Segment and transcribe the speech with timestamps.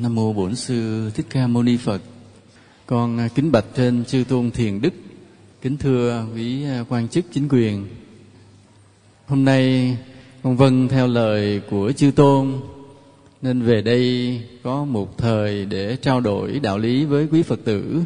[0.00, 2.02] Nam mô Bổn sư Thích Ca Mâu Ni Phật.
[2.86, 4.94] Con à, kính bạch trên chư tôn thiền đức,
[5.62, 7.86] kính thưa quý à, quan chức chính quyền.
[9.26, 9.96] Hôm nay
[10.42, 12.52] con vâng theo lời của chư tôn
[13.42, 18.02] nên về đây có một thời để trao đổi đạo lý với quý Phật tử.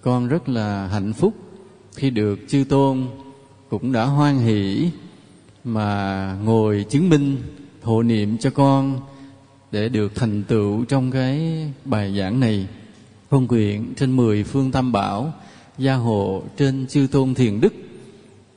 [0.00, 1.34] Con rất là hạnh phúc
[1.96, 3.06] khi được chư tôn
[3.68, 4.90] cũng đã hoan hỷ
[5.64, 7.36] mà ngồi chứng minh
[7.82, 9.00] hộ niệm cho con
[9.72, 11.40] để được thành tựu trong cái
[11.84, 12.66] bài giảng này.
[13.30, 15.32] Phong quyện trên mười phương tam bảo,
[15.78, 17.74] gia hộ trên chư tôn thiền đức,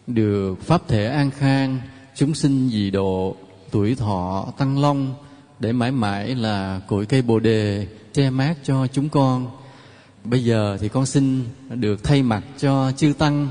[0.08, 1.80] được pháp thể an khang,
[2.16, 3.36] chúng sinh dị độ,
[3.72, 5.14] tuổi thọ tăng long,
[5.60, 9.48] để mãi mãi là cội cây bồ đề che mát cho chúng con.
[10.24, 13.48] Bây giờ thì con xin được thay mặt cho chư tăng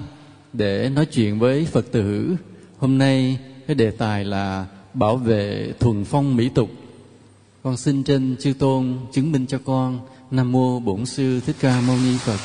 [0.52, 2.36] để nói chuyện với phật tử.
[2.78, 6.70] Hôm nay cái đề tài là bảo vệ thuần phong mỹ tục
[7.68, 10.00] con xin trên chư tôn chứng minh cho con.
[10.30, 12.38] Nam mô bổn sư thích ca mâu ni phật.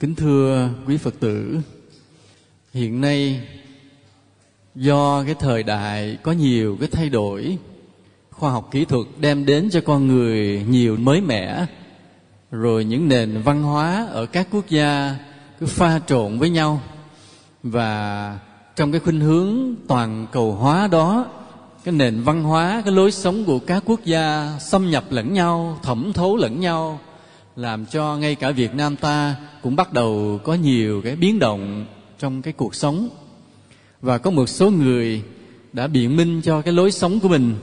[0.00, 1.58] Kính thưa quý phật tử,
[2.74, 3.48] hiện nay
[4.74, 7.58] do cái thời đại có nhiều cái thay đổi,
[8.30, 11.66] khoa học kỹ thuật đem đến cho con người nhiều mới mẻ,
[12.50, 15.16] rồi những nền văn hóa ở các quốc gia
[15.60, 16.80] cứ pha trộn với nhau.
[17.62, 18.38] Và
[18.76, 21.26] trong cái khuynh hướng toàn cầu hóa đó
[21.84, 25.78] cái nền văn hóa, cái lối sống của các quốc gia xâm nhập lẫn nhau,
[25.82, 27.00] thẩm thấu lẫn nhau,
[27.56, 31.86] làm cho ngay cả việt nam ta cũng bắt đầu có nhiều cái biến động
[32.18, 33.08] trong cái cuộc sống.
[34.00, 35.22] Và có một số người
[35.72, 37.54] đã biện minh cho cái lối sống của mình,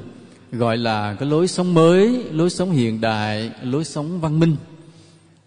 [0.51, 4.55] gọi là cái lối sống mới, lối sống hiện đại, lối sống văn minh.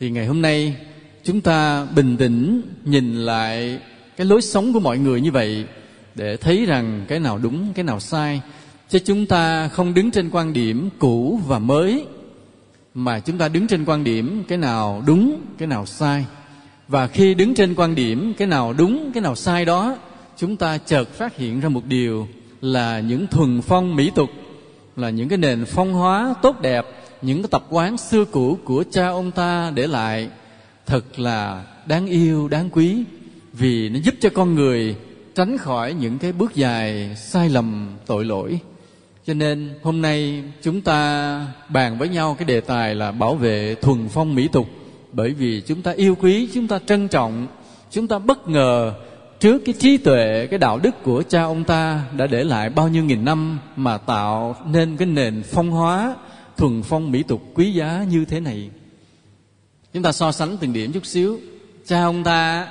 [0.01, 0.77] Thì ngày hôm nay,
[1.25, 3.79] chúng ta bình tĩnh nhìn lại
[4.17, 5.65] cái lối sống của mọi người như vậy
[6.15, 8.41] để thấy rằng cái nào đúng, cái nào sai
[8.93, 12.05] chứ chúng ta không đứng trên quan điểm cũ và mới,
[12.95, 16.25] mà chúng ta đứng trên quan điểm cái nào đúng, cái nào sai.
[16.89, 19.97] Và khi đứng trên quan điểm cái nào đúng, cái nào sai đó,
[20.37, 22.29] chúng ta chợt phát hiện ra một điều
[22.61, 24.31] là những thuần phong mỹ tục,
[24.97, 26.87] là những cái nền phong hóa tốt đẹp,
[27.23, 30.29] những cái tập quán xưa cũ của cha ông ta để lại,
[30.87, 33.05] thật là đáng yêu, đáng quý,
[33.53, 34.97] vì nó giúp cho con người
[35.35, 38.61] tránh khỏi những cái bước dài sai lầm, tội lỗi
[39.27, 43.75] cho nên hôm nay chúng ta bàn với nhau cái đề tài là bảo vệ
[43.75, 44.67] thuần phong mỹ tục.
[45.13, 47.47] Bởi vì chúng ta yêu quý, chúng ta trân trọng,
[47.91, 48.95] chúng ta bất ngờ
[49.41, 52.89] trước cái trí tuệ, cái đạo đức của cha ông ta đã để lại bao
[52.89, 56.17] nhiêu nghìn năm mà tạo nên cái nền phong hóa,
[56.57, 58.71] thuần phong mỹ tục quý giá như thế này.
[59.93, 61.39] Chúng ta so sánh từng điểm chút xíu.
[61.87, 62.69] Cha ông ta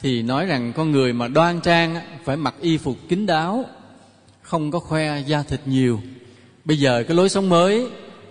[0.00, 3.64] thì nói rằng con người mà đoan trang phải mặc y phục kín đáo
[4.46, 6.00] không có khoe da thịt nhiều.
[6.64, 7.86] Bây giờ cái lối sống mới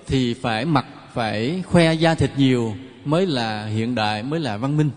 [0.07, 4.77] thì phải mặc, phải khoe da thịt nhiều mới là hiện đại, mới là văn
[4.77, 4.89] minh.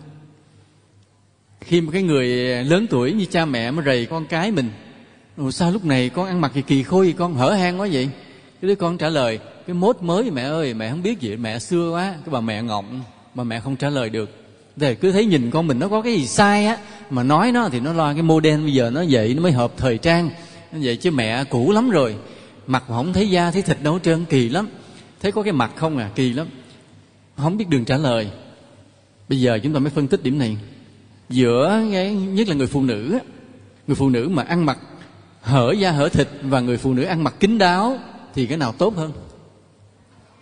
[1.61, 2.27] Khi mà cái người
[2.63, 4.69] lớn tuổi như cha mẹ mới rầy con cái mình,
[5.37, 7.33] Ủa, sao lúc này con ăn mặc gì kỳ khôi con?
[7.35, 8.09] Hở hang quá vậy?
[8.61, 11.59] Cái đứa con trả lời, cái mốt mới mẹ ơi, mẹ không biết gì, mẹ
[11.59, 13.01] xưa quá, cái bà mẹ ngọng
[13.35, 14.29] mà mẹ không trả lời được.
[14.75, 16.77] Để cứ thấy nhìn con mình nó có cái gì sai á,
[17.09, 19.51] mà nói nó thì nó lo cái mô đen bây giờ nó vậy, nó mới
[19.51, 20.29] hợp thời trang
[20.71, 22.15] vậy chứ mẹ cũ lắm rồi.
[22.67, 24.67] Mặt mà không thấy da, thấy thịt đâu hết trơn, kỳ lắm.
[25.21, 26.47] Thấy có cái mặt không à kỳ lắm.
[27.37, 28.31] Không biết đường trả lời.
[29.29, 30.57] Bây giờ chúng ta mới phân tích điểm này.
[31.29, 33.19] Giữa cái, nhất là người phụ nữ
[33.89, 34.77] người phụ nữ mà ăn mặc
[35.41, 37.97] hở da hở thịt và người phụ nữ ăn mặc kín đáo
[38.35, 39.11] thì cái nào tốt hơn?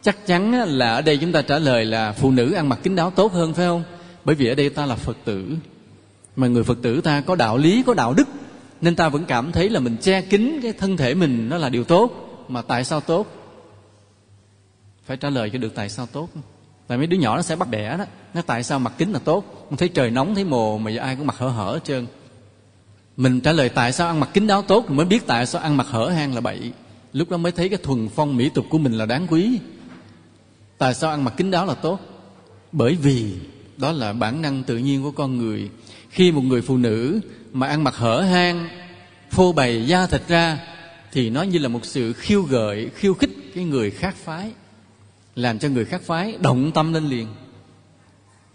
[0.01, 2.95] Chắc chắn là ở đây chúng ta trả lời là phụ nữ ăn mặc kín
[2.95, 3.83] đáo tốt hơn, phải không?
[4.25, 5.47] Bởi vì ở đây ta là phật tử.
[6.35, 8.27] Mà người phật tử ta có đạo lý, có đạo đức
[8.81, 11.69] nên ta vẫn cảm thấy là mình che kín cái thân thể mình nó là
[11.69, 12.23] điều tốt.
[12.47, 13.27] Mà tại sao tốt?
[15.05, 16.29] Phải trả lời cho được tại sao tốt.
[16.87, 18.05] Tại mấy đứa nhỏ nó sẽ bắt đẻ đó.
[18.33, 19.65] Nó tại sao mặc kính là tốt?
[19.69, 22.07] Không thấy trời nóng, thấy mồ mà giờ ai cũng mặc hở hở hết trơn.
[23.17, 25.77] Mình trả lời tại sao ăn mặc kính đáo tốt mới biết tại sao ăn
[25.77, 26.71] mặc hở hang là bậy.
[27.13, 29.59] Lúc đó mới thấy cái thuần phong mỹ tục của mình là đáng quý.
[30.77, 31.99] Tại sao ăn mặc kính đáo là tốt?
[32.71, 33.35] Bởi vì
[33.77, 35.69] đó là bản năng tự nhiên của con người.
[36.09, 37.19] Khi một người phụ nữ
[37.57, 38.69] mà ăn mặc hở hang,
[39.31, 40.59] phô bày da thịt ra,
[41.11, 44.51] thì nó như là một sự khiêu gợi, khiêu khích cái người khác phái,
[45.35, 47.27] làm cho người khác phái động tâm lên liền.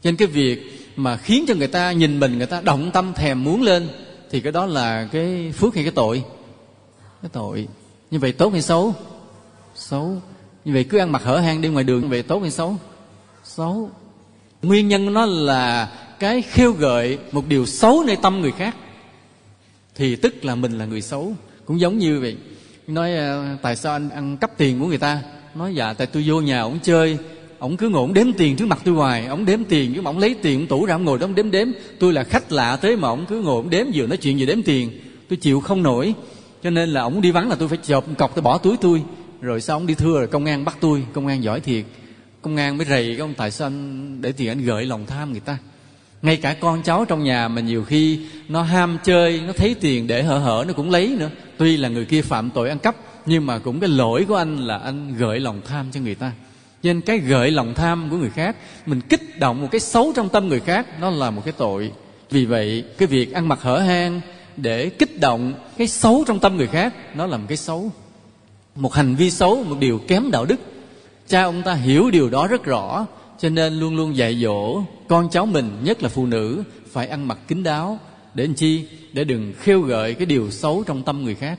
[0.02, 3.14] Cho nên cái việc mà khiến cho người ta nhìn mình, người ta động tâm
[3.14, 3.88] thèm muốn lên,
[4.30, 6.24] thì cái đó là cái phước hay cái tội?
[7.22, 7.68] Cái tội.
[8.10, 8.94] Như vậy tốt hay xấu?
[9.74, 10.16] Xấu.
[10.64, 12.76] Như vậy cứ ăn mặc hở hang đi ngoài đường, như vậy tốt hay xấu?
[13.44, 13.90] Xấu.
[14.62, 18.76] Nguyên nhân nó là cái khiêu gợi một điều xấu nơi tâm người khác
[19.94, 21.34] thì tức là mình là người xấu.
[21.64, 22.36] Cũng giống như vậy.
[22.86, 25.22] Nói ờ, tại sao anh ăn cắp tiền của người ta?
[25.54, 27.18] Nói dạ tại tôi vô nhà ổng chơi.
[27.58, 29.26] Ổng cứ ngồi ổng đếm tiền trước mặt tôi hoài.
[29.26, 31.34] Ổng đếm tiền cứ mà ổng lấy tiền ổng tủ ra ổng ngồi đó ổng
[31.34, 31.68] đếm đếm.
[31.98, 34.46] Tôi là khách lạ tới mà ổng cứ ngồi ổng đếm vừa nói chuyện vừa
[34.46, 34.90] đếm tiền.
[35.28, 36.14] Tôi chịu không nổi.
[36.62, 39.02] Cho nên là ổng đi vắng là tôi phải chộp cọc tôi bỏ túi tôi.
[39.40, 41.02] Rồi sau ổng đi thưa rồi công an bắt tôi.
[41.12, 41.84] Công an giỏi thiệt.
[42.42, 45.32] Công an mới rầy cái ông, tại sao anh để tiền anh gợi lòng tham
[45.32, 45.58] người ta?
[46.22, 50.06] Ngay cả con cháu trong nhà mà nhiều khi nó ham chơi, nó thấy tiền
[50.06, 51.30] để hở hở nó cũng lấy nữa.
[51.56, 52.96] Tuy là người kia phạm tội ăn cắp,
[53.26, 56.32] nhưng mà cũng cái lỗi của anh là anh gợi lòng tham cho người ta.
[56.82, 60.12] Cho nên cái gợi lòng tham của người khác, mình kích động một cái xấu
[60.16, 61.92] trong tâm người khác, nó là một cái tội.
[62.30, 64.20] Vì vậy, cái việc ăn mặc hở hang
[64.56, 67.90] để kích động cái xấu trong tâm người khác, nó là một cái xấu.
[68.74, 70.60] Một hành vi xấu, một điều kém đạo đức.
[71.28, 73.06] Cha ông ta hiểu điều đó rất rõ
[73.38, 76.62] cho nên luôn luôn dạy dỗ con cháu mình, nhất là phụ nữ,
[76.92, 77.98] phải ăn mặc kín đáo.
[78.34, 78.84] Để làm chi?
[79.12, 81.58] Để đừng khêu gợi cái điều xấu trong tâm người khác.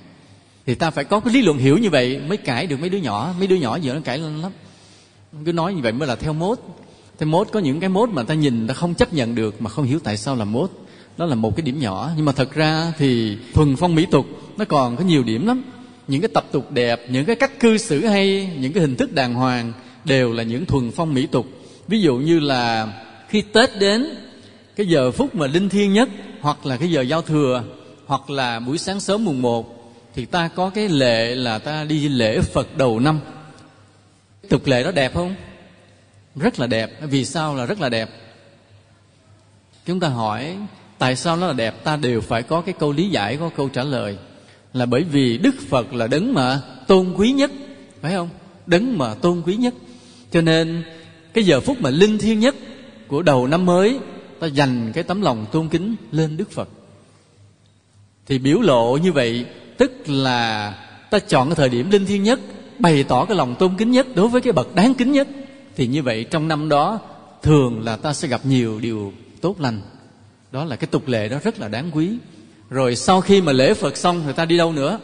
[0.66, 2.98] Thì ta phải có cái lý luận hiểu như vậy, mới cãi được mấy đứa
[2.98, 3.34] nhỏ.
[3.40, 4.52] Mấy đứa nhỏ giờ nó cãi lên lắm.
[5.46, 6.60] Cứ nói như vậy mới là theo mốt.
[7.20, 9.70] Theo mốt, có những cái mốt mà ta nhìn ta không chấp nhận được, mà
[9.70, 10.72] không hiểu tại sao là mốt.
[11.18, 12.12] Đó là một cái điểm nhỏ.
[12.16, 14.26] Nhưng mà thật ra thì thuần phong mỹ tục,
[14.58, 15.64] nó còn có nhiều điểm lắm.
[16.08, 19.14] Những cái tập tục đẹp, những cái cách cư xử hay, những cái hình thức
[19.14, 19.74] đàng hoàng
[20.06, 21.46] đều là những thuần phong mỹ tục
[21.94, 22.88] ví dụ như là
[23.28, 24.06] khi tết đến,
[24.76, 26.10] cái giờ phút mà linh thiêng nhất,
[26.42, 27.64] hoặc là cái giờ giao thừa,
[28.06, 32.10] hoặc là buổi sáng sớm mùng một, thì ta có cái lệ là ta đi
[32.10, 33.20] lễ phật đầu năm.
[34.50, 35.36] Tục lệ đó đẹp không?
[36.36, 36.92] Rất là đẹp.
[37.02, 38.10] Vì sao là rất là đẹp?
[39.86, 40.58] Chúng ta hỏi,
[40.98, 41.84] tại sao nó là đẹp?
[41.84, 44.18] Ta đều phải có cái câu lý giải, có câu trả lời.
[44.74, 47.52] Là bởi vì đức phật là đấng mà tôn quý nhất,
[48.02, 48.30] phải không?
[48.66, 49.74] Đấng mà tôn quý nhất.
[50.32, 50.84] Cho nên
[51.34, 52.56] cái giờ phút mà linh thiêng nhất
[53.08, 54.00] của đầu năm mới,
[54.40, 56.70] ta dành cái tấm lòng tôn kính lên đức phật.
[58.26, 59.46] Thì biểu lộ như vậy,
[59.78, 60.72] tức là
[61.12, 62.40] ta chọn cái thời điểm linh thiêng nhất,
[62.80, 65.28] bày tỏ cái lòng tôn kính nhất đối với cái bậc đáng kính nhất.
[65.76, 67.00] Thì như vậy trong năm đó,
[67.42, 69.82] thường là ta sẽ gặp nhiều điều tốt lành.
[70.52, 72.18] Đó là cái tục lệ đó rất là đáng quý.
[72.70, 75.00] Rồi sau khi mà lễ phật xong người ta đi đâu nữa?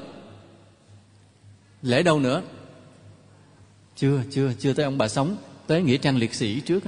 [1.81, 2.41] Lễ đâu nữa?
[3.95, 5.35] Chưa chưa chưa tới ông bà sống
[5.69, 6.83] tới nghĩa trang liệt sĩ trước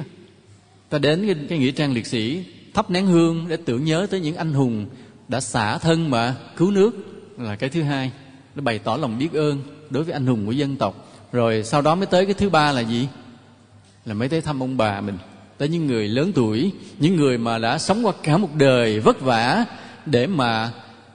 [0.89, 2.43] ta đến cái, cái nghĩa trang liệt sĩ
[2.73, 4.85] thắp nén hương để tưởng nhớ tới những anh hùng
[5.27, 6.91] đã xả thân mà cứu nước
[7.37, 8.11] là cái thứ hai.
[8.55, 11.11] Nó bày tỏ lòng biết ơn đối với anh hùng của dân tộc.
[11.31, 13.07] Rồi sau đó mới tới cái thứ ba là gì?
[14.05, 15.17] Là mới tới thăm ông bà mình
[15.57, 19.21] tới những người lớn tuổi những người mà đã sống qua cả một đời vất
[19.21, 19.65] vả
[20.05, 20.71] để mà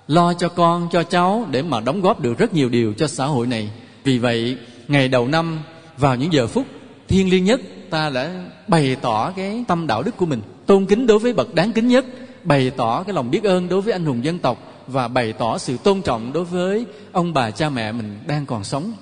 [0.08, 3.24] lo cho con cho cháu để mà đóng góp được rất nhiều điều cho xã
[3.24, 3.70] hội này.
[4.04, 4.56] Vì vậy
[4.88, 5.58] ngày đầu năm
[5.98, 6.66] vào những giờ phút
[7.08, 7.60] thiêng liêng nhất,
[7.90, 10.42] ta đã bày tỏ cái tâm đạo đức của mình.
[10.66, 12.04] Tôn kính đối với bậc đáng kính nhất,
[12.44, 15.58] bày tỏ cái lòng biết ơn đối với anh hùng dân tộc và bày tỏ
[15.58, 18.92] sự tôn trọng đối với ông bà cha mẹ mình đang còn sống.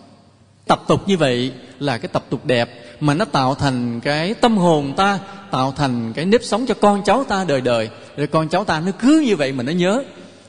[0.67, 2.71] Tập tục như vậy là cái tập tục đẹp
[3.01, 5.19] mà nó tạo thành cái tâm hồn ta,
[5.51, 7.89] tạo thành cái nếp sống cho con cháu ta đời đời.
[8.17, 10.03] Rồi con cháu ta nó cứ như vậy mà nó nhớ.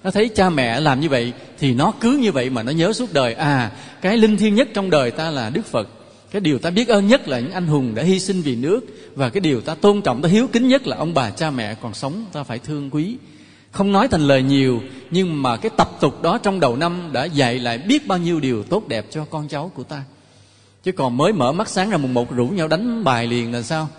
[0.04, 2.94] Nó thấy cha mẹ làm như vậy thì nó cứ như vậy mà nó nhớ
[2.94, 3.34] suốt đời.
[3.34, 3.72] À
[4.02, 5.90] cái linh thiêng nhất trong đời ta là đức phật
[6.32, 8.82] cái điều ta biết ơn nhất là những anh hùng đã hy sinh vì nước
[9.16, 11.76] và cái điều ta tôn trọng, ta hiếu kính nhất là ông bà cha mẹ
[11.82, 13.18] còn sống, ta phải thương quý.
[13.72, 14.82] Không nói thành lời nhiều,
[15.12, 18.40] nhưng mà cái tập tục đó trong đầu năm đã dạy lại biết bao nhiêu
[18.40, 20.04] điều tốt đẹp cho con cháu của ta.
[20.84, 23.62] Chứ còn mới mở mắt sáng ra mùng một rủ nhau đánh bài liền là
[23.62, 23.90] sao?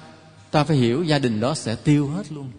[0.50, 2.50] Ta phải hiểu gia đình đó sẽ tiêu hết luôn.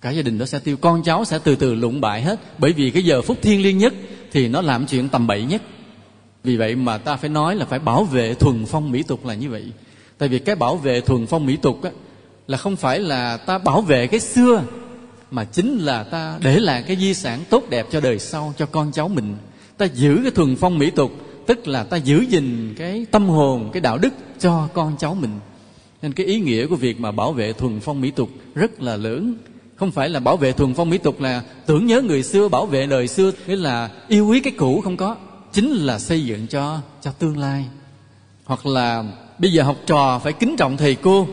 [0.00, 2.40] Cả gia đình đó sẽ tiêu, con cháu sẽ từ từ lụng bại hết.
[2.58, 3.94] Bởi vì cái giờ phút thiêng liêng nhất
[4.32, 5.62] thì nó làm chuyện tầm bậy nhất
[6.48, 9.34] vì vậy mà ta phải nói là phải bảo vệ thuần phong mỹ tục là
[9.34, 9.64] như vậy.
[10.18, 11.90] Tại vì cái bảo vệ thuần phong mỹ tục á,
[12.46, 14.62] là không phải là ta bảo vệ cái xưa
[15.30, 18.66] mà chính là ta để lại cái di sản tốt đẹp cho đời sau cho
[18.66, 19.36] con cháu mình.
[19.78, 21.12] Ta giữ cái thuần phong mỹ tục
[21.46, 25.38] tức là ta giữ gìn cái tâm hồn cái đạo đức cho con cháu mình.
[26.02, 28.96] Nên cái ý nghĩa của việc mà bảo vệ thuần phong mỹ tục rất là
[28.96, 29.34] lớn.
[29.76, 32.66] Không phải là bảo vệ thuần phong mỹ tục là tưởng nhớ người xưa bảo
[32.66, 35.16] vệ đời xưa nghĩa là yêu quý cái cũ không có
[35.52, 37.64] chính là xây dựng cho cho tương lai.
[38.44, 39.04] Hoặc là
[39.38, 41.28] bây giờ học trò phải kính trọng thầy cô.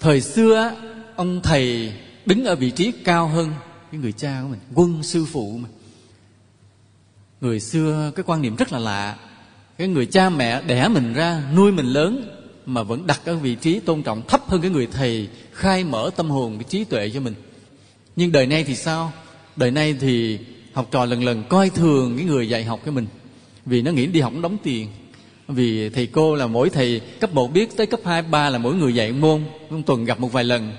[0.00, 0.72] Thời xưa
[1.16, 1.92] ông thầy
[2.26, 3.50] đứng ở vị trí cao hơn
[3.92, 5.68] cái người cha của mình, quân sư phụ mà
[7.40, 9.16] người xưa cái quan niệm rất là lạ.
[9.78, 12.30] Cái người cha mẹ đẻ mình ra, nuôi mình lớn
[12.66, 16.10] mà vẫn đặt ở vị trí tôn trọng thấp hơn cái người thầy khai mở
[16.16, 17.34] tâm hồn, cái trí tuệ cho mình.
[18.16, 19.12] Nhưng đời nay thì sao?
[19.56, 20.38] Đời nay thì
[20.72, 23.06] học trò lần lần coi thường cái người dạy học cái mình
[23.66, 24.88] vì nó nghĩ đi học đóng tiền.
[25.48, 28.74] Vì thầy cô là mỗi thầy cấp 1 biết tới cấp 2, 3 là mỗi
[28.74, 29.40] người dạy môn
[29.70, 30.72] trong tuần gặp một vài lần.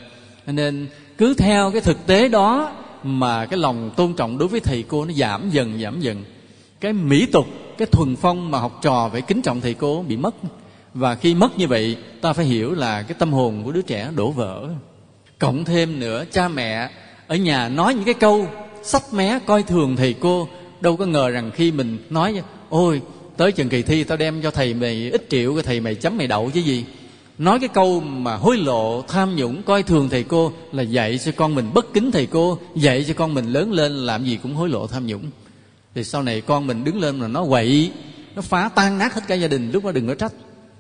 [0.48, 0.88] Nên
[1.18, 2.72] cứ theo cái thực tế đó
[3.04, 6.24] mà cái lòng tôn trọng đối với thầy cô nó giảm dần giảm dần.
[6.80, 7.46] Cái mỹ tục
[7.78, 10.36] cái thuần phong mà học trò phải kính trọng thầy cô bị mất.
[10.94, 14.10] Và khi mất như vậy ta phải hiểu là cái tâm hồn của đứa trẻ
[14.16, 14.70] đổ vỡ.
[15.40, 16.90] Cộng thêm nữa cha mẹ
[17.28, 18.48] ở nhà nói những cái câu
[18.84, 20.48] sách mé coi thường thầy cô.
[20.82, 23.02] Đâu có ngờ rằng khi mình nói ôi,
[23.38, 26.18] tới chừng kỳ thi tao đem cho thầy mày ít triệu, cái thầy mày chấm
[26.18, 26.86] mày đậu chứ gì.
[27.38, 31.32] Nói cái câu mà hối lộ, tham nhũng, coi thường thầy cô là dạy cho
[31.36, 34.56] con mình bất kính thầy cô, dạy cho con mình lớn lên làm gì cũng
[34.56, 35.24] hối lộ, tham nhũng.
[35.96, 37.92] Thì sau này con mình đứng lên mà nó quậy,
[38.36, 40.34] nó phá tan nát hết cả gia đình, lúc đó đừng có trách.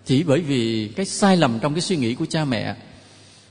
[0.06, 2.76] Chỉ bởi vì cái sai lầm trong cái suy nghĩ của cha mẹ.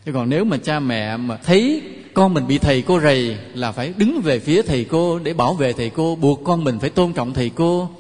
[0.07, 1.83] Chứ còn nếu mà cha mẹ mà thấy
[2.15, 5.55] con mình bị thầy cô rầy là phải đứng về phía thầy cô để bảo
[5.55, 7.91] vệ thầy cô, buộc con mình phải tôn trọng thầy cô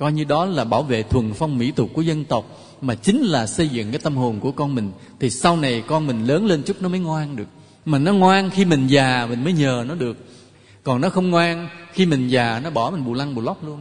[0.00, 2.44] coi như đó là bảo vệ thuần phong mỹ tục của dân tộc
[2.80, 4.90] mà chính là xây dựng cái tâm hồn của con mình.
[5.20, 7.48] Thì sau này con mình lớn lên chút nó mới ngoan được.
[7.84, 10.16] Mà nó ngoan khi mình già mình mới nhờ nó được.
[10.82, 13.80] Còn nó không ngoan khi mình già nó bỏ mình bù lăng bù lóc luôn.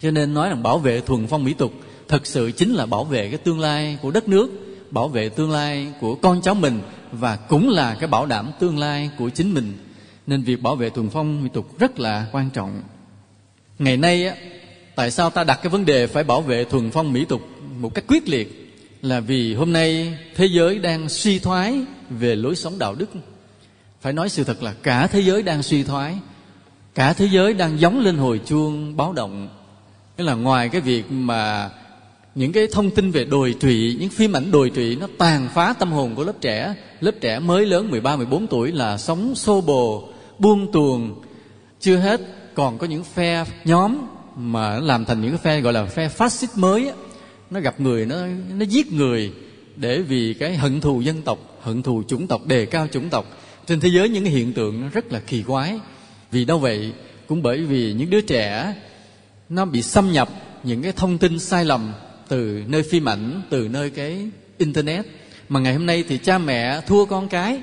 [0.00, 1.72] Cho nên nói rằng bảo vệ thuần phong mỹ tục
[2.08, 4.50] thật sự chính là bảo vệ cái tương lai của đất nước
[4.90, 6.80] bảo vệ tương lai của con cháu mình
[7.12, 9.72] và cũng là cái bảo đảm tương lai của chính mình.
[10.26, 12.82] Nên việc bảo vệ thuần phong mỹ tục rất là quan trọng.
[13.78, 14.34] Ngày nay á,
[15.00, 17.40] tại sao ta đặt cái vấn đề phải bảo vệ thuần phong mỹ tục
[17.78, 21.80] một cách quyết liệt là vì hôm nay thế giới đang suy thoái
[22.10, 23.10] về lối sống đạo đức
[24.00, 26.18] phải nói sự thật là cả thế giới đang suy thoái
[26.94, 29.48] cả thế giới đang giống lên hồi chuông báo động
[30.18, 31.70] nghĩa là ngoài cái việc mà
[32.34, 35.74] những cái thông tin về đồi trụy, những phim ảnh đồi trụy nó tàn phá
[35.78, 36.74] tâm hồn của lớp trẻ.
[37.00, 41.20] Lớp trẻ mới lớn 13, 14 tuổi là sống xô bồ, buông tuồng.
[41.80, 42.20] Chưa hết,
[42.54, 43.98] còn có những phe nhóm
[44.40, 46.94] mà nó làm thành những cái phe gọi là phe phát xít mới á.
[47.50, 48.16] Nó gặp người, nó
[48.54, 49.32] nó giết người
[49.76, 53.26] để vì cái hận thù dân tộc, hận thù chủng tộc, đề cao chủng tộc.
[53.66, 55.78] Trên thế giới những cái hiện tượng nó rất là kỳ quái.
[56.30, 56.92] Vì đâu vậy?
[57.26, 58.74] Cũng bởi vì những đứa trẻ
[59.48, 60.28] nó bị xâm nhập
[60.62, 61.92] những cái thông tin sai lầm
[62.28, 64.28] từ nơi phim ảnh từ nơi cái
[64.58, 65.06] internet
[65.48, 67.60] mà ngày hôm nay thì cha mẹ thua con cái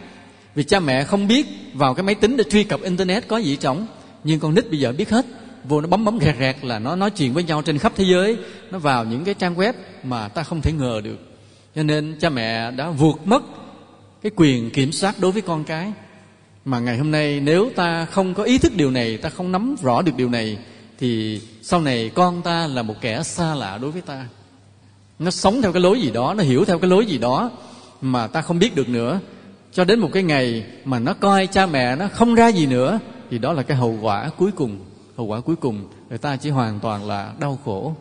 [0.55, 3.55] vì cha mẹ không biết vào cái máy tính để truy cập internet có gì
[3.55, 3.87] trống
[4.23, 5.25] nhưng con nít bây giờ biết hết
[5.67, 8.03] vô nó bấm bấm rẹt rẹt là nó nói chuyện với nhau trên khắp thế
[8.03, 8.37] giới.
[8.71, 11.17] Nó vào những cái trang web mà ta không thể ngờ được.
[11.75, 13.43] Cho nên cha mẹ đã vượt mất
[14.21, 15.91] cái quyền kiểm soát đối với con cái.
[16.65, 19.75] Mà ngày hôm nay nếu ta không có ý thức điều này, ta không nắm
[19.81, 20.57] rõ được điều này,
[20.99, 24.25] thì sau này con ta là một kẻ xa lạ đối với ta.
[25.19, 27.51] Nó sống theo cái lối gì đó, nó hiểu theo cái lối gì đó
[28.01, 29.19] mà ta không biết được nữa.
[29.73, 32.99] Cho đến một cái ngày mà nó coi cha mẹ nó không ra gì nữa,
[33.31, 34.79] thì đó là cái hậu quả cuối cùng
[35.17, 37.95] hậu quả cuối cùng, người ta chỉ hoàn toàn là đau khổ.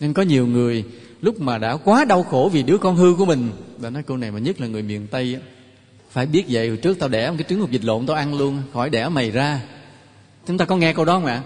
[0.00, 0.84] Nên có nhiều người,
[1.20, 4.16] lúc mà đã quá đau khổ vì đứa con hư của mình và nói câu
[4.16, 5.40] này mà nhất là người miền tây á.
[6.10, 8.38] Phải biết vậy, hồi trước tao đẻ một cái trứng hột vịt lộn tao ăn
[8.38, 9.60] luôn, khỏi đẻ mày ra.
[10.46, 11.42] Chúng ta có nghe câu đó không ạ?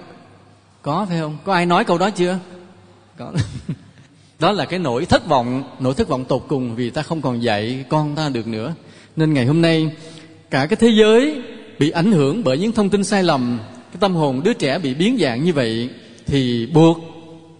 [0.82, 1.36] Có, phải không?
[1.44, 2.38] Có ai nói câu đó chưa?
[3.18, 3.32] Có.
[4.38, 7.42] Đó là cái nỗi thất vọng, nỗi thất vọng tột cùng vì ta không còn
[7.42, 8.74] dạy con ta được nữa.
[9.16, 9.90] Nên ngày hôm nay,
[10.50, 11.42] cả cái thế giới
[11.78, 13.58] bị ảnh hưởng bởi những thông tin sai lầm
[13.92, 15.90] cái tâm hồn đứa trẻ bị biến dạng như vậy
[16.26, 16.98] thì buộc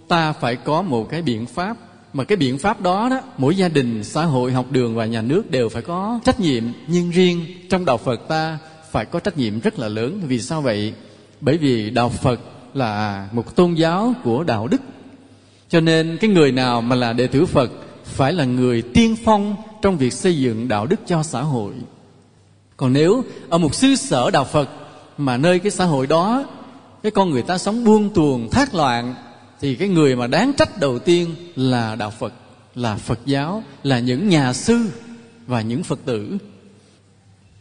[0.08, 1.76] ta phải có một cái biện pháp.
[2.12, 5.22] Mà cái biện pháp đó đó, mỗi gia đình, xã hội, học đường và nhà
[5.22, 6.64] nước đều phải có trách nhiệm.
[6.86, 8.58] Nhưng riêng trong đạo phật ta
[8.90, 10.20] phải có trách nhiệm rất là lớn.
[10.26, 10.92] Vì sao vậy?
[11.40, 12.40] Bởi vì đạo phật
[12.74, 14.80] là một tôn giáo của đạo đức.
[15.68, 17.70] Cho nên cái người nào mà là đệ tử phật
[18.04, 21.72] phải là người tiên phong trong việc xây dựng đạo đức cho xã hội.
[22.76, 24.68] Còn nếu ở một xứ sở đạo phật
[25.19, 26.45] mà nơi cái xã hội đó,
[27.02, 29.14] cái con người ta sống buông tuồng, thác loạn,
[29.61, 32.33] thì cái người mà đáng trách đầu tiên là đạo phật,
[32.75, 34.90] là phật giáo, là những nhà sư
[35.47, 36.37] và những phật tử.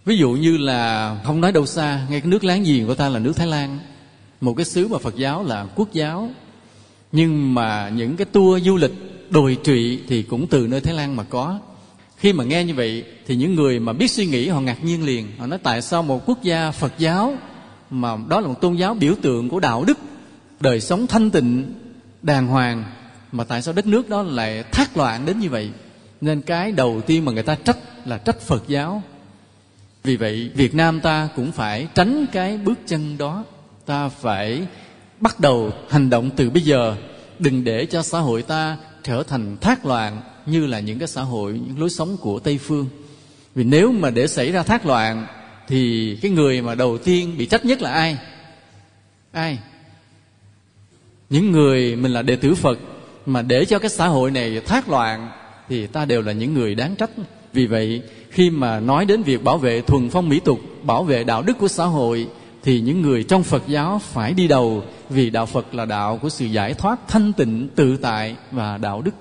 [0.05, 3.09] Ví dụ như là, không nói đâu xa, ngay cái nước láng giềng của ta
[3.09, 3.79] là nước thái lan.
[4.41, 6.29] Một cái xứ mà phật giáo là quốc giáo.
[7.11, 8.93] Nhưng mà những cái tour du lịch
[9.29, 11.59] đồi trụy thì cũng từ nơi thái lan mà có
[12.21, 15.05] khi mà nghe như vậy, thì những người mà biết suy nghĩ, họ ngạc nhiên
[15.05, 15.27] liền.
[15.37, 17.37] Họ nói, tại sao một quốc gia phật giáo
[17.89, 19.97] mà đó là một tôn giáo biểu tượng của đạo đức,
[20.59, 21.73] đời sống thanh tịnh,
[22.21, 22.83] đàng hoàng,
[23.31, 25.69] mà tại sao đất nước đó lại thác loạn đến như vậy?
[26.21, 29.03] Nên cái đầu tiên mà người ta trách là trách phật giáo.
[30.03, 33.43] Vì vậy, việt nam ta cũng phải tránh cái bước chân đó.
[33.85, 34.67] Ta phải
[35.19, 36.95] bắt đầu hành động từ bây giờ,
[37.39, 41.21] đừng để cho xã hội ta trở thành thác loạn như là những cái xã
[41.21, 42.87] hội, những lối sống của tây phương.
[43.55, 45.27] Vì nếu mà để xảy ra thác loạn,
[45.67, 48.17] thì cái người mà đầu tiên bị trách nhất là ai?
[49.31, 49.59] Ai?
[51.29, 52.79] Những người mình là đệ tử phật,
[53.25, 55.29] mà để cho cái xã hội này thác loạn,
[55.69, 57.09] thì ta đều là những người đáng trách.
[57.53, 61.23] Vì vậy, khi mà nói đến việc bảo vệ thuần phong mỹ tục, bảo vệ
[61.23, 62.27] đạo đức của xã hội,
[62.63, 66.29] thì những người trong phật giáo phải đi đầu, vì đạo phật là đạo của
[66.29, 69.11] sự giải thoát thanh tịnh tự tại và đạo đức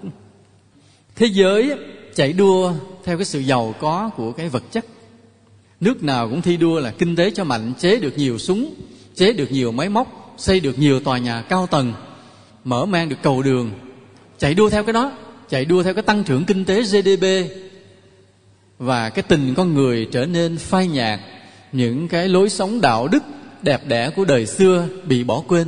[1.21, 1.73] thế giới
[2.15, 2.73] chạy đua
[3.05, 4.85] theo cái sự giàu có của cái vật chất.
[5.81, 8.75] Nước nào cũng thi đua là kinh tế cho mạnh, chế được nhiều súng,
[9.15, 11.93] chế được nhiều máy móc, xây được nhiều tòa nhà cao tầng,
[12.65, 13.71] mở mang được cầu đường.
[14.39, 15.12] Chạy đua theo cái đó,
[15.49, 17.27] chạy đua theo cái tăng trưởng kinh tế gdp
[18.79, 21.21] và cái tình con người trở nên phai nhạt,
[21.73, 23.23] những cái lối sống đạo đức
[23.62, 25.67] đẹp đẽ của đời xưa bị bỏ quên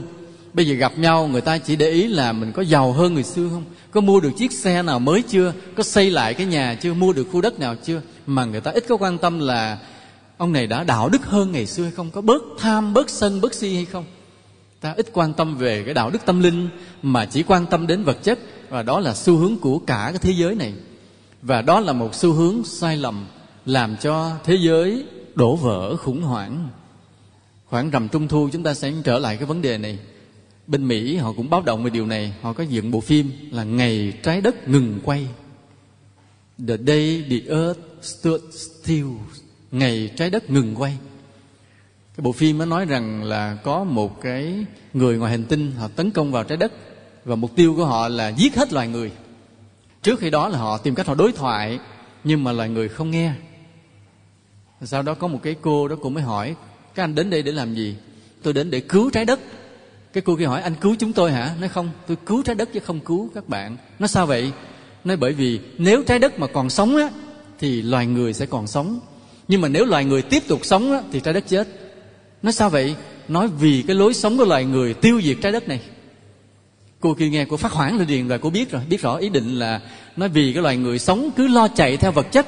[0.55, 3.23] bây giờ gặp nhau, người ta chỉ để ý là mình có giàu hơn người
[3.23, 3.65] xưa không?
[3.91, 5.53] Có mua được chiếc xe nào mới chưa?
[5.77, 6.95] Có xây lại cái nhà chưa?
[6.95, 8.01] Mua được khu đất nào chưa?
[8.27, 9.79] Mà người ta ít có quan tâm là
[10.37, 12.11] ông này đã đạo đức hơn ngày xưa hay không?
[12.11, 14.05] Có bớt tham, bớt sân, bớt si hay không?
[14.81, 16.69] Ta ít quan tâm về cái đạo đức tâm linh,
[17.03, 20.19] mà chỉ quan tâm đến vật chất, và đó là xu hướng của cả cái
[20.19, 20.73] thế giới này.
[21.43, 23.27] Và đó là một xu hướng sai lầm
[23.67, 25.05] làm cho thế giới
[25.35, 26.69] đổ vỡ khủng hoảng.
[27.67, 29.99] Khoảng rằm trung thu chúng ta sẽ trở lại cái vấn đề này
[30.67, 32.35] bên mỹ họ cũng báo động về điều này.
[32.43, 35.27] Họ có dựng bộ phim là ngày trái đất ngừng quay.
[36.69, 39.07] The day the earth stood still,
[39.71, 40.99] ngày trái đất ngừng quay.
[42.17, 44.65] Cái bộ phim nó nói rằng là có một cái
[44.95, 46.73] người ngoài hành tinh, họ tấn công vào trái đất
[47.25, 49.11] và mục tiêu của họ là giết hết loài người.
[50.03, 51.79] Trước khi đó là họ tìm cách họ đối thoại,
[52.25, 53.33] nhưng mà loài người không nghe.
[54.83, 56.55] Sau đó có một cái cô đó cũng mới hỏi,
[56.95, 57.97] các anh đến đây để làm gì?
[58.43, 59.41] Tôi đến để cứu trái đất
[60.13, 61.55] cái cô kia hỏi anh cứu chúng tôi hả?
[61.61, 63.77] Nói không tôi cứu trái đất chứ không cứu các bạn.
[63.99, 64.53] Nó sao vậy?
[65.05, 67.09] Nói bởi vì nếu trái đất mà còn sống á
[67.59, 69.01] thì loài người sẽ còn sống.
[69.49, 71.69] Nhưng mà nếu loài người tiếp tục sống á, thì trái đất chết.
[72.43, 72.95] Nói sao vậy?
[73.29, 75.81] Nói vì cái lối sống của loài người tiêu diệt trái đất này.
[77.01, 79.29] Cô kia nghe cô phát hoảng lên liền rồi cô biết rồi biết rõ ý
[79.29, 79.81] định là
[80.17, 82.47] nói vì cái loài người sống cứ lo chạy theo vật chất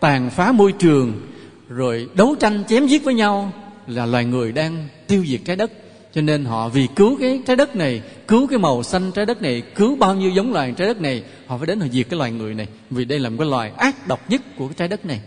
[0.00, 1.20] tàn phá môi trường
[1.68, 3.52] rồi đấu tranh chém giết với nhau
[3.86, 5.72] là loài người đang tiêu diệt trái đất
[6.14, 9.42] cho nên họ vì cứu cái trái đất này, cứu cái màu xanh trái đất
[9.42, 12.18] này, cứu bao nhiêu giống loài trái đất này, họ phải đến họ diệt cái
[12.18, 12.66] loài người này.
[12.90, 15.20] Vì đây là một cái loài ác độc nhất của cái trái đất này.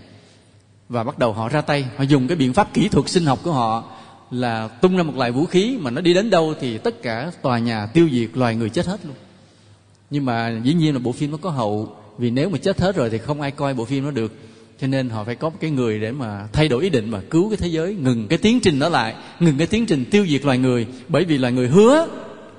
[0.90, 1.86] Và bắt đầu họ ra tay.
[1.98, 3.84] Họ dùng cái biện pháp kỹ thuật sinh học của họ
[4.32, 7.32] là tung ra một loại vũ khí mà nó đi đến đâu thì tất cả
[7.42, 9.16] tòa nhà tiêu diệt, loài người chết hết luôn.
[10.10, 11.96] Nhưng mà dĩ nhiên là bộ phim nó có hậu.
[12.18, 14.34] Vì nếu mà chết hết rồi thì không ai coi bộ phim nó được
[14.82, 17.20] cho nên họ phải có một cái người để mà thay đổi ý định mà
[17.30, 20.26] cứu cái thế giới, ngừng cái tiến trình đó lại, ngừng cái tiến trình tiêu
[20.28, 20.88] diệt loài người.
[21.08, 22.08] Bởi vì loài người hứa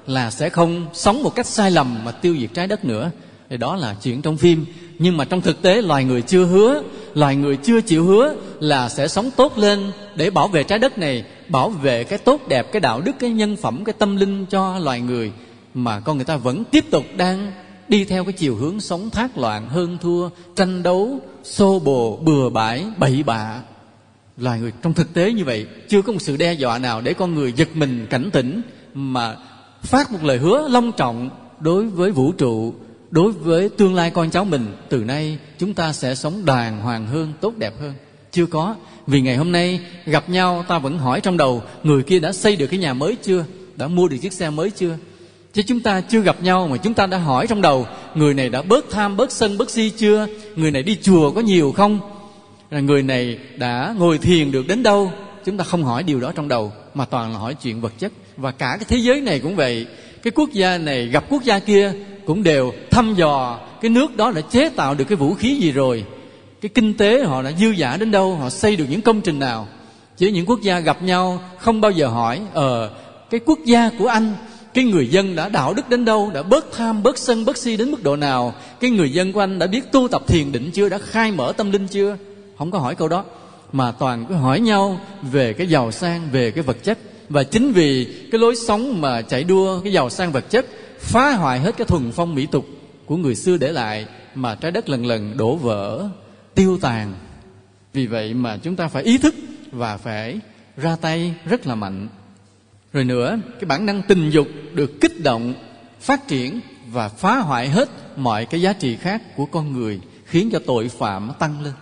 [0.06, 3.10] là sẽ không sống một cách sai lầm mà tiêu diệt trái đất nữa.
[3.50, 4.64] Thì đó là chuyện trong phim.
[4.98, 6.82] Nhưng mà trong thực tế, loài người chưa hứa,
[7.14, 10.98] loài người chưa chịu hứa là sẽ sống tốt lên để bảo vệ trái đất
[10.98, 14.46] này, bảo vệ cái tốt đẹp, cái đạo đức, cái nhân phẩm, cái tâm linh
[14.46, 15.32] cho loài người.
[15.74, 17.52] Mà con người ta vẫn tiếp tục đang
[17.88, 22.50] đi theo cái chiều hướng sống thác loạn, hơn thua, tranh đấu, xô bồ, bừa
[22.50, 23.62] bãi, bậy bạ.
[24.36, 27.14] Loài người trong thực tế như vậy, chưa có một sự đe dọa nào để
[27.14, 28.62] con người giật mình cảnh tỉnh,
[28.94, 29.36] mà
[29.82, 32.74] phát một lời hứa long trọng đối với vũ trụ,
[33.10, 34.66] đối với tương lai con cháu mình.
[34.88, 37.94] Từ nay, chúng ta sẽ sống đàng hoàng hơn, tốt đẹp hơn.
[38.32, 38.74] Chưa có,
[39.06, 42.56] vì ngày hôm nay gặp nhau, ta vẫn hỏi trong đầu, người kia đã xây
[42.56, 43.44] được cái nhà mới chưa?
[43.76, 44.96] Đã mua được chiếc xe mới chưa?
[45.56, 48.48] Chứ chúng ta chưa gặp nhau mà chúng ta đã hỏi trong đầu, người này
[48.48, 50.26] đã bớt tham, bớt sân, bớt si chưa?
[50.56, 52.00] Người này đi chùa có nhiều không?
[52.70, 55.12] Là người này đã ngồi thiền được đến đâu?
[55.44, 58.12] Chúng ta không hỏi điều đó trong đầu, mà toàn là hỏi chuyện vật chất.
[58.36, 59.86] Và cả cái thế giới này cũng vậy.
[60.22, 61.92] Cái quốc gia này, gặp quốc gia kia
[62.26, 63.58] cũng đều thăm dò.
[63.80, 66.04] Cái nước đó đã chế tạo được cái vũ khí gì rồi?
[66.60, 68.36] Cái kinh tế họ đã dư giả đến đâu?
[68.36, 69.68] Họ xây được những công trình nào?
[70.16, 72.90] Chứ những quốc gia gặp nhau không bao giờ hỏi ờ
[73.30, 74.34] cái quốc gia của anh
[74.76, 77.76] cái người dân đã đạo đức đến đâu, đã bớt tham, bớt sân, bớt si
[77.76, 78.54] đến mức độ nào?
[78.80, 80.88] Cái người dân của anh đã biết tu tập thiền định chưa?
[80.88, 82.16] Đã khai mở tâm linh chưa?
[82.58, 83.24] Không có hỏi câu đó.
[83.72, 85.00] Mà toàn cứ hỏi nhau
[85.32, 86.98] về cái giàu sang, về cái vật chất.
[87.28, 90.66] Và chính vì cái lối sống mà chạy đua cái giàu sang vật chất,
[91.00, 92.66] phá hoại hết cái thuần phong mỹ tục
[93.06, 96.08] của người xưa để lại, mà trái đất lần lần đổ vỡ,
[96.54, 97.14] tiêu tàn.
[97.92, 99.34] Vì vậy mà chúng ta phải ý thức
[99.72, 100.38] và phải
[100.76, 102.08] ra tay rất là mạnh
[102.96, 105.54] rồi nữa, cái bản năng tình dục được kích động,
[106.00, 106.60] phát triển
[106.92, 110.88] và phá hoại hết mọi cái giá trị khác của con người, khiến cho tội
[110.88, 111.72] phạm tăng lên.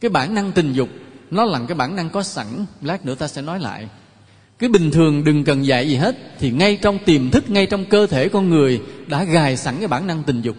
[0.00, 0.88] Cái bản năng tình dục,
[1.30, 2.46] nó là cái bản năng có sẵn.
[2.82, 3.88] Lát nữa ta sẽ nói lại.
[4.58, 7.84] Cái bình thường, đừng cần dạy gì hết, thì ngay trong tiềm thức, ngay trong
[7.84, 10.56] cơ thể con người đã gài sẵn cái bản năng tình dục.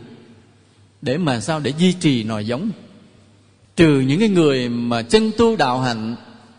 [1.01, 1.59] Để mà sao?
[1.59, 2.69] Để duy trì nòi giống.
[3.75, 6.15] Trừ những cái người mà chân tu đạo hạnh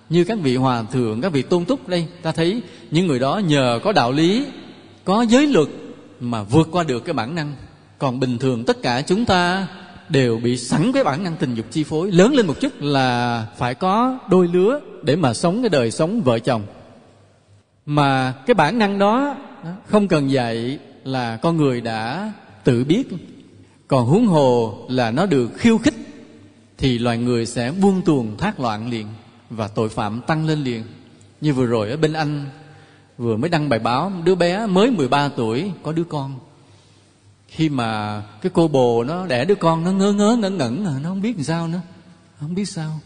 [0.09, 3.39] như các vị hòa thượng, các vị tôn túc đây, ta thấy những người đó
[3.39, 4.47] nhờ có đạo lý,
[5.05, 5.69] có giới luật
[6.21, 7.55] mà vượt qua được cái bản năng.
[7.99, 9.67] Còn bình thường tất cả chúng ta
[10.09, 12.11] đều bị sẵn cái bản năng tình dục chi phối.
[12.13, 16.23] Lớn lên một chút là phải có đôi lứa để mà sống cái đời sống
[16.23, 16.63] vợ chồng.
[17.87, 19.37] Mà cái bản năng đó,
[19.87, 22.33] không cần dạy là con người đã
[22.65, 23.09] tự biết.
[23.89, 25.95] Còn huống hồ là nó được khiêu khích,
[26.79, 29.07] thì loài người sẽ buông tuồng, thác loạn liền
[29.51, 30.83] và tội phạm tăng lên liền.
[31.41, 32.47] Như vừa rồi ở bên anh,
[33.19, 36.39] vừa mới đăng bài báo, đứa bé mới 13 tuổi có đứa con.
[37.49, 41.09] Khi mà cái cô bồ nó đẻ đứa con, nó ngớ ngớ ngẩn ngẩn nó
[41.09, 41.81] không biết làm sao nữa,
[42.41, 43.01] không biết sao.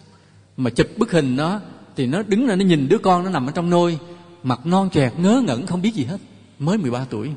[0.57, 1.61] Mà chụp bức hình nó,
[1.97, 3.99] thì nó đứng ra, nó nhìn đứa con nó nằm ở trong nôi,
[4.43, 6.19] mặt non chẹt ngớ ngẩn, không biết gì hết.
[6.59, 7.31] Mới 13 tuổi.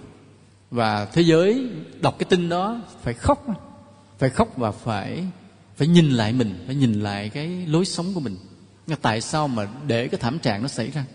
[0.71, 1.69] Và thế giới
[2.01, 3.45] đọc cái tin đó, phải khóc
[4.19, 5.23] phải khóc và phải
[5.75, 8.37] phải nhìn lại mình, phải nhìn lại cái lối sống của mình
[9.01, 11.05] tại sao mà để cái thảm trạng nó xảy ra?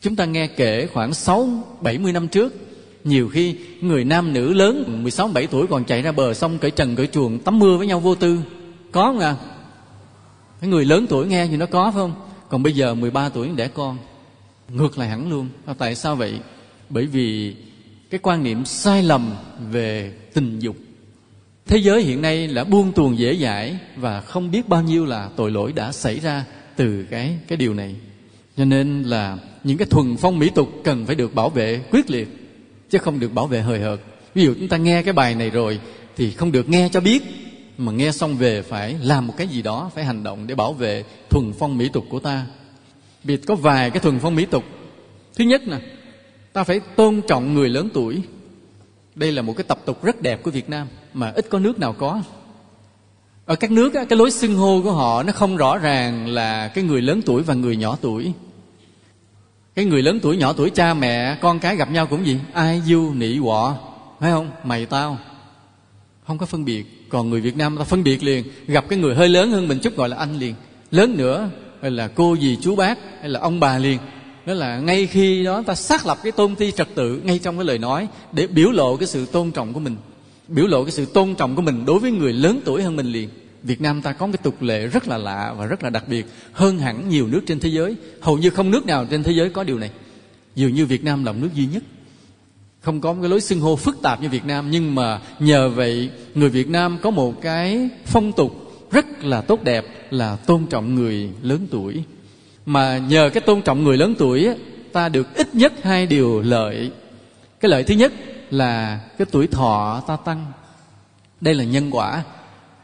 [0.00, 1.48] Chúng ta nghe kể khoảng sáu,
[1.80, 2.54] bảy mươi năm trước,
[3.04, 6.70] nhiều khi người nam nữ lớn 16 17 tuổi còn chạy ra bờ sông cởi
[6.70, 8.40] trần, cởi chuồng tắm mưa với nhau vô tư.
[8.92, 9.36] Có không à
[10.60, 12.14] cái người lớn tuổi nghe thì nó có, phải không?
[12.48, 13.98] Còn bây giờ 13 tuổi đẻ con,
[14.68, 15.48] ngược lại hẳn luôn.
[15.78, 16.40] Tại sao vậy?
[16.88, 17.56] Bởi vì
[18.10, 19.34] cái quan niệm sai lầm
[19.70, 20.76] về tình dục.
[21.66, 25.28] Thế giới hiện nay là buông tuồng dễ dãi và không biết bao nhiêu là
[25.36, 26.44] tội lỗi đã xảy ra
[26.76, 27.94] từ cái cái điều này.
[28.56, 32.10] Cho nên là những cái thuần phong mỹ tục cần phải được bảo vệ quyết
[32.10, 32.28] liệt,
[32.90, 34.00] chứ không được bảo vệ hời hợt.
[34.34, 35.80] Ví dụ chúng ta nghe cái bài này rồi
[36.16, 37.22] thì không được nghe cho biết,
[37.78, 40.72] mà nghe xong về phải làm một cái gì đó, phải hành động để bảo
[40.72, 42.46] vệ thuần phong mỹ tục của ta.
[43.24, 44.64] Vì có vài cái thuần phong mỹ tục.
[45.36, 45.78] Thứ nhất nè,
[46.52, 48.22] ta phải tôn trọng người lớn tuổi.
[49.14, 51.78] Đây là một cái tập tục rất đẹp của việt nam, mà ít có nước
[51.78, 52.22] nào có
[53.46, 56.84] ở các nước cái lối xưng hô của họ nó không rõ ràng là cái
[56.84, 58.32] người lớn tuổi và người nhỏ tuổi.
[59.74, 62.38] Cái người lớn tuổi nhỏ tuổi, cha mẹ, con cái gặp nhau cũng gì?
[62.52, 63.74] Ai, du, nị, quọ,
[64.20, 64.50] phải không?
[64.64, 65.18] Mày, tao.
[66.26, 67.08] Không có phân biệt.
[67.08, 68.44] Còn người việt nam ta phân biệt liền.
[68.66, 70.54] Gặp cái người hơi lớn hơn mình chút gọi là anh liền.
[70.90, 71.50] Lớn nữa,
[71.82, 73.98] hay là cô, dì, chú, bác, hay là ông bà liền.
[74.46, 77.56] Đó là ngay khi đó ta xác lập cái tôn ti trật tự ngay trong
[77.56, 79.96] cái lời nói để biểu lộ cái sự tôn trọng của mình
[80.48, 83.06] biểu lộ cái sự tôn trọng của mình đối với người lớn tuổi hơn mình
[83.06, 83.28] liền
[83.66, 86.26] Việt Nam ta có cái tục lệ rất là lạ và rất là đặc biệt,
[86.52, 87.96] hơn hẳn nhiều nước trên thế giới.
[88.20, 89.90] Hầu như không nước nào trên thế giới có điều này.
[90.54, 91.82] Dường như Việt Nam là nước duy nhất.
[92.80, 96.10] Không có cái lối xưng hô phức tạp như Việt Nam, nhưng mà nhờ vậy
[96.34, 100.94] người Việt Nam có một cái phong tục rất là tốt đẹp là tôn trọng
[100.94, 102.02] người lớn tuổi.
[102.66, 104.48] Mà nhờ cái tôn trọng người lớn tuổi
[104.92, 106.90] ta được ít nhất hai điều lợi.
[107.60, 108.12] Cái lợi thứ nhất
[108.50, 110.46] là cái tuổi thọ ta tăng.
[111.40, 112.22] Đây là nhân quả.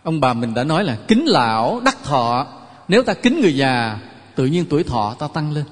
[0.02, 2.46] Ông bà mình đã nói là kính lão đắc thọ.
[2.88, 3.98] Nếu ta kính người già,
[4.34, 5.64] tự nhiên tuổi thọ ta tăng lên.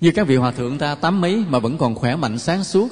[0.00, 2.88] Như các vị hòa thượng ta tám mấy mà vẫn còn khỏe mạnh sáng suốt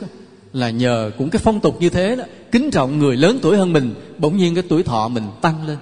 [0.53, 2.25] là nhờ cũng cái phong tục như thế đó.
[2.53, 5.79] Kính trọng người lớn tuổi hơn mình, bỗng nhiên cái tuổi thọ mình tăng lên.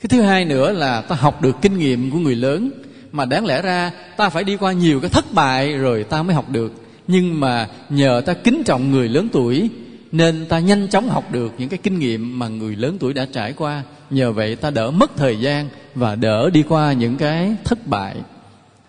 [0.00, 2.70] Cái thứ hai nữa là ta học được kinh nghiệm của người lớn.
[3.12, 6.34] Mà đáng lẽ ra ta phải đi qua nhiều cái thất bại rồi ta mới
[6.34, 6.72] học được
[7.08, 9.70] nhưng mà nhờ ta kính trọng người lớn tuổi,
[10.12, 13.26] nên ta nhanh chóng học được những cái kinh nghiệm mà người lớn tuổi đã
[13.32, 13.82] trải qua.
[14.10, 18.16] Nhờ vậy ta đỡ mất thời gian và đỡ đi qua những cái thất bại.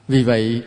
[0.07, 0.61] Vì vậy,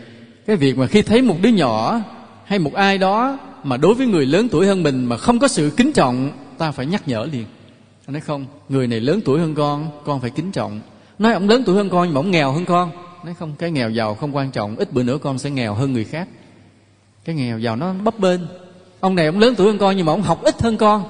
[0.46, 2.00] cái việc mà khi thấy một đứa nhỏ
[2.44, 5.48] hay một ai đó mà đối với người lớn tuổi hơn mình mà không có
[5.48, 7.44] sự kính trọng, ta phải nhắc nhở liền.
[8.06, 10.80] Anh nói không, người này lớn tuổi hơn con con phải kính trọng.
[11.18, 12.90] Nói ông lớn tuổi hơn con nhưng mà ông nghèo hơn con.
[13.24, 15.92] Nói không, cái nghèo giàu không quan trọng, ít bữa nữa con sẽ nghèo hơn
[15.92, 16.28] người khác
[17.24, 18.40] cái nghèo giàu nó bấp bênh.
[19.00, 21.04] Ông này ông lớn tuổi hơn con nhưng mà ông học ít hơn con.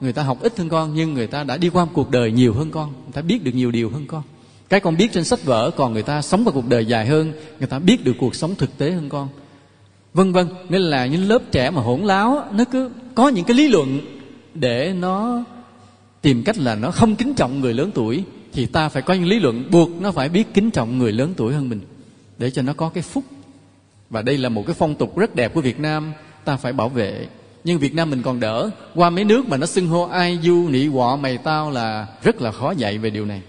[0.00, 2.54] Người ta học ít hơn con nhưng người ta đã đi qua cuộc đời nhiều
[2.54, 2.88] hơn con.
[2.88, 4.22] Người ta biết được nhiều điều hơn con.
[4.68, 7.32] Cái con biết trên sách vở còn người ta sống qua cuộc đời dài hơn.
[7.58, 9.28] Người ta biết được cuộc sống thực tế hơn con.
[10.14, 13.56] Vân vân nên là những lớp trẻ mà hỗn láo nó cứ có những cái
[13.56, 14.00] lý luận
[14.54, 15.44] để nó
[16.22, 19.28] tìm cách là nó không kính trọng người lớn tuổi thì ta phải có những
[19.28, 21.80] lý luận buộc nó phải biết kính trọng người lớn tuổi hơn mình
[22.38, 23.24] để cho nó có cái phúc
[24.10, 26.12] và đây là một cái phong tục rất đẹp của việt nam,
[26.44, 27.26] ta phải bảo vệ.
[27.64, 28.70] Nhưng việt nam mình còn đỡ.
[28.94, 32.42] Qua mấy nước mà nó xưng hô ai du, nị, quọ, mày tao là rất
[32.42, 33.42] là khó dạy về điều này.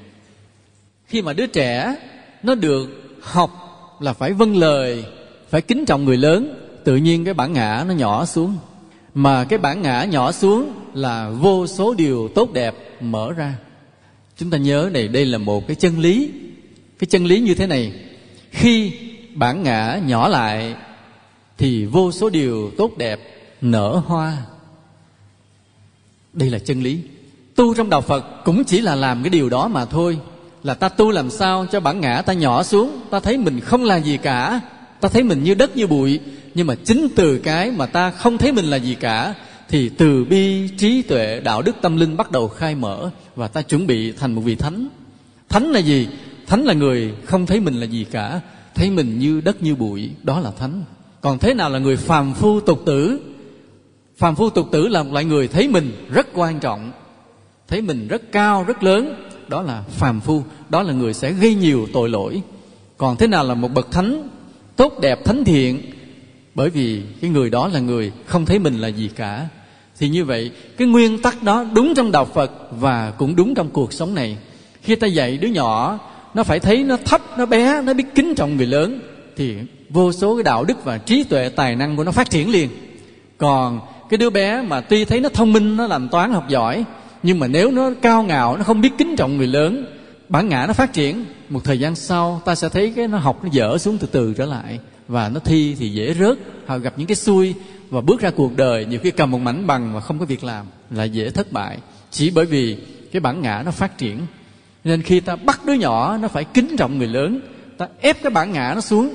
[1.07, 1.95] Khi mà đứa trẻ,
[2.43, 2.87] nó được
[3.21, 3.51] học
[3.99, 5.03] là phải vâng lời,
[5.49, 8.57] phải kính trọng người lớn, tự nhiên cái bản ngã nó nhỏ xuống.
[9.13, 13.53] Mà cái bản ngã nhỏ xuống là vô số điều tốt đẹp mở ra.
[14.37, 16.31] Chúng ta nhớ này, đây là một cái chân lý.
[16.99, 17.93] Cái chân lý như thế này,
[18.51, 18.91] khi
[19.37, 20.75] bản ngã nhỏ lại,
[21.57, 23.19] thì vô số điều tốt đẹp
[23.61, 24.37] nở hoa.
[26.33, 26.99] Đây là chân lý.
[27.55, 30.19] Tu trong đạo phật cũng chỉ là làm cái điều đó mà thôi.
[30.63, 33.83] Là ta tu làm sao cho bản ngã ta nhỏ xuống, ta thấy mình không
[33.83, 34.61] là gì cả,
[35.01, 36.19] ta thấy mình như đất như bụi,
[36.53, 39.33] nhưng mà chính từ cái mà ta không thấy mình là gì cả,
[39.69, 43.61] thì từ bi, trí tuệ, đạo đức, tâm linh bắt đầu khai mở và ta
[43.61, 44.87] chuẩn bị thành một vị thánh.
[45.49, 46.07] Thánh là gì?
[46.47, 48.41] Thánh là người không thấy mình là gì cả
[48.77, 50.83] thấy mình như đất như bụi, đó là thánh.
[51.21, 53.19] Còn thế nào là người phàm phu tục tử?
[54.17, 56.91] Phàm phu tục tử là một loại người thấy mình rất quan trọng,
[57.67, 59.29] thấy mình rất cao, rất lớn.
[59.47, 62.41] Đó là phàm phu, đó là người sẽ gây nhiều tội lỗi.
[62.97, 64.29] Còn thế nào là một bậc thánh
[64.75, 65.81] tốt đẹp, thánh thiện?
[66.55, 69.47] Bởi vì cái người đó là người không thấy mình là gì cả.
[69.99, 73.69] Thì như vậy, cái nguyên tắc đó đúng trong đạo phật và cũng đúng trong
[73.69, 74.37] cuộc sống này.
[74.81, 75.99] Khi ta dạy đứa nhỏ
[76.37, 78.99] nó phải thấy nó thấp, nó bé, nó biết kính trọng người lớn.
[79.35, 79.55] Thì
[79.89, 82.69] vô số cái đạo đức và trí tuệ, tài năng của nó phát triển liền.
[83.37, 86.83] Còn cái đứa bé mà tuy thấy nó thông minh, nó làm toán, học giỏi,
[87.23, 89.85] nhưng mà nếu nó cao ngạo, nó không biết kính trọng người lớn,
[90.29, 91.25] bản ngã nó phát triển.
[91.49, 94.33] Một thời gian sau, ta sẽ thấy cái nó học, nó dở xuống từ từ
[94.33, 94.79] trở lại.
[95.07, 96.37] Và nó thi thì dễ rớt.
[96.67, 97.53] Hoặc gặp những cái xui
[97.89, 100.43] và bước ra cuộc đời, nhiều khi cầm một mảnh bằng mà không có việc
[100.43, 101.77] làm là dễ thất bại.
[102.11, 102.77] Chỉ bởi vì
[103.11, 104.17] cái bản ngã nó phát triển
[104.87, 107.39] nên khi ta bắt đứa nhỏ nó phải kính trọng người lớn,
[107.77, 109.13] ta ép cái bản ngã nó xuống,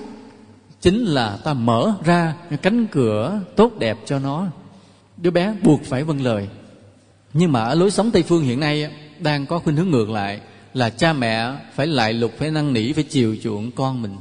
[0.80, 4.46] chính là ta mở ra cánh cửa tốt đẹp cho nó.
[5.16, 6.48] Đứa bé buộc phải vâng lời.
[7.34, 10.40] Nhưng mà ở lối sống tây phương hiện nay đang có khuynh hướng ngược lại,
[10.74, 14.16] là cha mẹ phải lại lục, phải năn nỉ, phải chiều chuộng con mình.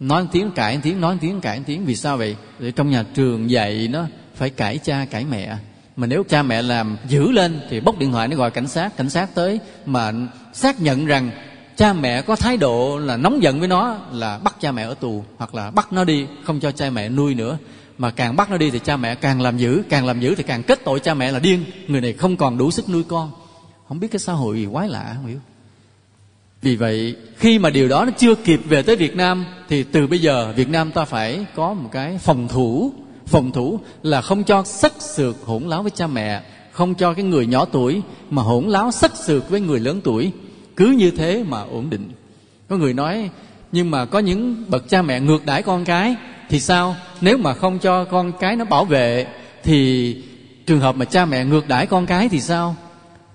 [0.00, 2.36] Nói tiếng cãi tiếng, nói tiếng cãi tiếng, vì sao vậy?
[2.58, 5.56] Để trong nhà trường dạy nó phải cãi cha, cãi mẹ
[6.00, 8.96] mà nếu cha mẹ làm giữ lên thì bốc điện thoại nó gọi cảnh sát.
[8.96, 10.12] Cảnh sát tới mà
[10.52, 11.30] xác nhận rằng
[11.76, 14.94] cha mẹ có thái độ là nóng giận với nó là bắt cha mẹ ở
[14.94, 17.58] tù hoặc là bắt nó đi, không cho cha mẹ nuôi nữa.
[17.98, 20.42] Mà càng bắt nó đi thì cha mẹ càng làm dữ càng làm dữ thì
[20.42, 21.64] càng kết tội cha mẹ là điên.
[21.88, 23.30] Người này không còn đủ sức nuôi con.
[23.88, 25.38] Không biết cái xã hội gì quái lạ, không hiểu.
[26.62, 30.06] Vì vậy, khi mà điều đó nó chưa kịp về tới việt nam thì từ
[30.06, 32.92] bây giờ việt nam ta phải có một cái phòng thủ
[33.30, 37.24] phòng thủ là không cho sắc sược hỗn láo với cha mẹ, không cho cái
[37.24, 40.32] người nhỏ tuổi mà hỗn láo sắc sược với người lớn tuổi.
[40.76, 42.10] Cứ như thế mà ổn định.
[42.68, 43.30] Có người nói,
[43.72, 46.16] nhưng mà có những bậc cha mẹ ngược đãi con cái
[46.48, 46.96] thì sao?
[47.20, 49.26] Nếu mà không cho con cái nó bảo vệ
[49.64, 50.16] thì
[50.66, 52.76] trường hợp mà cha mẹ ngược đãi con cái thì sao?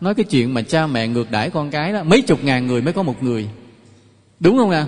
[0.02, 2.82] Nói cái chuyện mà cha mẹ ngược đãi con cái đó, mấy chục ngàn người
[2.82, 3.50] mới có một người.
[4.40, 4.86] Đúng không ạ?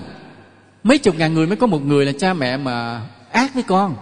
[0.83, 3.95] Mấy chục ngàn người mới có một người là cha mẹ mà ác với con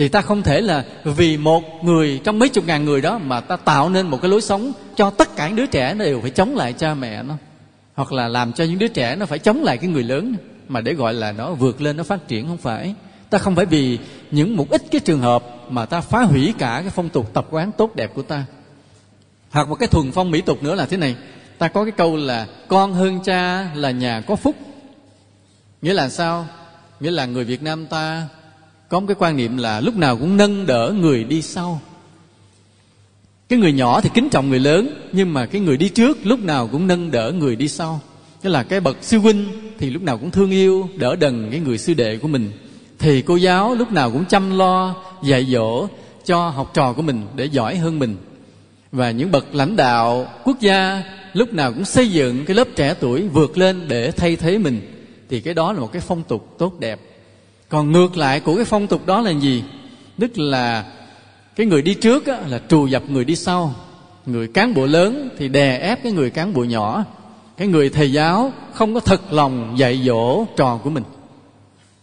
[0.00, 3.40] thì ta không thể là vì một người trong mấy chục ngàn người đó mà
[3.40, 6.20] ta tạo nên một cái lối sống cho tất cả những đứa trẻ nó đều
[6.20, 7.34] phải chống lại cha mẹ nó.
[7.94, 10.36] Hoặc là làm cho những đứa trẻ nó phải chống lại cái người lớn
[10.68, 12.94] mà để gọi là nó vượt lên, nó phát triển, không phải.
[13.30, 13.98] Ta không phải vì
[14.30, 17.46] những một ít cái trường hợp mà ta phá hủy cả cái phong tục tập
[17.50, 18.44] quán tốt đẹp của ta.
[19.50, 21.16] Hoặc một cái thuần phong mỹ tục nữa là thế này.
[21.58, 24.56] Ta có cái câu là, con hơn cha là nhà có phúc.
[25.82, 26.46] Nghĩa là sao?
[27.00, 28.28] Nghĩa là người việt nam ta
[28.90, 31.80] có một cái quan niệm là lúc nào cũng nâng đỡ người đi sau.
[33.48, 36.40] Cái người nhỏ thì kính trọng người lớn, nhưng mà cái người đi trước lúc
[36.40, 38.00] nào cũng nâng đỡ người đi sau.
[38.42, 39.46] Tức là cái bậc sư huynh
[39.78, 42.50] thì lúc nào cũng thương yêu, đỡ đần cái người sư đệ của mình.
[42.98, 45.86] Thì cô giáo lúc nào cũng chăm lo, dạy dỗ
[46.24, 48.16] cho học trò của mình để giỏi hơn mình.
[48.92, 52.94] Và những bậc lãnh đạo, quốc gia lúc nào cũng xây dựng cái lớp trẻ
[53.00, 54.80] tuổi vượt lên để thay thế mình,
[55.28, 57.00] thì cái đó là một cái phong tục tốt đẹp
[57.70, 59.64] còn ngược lại của cái phong tục đó là gì?
[60.18, 60.84] Tức là
[61.56, 63.74] cái người đi trước á, là trù dập người đi sau.
[64.26, 67.04] Người cán bộ lớn thì đè ép cái người cán bộ nhỏ.
[67.56, 71.02] Cái người thầy giáo không có thật lòng dạy dỗ trò của mình.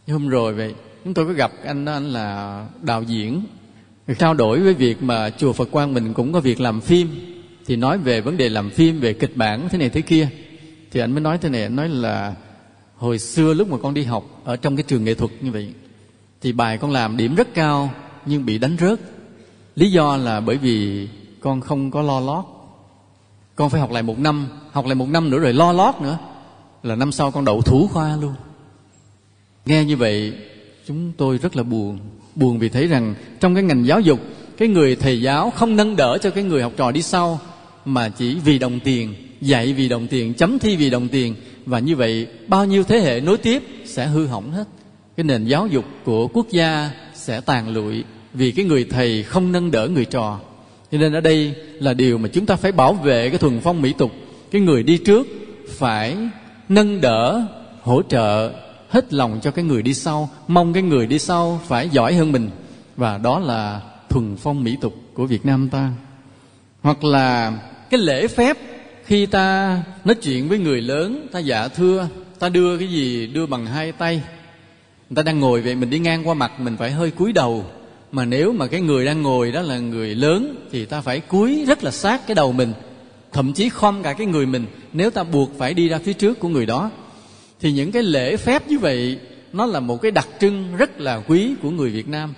[0.08, 3.44] Hôm rồi vậy chúng tôi có gặp anh đó, anh là đạo diễn.
[4.20, 7.10] Trao đổi với việc mà chùa Phật Quang mình cũng có việc làm phim.
[7.66, 10.28] Thì nói về vấn đề làm phim về kịch bản thế này thế kia.
[10.92, 12.36] Thì anh mới nói thế này anh nói là
[12.98, 15.74] hồi xưa lúc mà con đi học ở trong cái trường nghệ thuật như vậy,
[16.42, 17.92] thì bài con làm điểm rất cao
[18.26, 19.00] nhưng bị đánh rớt.
[19.76, 21.08] Lý do là bởi vì
[21.40, 22.46] con không có lo lót.
[23.56, 26.18] Con phải học lại một năm, học lại một năm nữa rồi lo lót nữa,
[26.84, 28.34] là năm sau con đậu thủ khoa luôn.
[29.66, 30.34] Nghe như vậy,
[30.88, 32.00] chúng tôi rất là buồn.
[32.36, 34.20] Buồn vì thấy rằng trong cái ngành giáo dục,
[34.58, 37.40] cái người thầy giáo không nâng đỡ cho cái người học trò đi sau,
[37.86, 41.36] mà chỉ vì đồng tiền, dạy vì đồng tiền, chấm thi vì đồng tiền
[41.68, 44.68] và như vậy, bao nhiêu thế hệ nối tiếp sẽ hư hỏng hết.
[45.18, 48.04] Cái nền giáo dục của quốc gia sẽ tàn lụi
[48.34, 50.40] vì cái người thầy không nâng đỡ người trò.
[50.92, 53.82] Cho nên ở đây là điều mà chúng ta phải bảo vệ cái thuần phong
[53.82, 54.12] mỹ tục.
[54.52, 55.28] Cái người đi trước
[55.68, 56.18] phải
[56.70, 57.46] nâng đỡ,
[57.82, 58.52] hỗ trợ
[58.90, 62.32] hết lòng cho cái người đi sau, mong cái người đi sau phải giỏi hơn
[62.32, 62.50] mình.
[62.98, 65.92] Và đó là thuần phong mỹ tục của việt nam ta.
[66.82, 67.54] Hoặc là
[67.90, 68.58] cái lễ phép
[69.08, 72.08] khi ta nói chuyện với người lớn, ta dạ thưa,
[72.40, 74.22] ta đưa cái gì đưa bằng hai tay.
[75.10, 77.66] Người ta đang ngồi vậy, mình đi ngang qua mặt, mình phải hơi cúi đầu.
[78.12, 81.66] Mà nếu mà cái người đang ngồi đó là người lớn, thì ta phải cúi
[81.68, 82.74] rất là sát cái đầu mình.
[83.32, 86.40] Thậm chí khom cả cái người mình, nếu ta buộc phải đi ra phía trước
[86.40, 86.92] của người đó.
[87.60, 89.20] Thì những cái lễ phép như vậy,
[89.54, 92.34] nó là một cái đặc trưng rất là quý của người việt nam.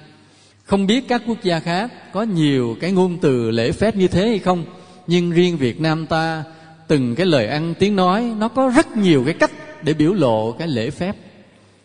[0.64, 4.28] Không biết các quốc gia khác có nhiều cái ngôn từ lễ phép như thế
[4.28, 4.66] hay không,
[5.08, 6.44] nhưng riêng việt nam ta
[6.90, 9.52] từng cái lời ăn tiếng nói, nó có rất nhiều cái cách
[9.84, 11.16] để biểu lộ cái lễ phép.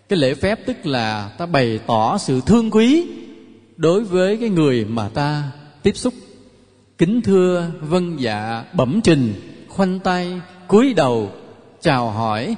[0.09, 3.07] Cái lễ phép tức là ta bày tỏ sự thương quý
[3.77, 5.43] đối với cái người mà ta
[5.83, 6.15] tiếp xúc.
[6.99, 9.35] Kính thưa vân dạ bẩm trình,
[9.69, 11.31] khoanh tay, cúi đầu,
[11.81, 12.57] chào hỏi.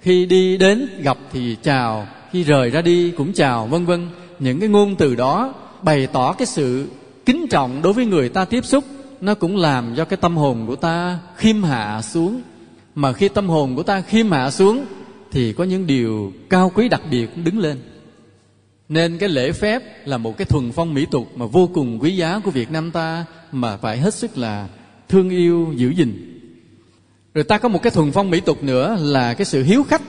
[0.00, 4.08] Khi đi đến gặp thì chào, khi rời ra đi cũng chào, vân vân.
[4.38, 6.88] Những cái ngôn từ đó bày tỏ cái sự
[7.26, 8.84] kính trọng đối với người ta tiếp xúc
[9.20, 12.42] nó cũng làm cho cái tâm hồn của ta khiêm hạ xuống.
[12.94, 14.84] Mà khi tâm hồn của ta khiêm hạ xuống,
[15.30, 17.78] thì có những điều cao quý đặc biệt cũng đứng lên.
[18.88, 22.16] Nên cái lễ phép là một cái thuần phong mỹ tục mà vô cùng quý
[22.16, 24.68] giá của việt nam ta, mà phải hết sức là
[25.08, 26.40] thương yêu, giữ gìn.
[27.34, 30.02] Rồi ta có một cái thuần phong mỹ tục nữa là cái sự hiếu khách.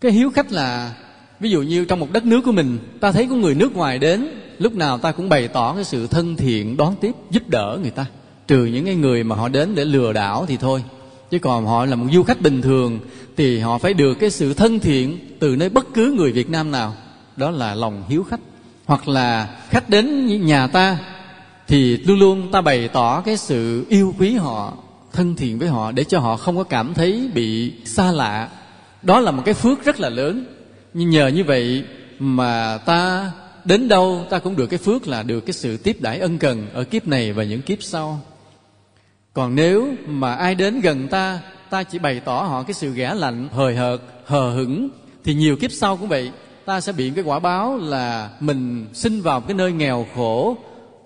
[0.00, 0.94] Cái hiếu khách là,
[1.40, 3.98] ví dụ như trong một đất nước của mình, ta thấy có người nước ngoài
[3.98, 4.28] đến
[4.60, 7.90] lúc nào ta cũng bày tỏ cái sự thân thiện đón tiếp, giúp đỡ người
[7.90, 8.06] ta.
[8.46, 10.84] Trừ những cái người mà họ đến để lừa đảo thì thôi.
[11.30, 13.00] Chứ còn họ là một du khách bình thường,
[13.36, 16.70] thì họ phải được cái sự thân thiện từ nơi bất cứ người việt nam
[16.70, 16.94] nào.
[17.36, 18.40] Đó là lòng hiếu khách.
[18.86, 20.98] Hoặc là khách đến nhà ta,
[21.68, 24.76] thì luôn luôn ta bày tỏ cái sự yêu quý họ,
[25.12, 28.48] thân thiện với họ để cho họ không có cảm thấy bị xa lạ.
[29.02, 30.44] Đó là một cái phước rất là lớn.
[30.94, 31.84] Nhưng nhờ như vậy
[32.18, 33.30] mà ta
[33.64, 36.66] đến đâu ta cũng được cái phước là được cái sự tiếp đãi ân cần
[36.72, 38.20] ở kiếp này và những kiếp sau.
[39.32, 43.14] Còn nếu mà ai đến gần ta ta chỉ bày tỏ họ cái sự ghẻ
[43.14, 44.88] lạnh, hời hợt, hờ hững,
[45.24, 46.30] thì nhiều kiếp sau cũng vậy,
[46.64, 50.56] ta sẽ bị cái quả báo là mình sinh vào cái nơi nghèo khổ,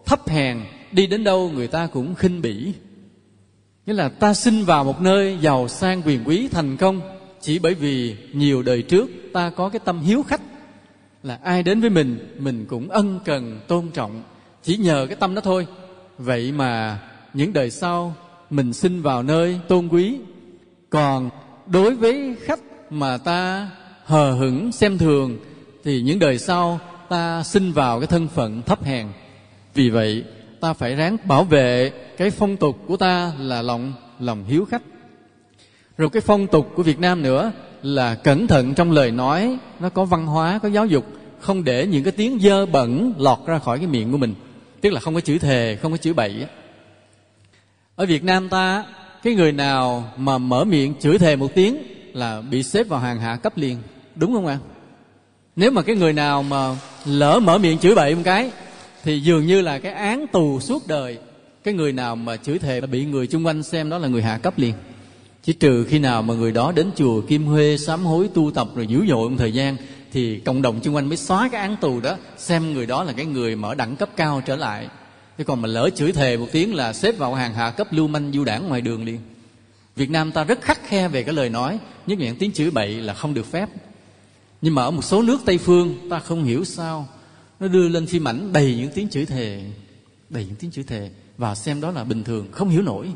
[0.07, 0.61] thấp hèn,
[0.93, 2.73] đi đến đâu người ta cũng khinh bỉ.
[3.87, 7.01] Nghĩa là ta sinh vào một nơi giàu sang quyền quý thành công,
[7.41, 10.41] chỉ bởi vì nhiều đời trước ta có cái tâm hiếu khách
[11.25, 14.23] là ai đến với mình mình cũng ân cần tôn trọng.
[14.63, 15.67] Chỉ nhờ cái tâm đó thôi.
[16.19, 16.99] Vậy mà
[17.35, 18.15] những đời sau,
[18.51, 20.19] mình sinh vào nơi tôn quý.
[20.91, 21.31] Còn
[21.67, 22.61] đối với khách
[22.91, 23.71] mà ta
[24.05, 25.39] hờ hững xem thường,
[25.85, 29.07] thì những đời sau ta sinh vào cái thân phận thấp hèn.
[29.75, 30.25] Vì vậy,
[30.61, 34.83] ta phải ráng bảo vệ cái phong tục của ta là lòng lòng hiếu khách.
[35.99, 37.53] Rồi cái phong tục của việt nam nữa
[37.85, 41.07] là cẩn thận trong lời nói, nó có văn hóa, có giáo dục,
[41.41, 44.35] không để những cái tiếng dơ bẩn lọt ra khỏi cái miệng của mình.
[44.81, 46.47] Tức là không có chữ thề, không có chữ bậy
[47.97, 48.85] ở việt nam ta,
[49.23, 51.77] cái người nào mà mở miệng chửi thề một tiếng
[52.13, 53.77] là bị xếp vào hàng hạ cấp liền.
[54.17, 54.59] Đúng không ạ?
[55.57, 58.51] Nếu mà cái người nào mà lỡ mở miệng chửi bậy một cái,
[59.03, 61.19] thì dường như là cái án tù suốt đời,
[61.65, 64.23] cái người nào mà chửi thề là bị người chung quanh xem đó là người
[64.23, 64.75] hạ cấp liền
[65.45, 68.69] chỉ trừ khi nào mà người đó đến chùa kim huê sám hối tu tập
[68.75, 69.77] rồi dữ dội một thời gian,
[70.13, 73.13] thì cộng đồng chung quanh mới xóa cái án tù đó, xem người đó là
[73.13, 74.89] cái người mở đẳng cấp cao trở lại.
[75.39, 78.09] Chứ còn mà lỡ chửi thề một tiếng là xếp vào hàng hạ cấp lưu
[78.09, 79.19] manh du đảng ngoài đường liền.
[79.97, 82.71] Việt nam ta rất khắc khe về cái lời nói, nhất là những tiếng chửi
[82.71, 83.69] bậy là không được phép.
[84.63, 87.09] Nhưng mà ở một số nước tây phương, ta không hiểu sao
[87.61, 89.63] nó đưa lên phim ảnh đầy những tiếng chửi thề,
[90.31, 93.09] đầy những tiếng chửi thề, và xem đó là bình thường, không hiểu nổi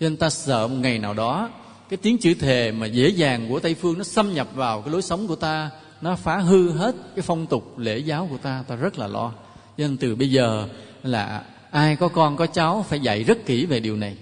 [0.00, 1.50] cho nên ta sợ một ngày nào đó,
[1.88, 4.92] cái tiếng chữ thề mà dễ dàng của tây phương nó xâm nhập vào cái
[4.92, 8.64] lối sống của ta, nó phá hư hết cái phong tục lễ giáo của ta
[8.68, 9.32] ta rất là lo.
[9.78, 10.68] Cho nên từ bây giờ
[11.02, 14.16] là ai có con, có cháu phải dạy rất kỹ về điều này.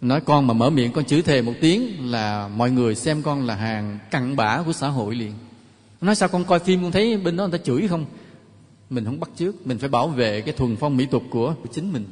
[0.00, 3.46] Nói con mà mở miệng con chữ thề một tiếng là mọi người xem con
[3.46, 5.32] là hàng cặn bã của xã hội liền.
[6.00, 8.04] Nói sao con coi phim con thấy bên đó người ta chửi không?
[8.90, 11.92] Mình không bắt trước mình phải bảo vệ cái thuần phong mỹ tục của chính
[11.92, 12.04] mình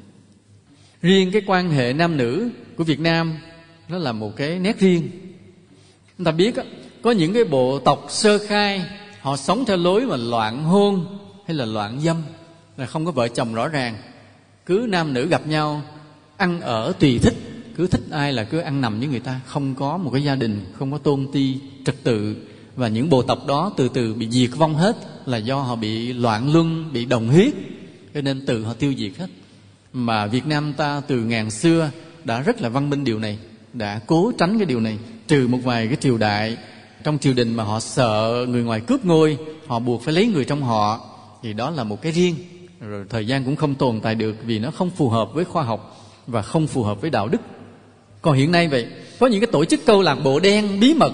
[1.05, 3.35] riêng cái quan hệ nam nữ của việt nam,
[3.89, 5.09] nó là một cái nét riêng.
[6.19, 6.55] Chúng ta biết
[7.03, 8.85] có những cái bộ tộc sơ khai,
[9.21, 11.07] họ sống theo lối mà loạn hôn
[11.47, 12.17] hay là loạn dâm,
[12.77, 13.97] là không có vợ chồng rõ ràng.
[14.67, 15.83] Cứ nam nữ gặp nhau,
[16.37, 17.35] ăn ở tùy thích,
[17.77, 19.41] cứ thích ai là cứ ăn nằm với người ta.
[19.47, 22.37] Không có một cái gia đình, không có tôn ti, trật tự.
[22.77, 26.13] Và những bộ tộc đó từ từ bị diệt vong hết là do họ bị
[26.13, 27.55] loạn luân, bị đồng huyết.
[28.15, 29.27] Cho nên tự họ tiêu diệt hết
[29.95, 31.91] mà việt nam ta từ ngàn xưa
[32.25, 33.39] đã rất là văn minh điều này,
[33.73, 36.57] đã cố tránh cái điều này, trừ một vài cái triều đại
[37.05, 40.45] trong triều đình mà họ sợ người ngoài cướp ngôi, họ buộc phải lấy người
[40.45, 41.11] trong họ,
[41.43, 42.35] thì đó là một cái riêng.
[42.81, 45.63] Rồi thời gian cũng không tồn tại được vì nó không phù hợp với khoa
[45.63, 47.41] học và không phù hợp với đạo đức.
[48.23, 48.87] Còn hiện nay vậy,
[49.21, 51.13] có những cái tổ chức câu lạc bộ đen bí mật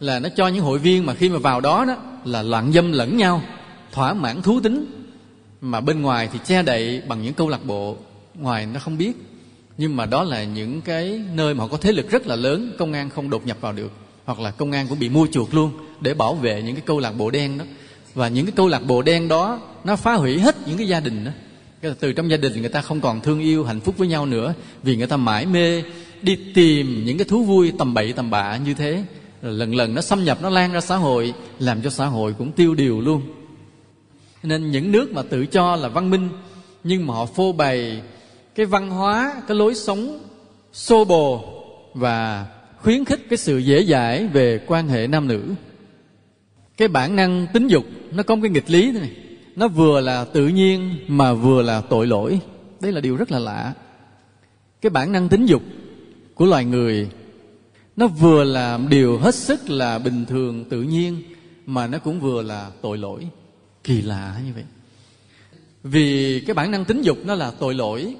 [0.00, 2.92] là nó cho những hội viên mà khi mà vào đó đó là loạn dâm
[2.92, 3.42] lẫn nhau,
[3.92, 5.01] thỏa mãn thú tính
[5.62, 7.96] mà bên ngoài thì che đậy bằng những câu lạc bộ.
[8.34, 9.12] Ngoài nó không biết.
[9.78, 12.72] Nhưng mà đó là những cái nơi mà họ có thế lực rất là lớn,
[12.78, 13.92] công an không đột nhập vào được.
[14.24, 16.98] Hoặc là công an cũng bị mua chuộc luôn để bảo vệ những cái câu
[16.98, 17.64] lạc bộ đen đó.
[18.14, 21.00] Và những cái câu lạc bộ đen đó, nó phá hủy hết những cái gia
[21.00, 21.30] đình đó.
[22.00, 24.54] Từ trong gia đình người ta không còn thương yêu, hạnh phúc với nhau nữa.
[24.82, 25.82] Vì người ta mãi mê
[26.22, 29.04] đi tìm những cái thú vui tầm bậy tầm bạ như thế.
[29.42, 32.34] Rồi lần lần nó xâm nhập, nó lan ra xã hội, làm cho xã hội
[32.38, 33.22] cũng tiêu điều luôn
[34.42, 36.28] nên những nước mà tự cho là văn minh,
[36.84, 38.02] nhưng mà họ phô bày
[38.54, 40.18] cái văn hóa, cái lối sống
[40.72, 41.44] xô bồ
[41.94, 42.46] và
[42.78, 45.42] khuyến khích cái sự dễ dãi về quan hệ nam nữ.
[46.76, 49.10] Cái bản năng tính dục, nó có một cái nghịch lý thế này.
[49.56, 52.40] Nó vừa là tự nhiên mà vừa là tội lỗi.
[52.80, 53.72] Đây là điều rất là lạ.
[54.80, 55.62] Cái bản năng tính dục
[56.34, 57.08] của loài người,
[57.96, 61.22] nó vừa là điều hết sức là bình thường tự nhiên,
[61.66, 63.26] mà nó cũng vừa là tội lỗi
[63.84, 64.64] kỳ lạ như vậy?
[65.82, 68.14] Vì cái bản năng tính dục nó là tội lỗi,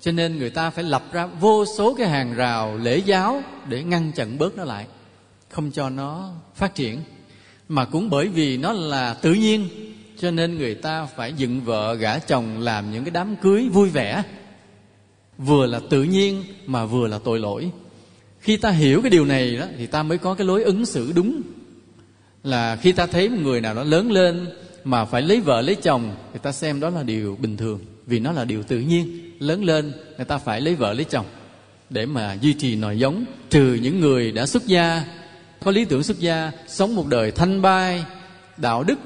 [0.00, 3.82] cho nên người ta phải lập ra vô số cái hàng rào lễ giáo để
[3.82, 4.86] ngăn chặn bớt nó lại,
[5.48, 7.00] không cho nó phát triển.
[7.68, 9.68] Mà cũng bởi vì nó là tự nhiên,
[10.18, 13.88] cho nên người ta phải dựng vợ gả chồng làm những cái đám cưới vui
[13.88, 14.22] vẻ.
[15.38, 17.70] Vừa là tự nhiên mà vừa là tội lỗi.
[18.40, 21.12] Khi ta hiểu cái điều này đó, thì ta mới có cái lối ứng xử
[21.12, 21.40] đúng.
[22.42, 24.48] Là khi ta thấy một người nào đó lớn lên
[24.86, 28.18] mà phải lấy vợ, lấy chồng, người ta xem đó là điều bình thường, vì
[28.18, 29.30] nó là điều tự nhiên.
[29.38, 31.26] Lớn lên, người ta phải lấy vợ, lấy chồng
[31.90, 35.04] để mà duy trì nòi giống, trừ những người đã xuất gia,
[35.64, 38.04] có lý tưởng xuất gia, sống một đời thanh bai,
[38.56, 38.98] đạo đức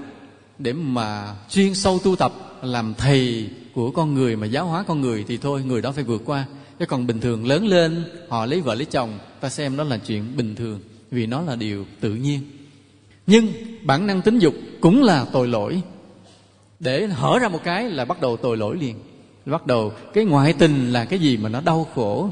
[0.58, 5.00] để mà chuyên sâu tu tập, làm thầy của con người mà giáo hóa con
[5.00, 6.44] người thì thôi, người đó phải vượt qua.
[6.78, 9.98] Chứ còn bình thường lớn lên, họ lấy vợ, lấy chồng, ta xem đó là
[9.98, 12.40] chuyện bình thường, vì nó là điều tự nhiên
[13.26, 13.52] nhưng
[13.82, 15.82] bản năng tính dục cũng là tội lỗi.
[16.80, 18.96] Để hở ra một cái là bắt đầu tội lỗi liền.
[19.46, 22.30] Bắt đầu, cái ngoại tình là cái gì mà nó đau khổ.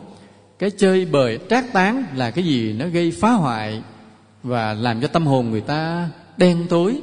[0.59, 3.82] Cái chơi bời trác tán là cái gì nó gây phá hoại
[4.43, 7.01] và làm cho tâm hồn người ta đen tối.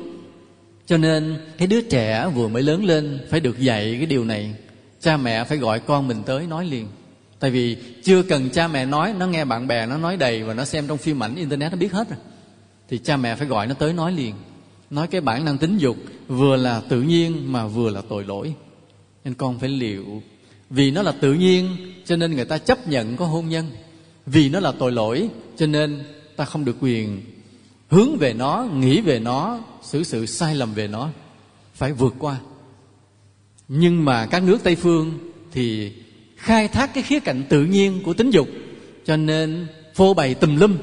[0.85, 4.55] Cho nên, cái đứa trẻ vừa mới lớn lên phải được dạy cái điều này.
[5.01, 6.87] Cha mẹ phải gọi con mình tới nói liền.
[7.39, 10.53] Tại vì chưa cần cha mẹ nói, nó nghe bạn bè nó nói đầy và
[10.53, 12.19] nó xem trong phim ảnh, internet nó biết hết rồi
[12.89, 14.35] thì cha mẹ phải gọi nó tới nói liền,
[14.89, 18.53] nói cái bản năng tính dục, vừa là tự nhiên mà vừa là tội lỗi.
[19.23, 20.23] Nên con phải liệu,
[20.69, 23.65] vì nó là tự nhiên, cho nên người ta chấp nhận có hôn nhân.
[24.25, 26.03] Vì nó là tội lỗi, cho nên
[26.35, 27.21] ta không được quyền
[27.89, 31.09] hướng về nó, nghĩ về nó, xử sự sai lầm về nó.
[31.73, 32.37] Phải vượt qua.
[33.67, 35.17] Nhưng mà các nước tây phương
[35.51, 35.91] thì
[36.37, 38.47] khai thác cái khía cạnh tự nhiên của tính dục,
[39.05, 40.77] cho nên phô bày tùm lum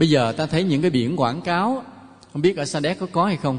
[0.00, 1.84] bây giờ ta thấy những cái biển quảng cáo,
[2.32, 3.58] không biết ở sa đéc có có hay không?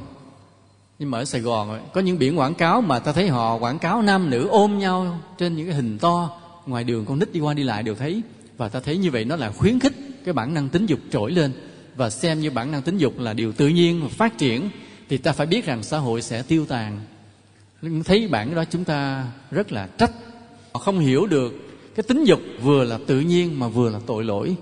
[0.99, 3.79] Nhưng mà ở sài gòn, có những biển quảng cáo mà ta thấy họ quảng
[3.79, 7.39] cáo nam nữ ôm nhau trên những cái hình to, ngoài đường con nít đi
[7.39, 8.21] qua đi lại đều thấy.
[8.57, 9.93] Và ta thấy như vậy nó là khuyến khích
[10.25, 11.51] cái bản năng tính dục trỗi lên.
[11.95, 14.69] Và xem như bản năng tính dục là điều tự nhiên và phát triển,
[15.09, 16.99] thì ta phải biết rằng xã hội sẽ tiêu tàn.
[18.05, 20.11] Thấy bản đó chúng ta rất là trách.
[20.73, 21.53] Họ không hiểu được
[21.95, 24.55] cái tính dục vừa là tự nhiên mà vừa là tội lỗi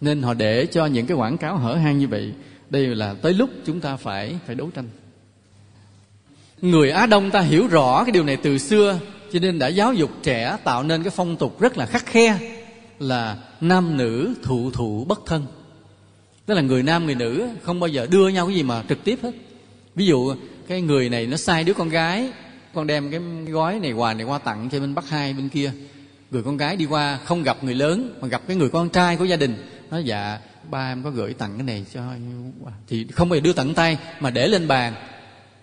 [0.00, 2.32] nên họ để cho những cái quảng cáo hở hang như vậy.
[2.70, 4.88] Đây là tới lúc chúng ta phải phải đấu tranh.
[6.62, 8.98] Người á đông ta hiểu rõ cái điều này từ xưa,
[9.32, 12.38] cho nên đã giáo dục trẻ tạo nên cái phong tục rất là khắc khe
[12.98, 15.46] là nam nữ thụ thụ bất thân.
[16.46, 19.04] Tức là người nam, người nữ không bao giờ đưa nhau cái gì mà trực
[19.04, 19.30] tiếp hết.
[19.94, 20.34] Ví dụ,
[20.68, 22.30] cái người này nó sai đứa con gái,
[22.74, 25.72] con đem cái gói này quà này qua tặng cho bên bắc hai, bên kia.
[26.30, 29.16] Người con gái đi qua không gặp người lớn, mà gặp cái người con trai
[29.16, 29.54] của gia đình
[29.90, 30.38] nói dạ
[30.70, 32.00] ba em có gửi tặng cái này cho
[32.88, 34.94] thì không bao đưa tận tay, mà để lên bàn.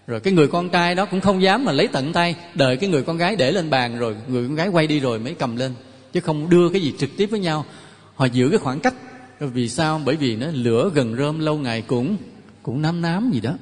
[0.07, 2.89] Rồi cái người con trai đó cũng không dám mà lấy tận tay, đợi cái
[2.89, 5.55] người con gái để lên bàn rồi người con gái quay đi rồi mới cầm
[5.55, 5.73] lên,
[6.13, 7.65] chứ không đưa cái gì trực tiếp với nhau.
[8.15, 8.93] Họ giữ cái khoảng cách.
[9.39, 10.01] Rồi vì sao?
[10.05, 12.17] Bởi vì nó lửa gần rơm lâu ngày cũng
[12.63, 13.53] cũng nám nám gì đó.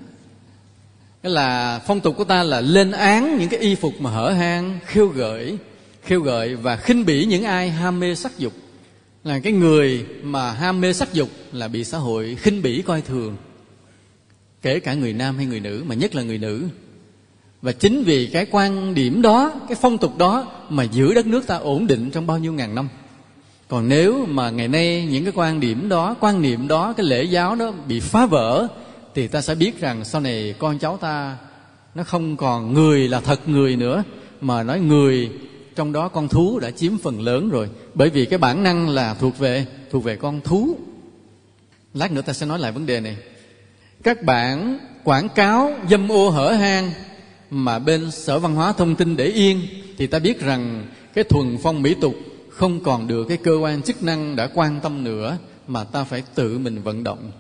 [1.24, 4.30] Cái là phong tục của ta là lên án những cái y phục mà hở
[4.30, 5.58] hang, khiêu gợi
[6.04, 8.54] khiêu gợi và khinh bỉ những ai ham mê sắc dục
[9.26, 13.02] là cái người mà ham mê sắc dục là bị xã hội khinh bỉ coi
[13.02, 13.36] thường.
[14.62, 16.64] Kể cả người nam hay người nữ, mà nhất là người nữ.
[17.62, 21.48] Và chính vì cái quan điểm đó, cái phong tục đó mà giữ đất nước
[21.48, 22.90] ta ổn định trong bao nhiêu ngàn năm.
[23.68, 27.24] Còn nếu mà ngày nay những cái quan điểm đó, quan niệm đó, cái lễ
[27.24, 28.68] giáo đó bị phá vỡ,
[29.16, 31.38] thì ta sẽ biết rằng sau này con cháu ta
[31.96, 34.04] nó không còn người là thật người nữa,
[34.42, 35.32] mà nói người
[35.76, 37.70] trong đó con thú đã chiếm phần lớn rồi.
[37.94, 40.78] Bởi vì cái bản năng là thuộc về thuộc về con thú.
[41.94, 43.18] Lát nữa ta sẽ nói lại vấn đề này.
[44.04, 46.92] Các bản quảng cáo dâm ô hở hang
[47.50, 49.62] mà bên sở văn hóa thông tin để yên
[49.98, 52.16] thì ta biết rằng cái thuần phong mỹ tục
[52.50, 56.24] không còn được cái cơ quan chức năng đã quan tâm nữa mà ta phải
[56.36, 57.32] tự mình vận động.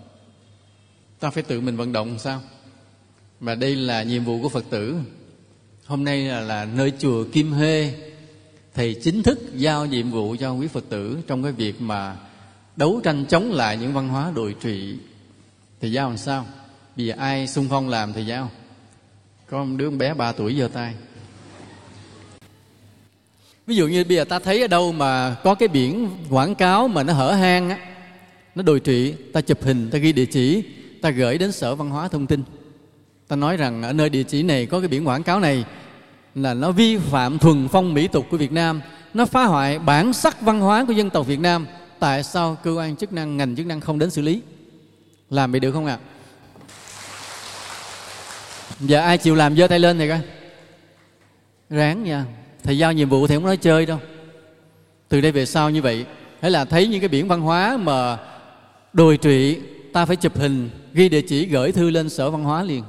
[1.19, 2.41] Ta phải tự mình vận động sao?
[3.39, 4.95] Và đây là nhiệm vụ của phật tử.
[5.85, 7.93] Hôm nay là, là nơi chùa kim hê
[8.75, 12.15] thầy chính thức giao nhiệm vụ cho quý phật tử trong cái việc mà
[12.75, 14.97] đấu tranh chống lại những văn hóa đồi trụy,
[15.81, 16.45] thì giao làm sao?
[16.95, 18.51] Bây giờ ai xung phong làm thì giao.
[19.49, 20.93] Có một đứa bé ba tuổi giơ tay.
[23.67, 26.87] Ví dụ như bây giờ ta thấy ở đâu mà có cái biển quảng cáo
[26.87, 27.77] mà nó hở hang á,
[28.55, 30.63] nó đồi trụy, ta chụp hình, ta ghi địa chỉ,
[31.01, 32.43] ta gửi đến sở văn hóa thông tin.
[33.27, 35.65] Ta nói rằng ở nơi địa chỉ này có cái biển quảng cáo này
[36.35, 38.81] là nó vi phạm thuần phong mỹ tục của Việt Nam,
[39.13, 41.67] nó phá hoại bản sắc văn hóa của dân tộc Việt Nam.
[41.99, 44.41] Tại sao cơ quan chức năng, ngành chức năng không đến xử lý?
[45.29, 45.99] Làm bị được không ạ?
[46.01, 46.05] À?
[48.79, 50.19] giờ ai chịu làm giơ tay lên thì coi.
[51.69, 52.25] Ráng nha.
[52.63, 53.99] Thầy giao nhiệm vụ thì không nói chơi đâu.
[55.09, 56.05] Từ đây về sau như vậy
[56.41, 58.17] hay là thấy những cái biển văn hóa mà
[58.93, 59.59] đồi trụy,
[59.93, 62.83] ta phải chụp hình, ghi địa chỉ gửi thư lên sở văn hóa liền.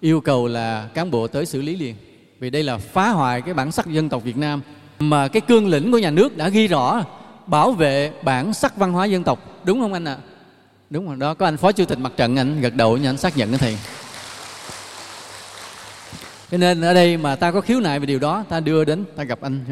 [0.00, 1.94] Yêu cầu là cán bộ tới xử lý liền
[2.42, 4.62] vì đây là phá hoại cái bản sắc dân tộc Việt Nam
[4.98, 7.04] mà cái cương lĩnh của nhà nước đã ghi rõ,
[7.46, 9.64] bảo vệ bản sắc văn hóa dân tộc.
[9.64, 10.16] Đúng không anh ạ?
[10.20, 10.24] À?
[10.90, 13.36] đúng rồi, đó, có anh phó chủ tịch mặt trận, anh gật đầu, anh xác
[13.36, 13.78] nhận cái thầy
[16.50, 19.04] cho nên ở đây mà ta có khiếu nại về điều đó, ta đưa đến,
[19.16, 19.64] ta gặp anh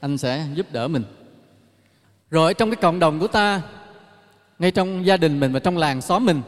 [0.00, 1.04] anh sẽ giúp đỡ mình.
[2.30, 3.62] Rồi trong cái cộng đồng của ta,
[4.58, 6.42] ngay trong gia đình mình và trong làng xóm mình,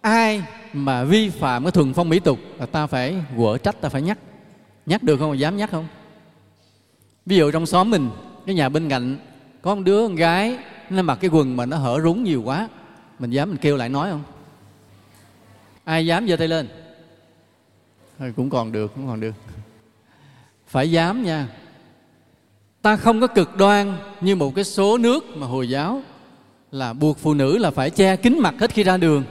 [0.00, 3.88] ai mà vi phạm cái thuần phong mỹ tục là ta phải quở trách, ta
[3.88, 4.18] phải nhắc
[4.86, 5.38] nhắc được không?
[5.38, 5.86] Dám nhắc không?
[7.26, 8.10] Ví dụ trong xóm mình
[8.46, 9.16] cái nhà bên cạnh
[9.62, 10.58] có một đứa con gái
[10.90, 12.68] nó mặc cái quần mà nó hở rúng nhiều quá.
[13.18, 14.22] Mình dám mình kêu lại nói không?
[15.84, 16.68] Ai dám giơ tay lên?
[18.18, 19.34] Thôi cũng còn được cũng còn được.
[20.66, 21.48] Phải dám nha.
[22.82, 26.02] Ta không có cực đoan như một cái số nước mà hồi giáo
[26.70, 29.24] là buộc phụ nữ là phải che kín mặt hết khi ra đường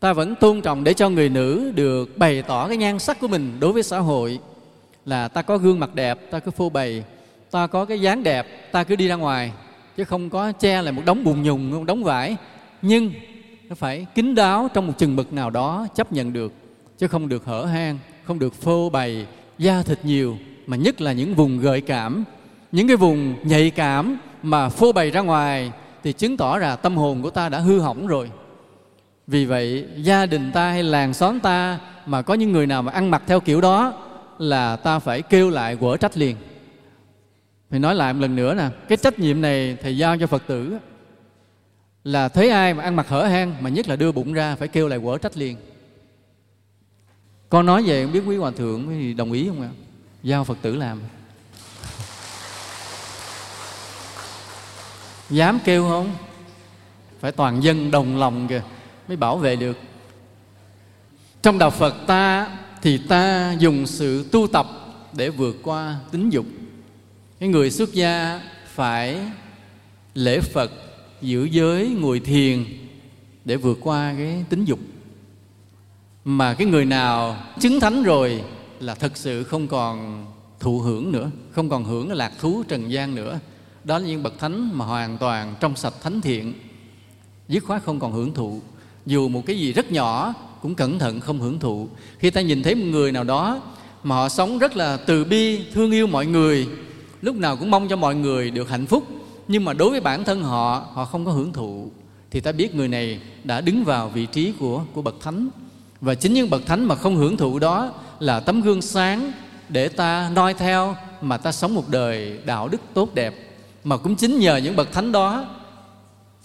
[0.00, 3.28] ta vẫn tôn trọng để cho người nữ được bày tỏ cái nhan sắc của
[3.28, 4.38] mình đối với xã hội.
[5.04, 7.04] Là ta có gương mặt đẹp, ta cứ phô bày.
[7.50, 9.52] Ta có cái dáng đẹp, ta cứ đi ra ngoài.
[9.96, 12.36] Chứ không có che lại một đống bùn nhùng một đống vải.
[12.82, 13.12] Nhưng
[13.68, 16.52] nó phải kín đáo trong một chừng mực nào đó chấp nhận được.
[16.98, 19.26] Chứ không được hở hang, không được phô bày
[19.58, 20.36] da thịt nhiều,
[20.66, 22.24] mà nhất là những vùng gợi cảm.
[22.72, 25.72] Những cái vùng nhạy cảm mà phô bày ra ngoài
[26.04, 28.30] thì chứng tỏ là tâm hồn của ta đã hư hỏng rồi
[29.28, 32.92] vì vậy, gia đình ta hay làng xóm ta mà có những người nào mà
[32.92, 33.92] ăn mặc theo kiểu đó
[34.38, 36.36] là ta phải kêu lại quở trách liền.
[37.70, 40.42] Thì nói lại một lần nữa nè, cái trách nhiệm này thầy giao cho phật
[40.46, 40.78] tử
[42.04, 44.68] là thấy ai mà ăn mặc hở hang mà nhất là đưa bụng ra phải
[44.68, 45.56] kêu lại quở trách liền.
[47.48, 49.70] Con nói vậy không biết quý hòa thượng thì đồng ý không ạ?
[50.22, 51.00] Giao phật tử làm.
[55.30, 56.10] Dám kêu không?
[57.20, 58.62] Phải toàn dân đồng lòng kìa
[59.08, 59.78] mới bảo vệ được.
[61.42, 62.48] Trong đạo phật ta
[62.82, 64.66] thì ta dùng sự tu tập
[65.12, 66.46] để vượt qua tính dục.
[67.40, 68.40] Cái người xuất gia
[68.74, 69.20] phải
[70.14, 70.72] lễ phật
[71.22, 72.64] giữ giới, ngồi thiền
[73.44, 74.78] để vượt qua cái tính dục.
[76.24, 78.42] Mà cái người nào chứng thánh rồi
[78.80, 80.26] là thật sự không còn
[80.60, 83.38] thụ hưởng nữa, không còn hưởng lạc thú trần gian nữa.
[83.84, 86.54] Đó là những bậc thánh mà hoàn toàn trong sạch thánh thiện,
[87.48, 88.60] dứt khoát không còn hưởng thụ
[89.08, 91.88] dù một cái gì rất nhỏ, cũng cẩn thận không hưởng thụ.
[92.18, 93.60] Khi ta nhìn thấy một người nào đó
[94.02, 96.66] mà họ sống rất là từ bi, thương yêu mọi người,
[97.22, 99.04] lúc nào cũng mong cho mọi người được hạnh phúc,
[99.48, 101.90] nhưng mà đối với bản thân họ họ không có hưởng thụ,
[102.30, 105.48] thì ta biết người này đã đứng vào vị trí của của bậc thánh.
[106.00, 109.32] Và chính những bậc thánh mà không hưởng thụ đó là tấm gương sáng
[109.68, 113.34] để ta noi theo mà ta sống một đời đạo đức tốt đẹp.
[113.84, 115.46] Mà cũng chính nhờ những bậc thánh đó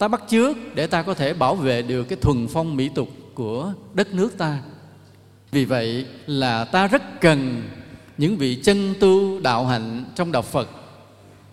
[0.04, 3.08] ta bắt chước để ta có thể bảo vệ được cái thuần phong mỹ tục
[3.34, 4.58] của đất nước ta.
[5.52, 7.62] Vì vậy là ta rất cần
[8.18, 10.68] những vị chân tu đạo hạnh trong đạo phật.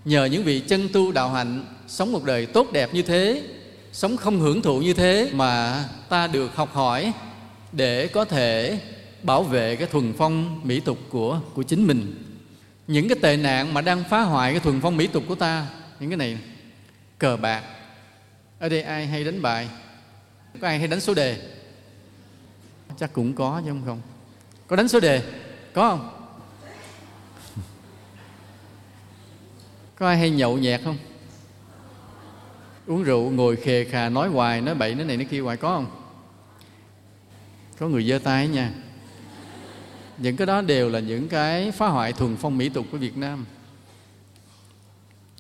[0.06, 3.44] Nhờ những vị chân tu đạo hạnh sống một đời tốt đẹp như thế,
[3.92, 7.14] sống không hưởng thụ như thế mà ta được học hỏi
[7.72, 8.80] để có thể
[9.24, 12.24] bảo vệ cái thuần phong mỹ tục của của chính mình.
[12.88, 15.68] Những cái tệ nạn mà đang phá hoại cái thuần phong mỹ tục của ta,
[16.00, 16.38] những cái này
[17.18, 17.62] cờ bạc
[18.62, 19.70] ở đây ai hay đánh bài?
[20.62, 21.42] Có ai hay đánh số đề?
[23.00, 24.02] Chắc cũng có chứ, không không?
[24.68, 25.24] Có đánh số đề?
[25.74, 26.10] Có không?
[29.96, 30.98] Có ai hay nhậu nhẹt không?
[32.88, 35.76] Uống rượu, ngồi khề khà, nói hoài, nói bậy, nói này, nói kia hoài, có
[35.76, 35.92] không?
[37.80, 38.72] Có người giơ tay nha.
[40.18, 43.18] Những cái đó đều là những cái phá hoại thuần phong mỹ tục của Việt
[43.18, 43.46] Nam.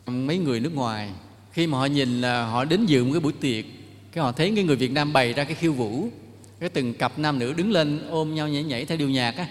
[0.05, 1.11] Mấy người nước ngoài
[1.54, 3.66] khi mà họ nhìn là họ đến dự một cái buổi tiệc,
[4.12, 6.08] cái họ thấy cái người Việt Nam bày ra cái khiêu vũ,
[6.60, 9.47] cái từng cặp nam nữ đứng lên ôm nhau nhảy nhảy theo điệu nhạc á.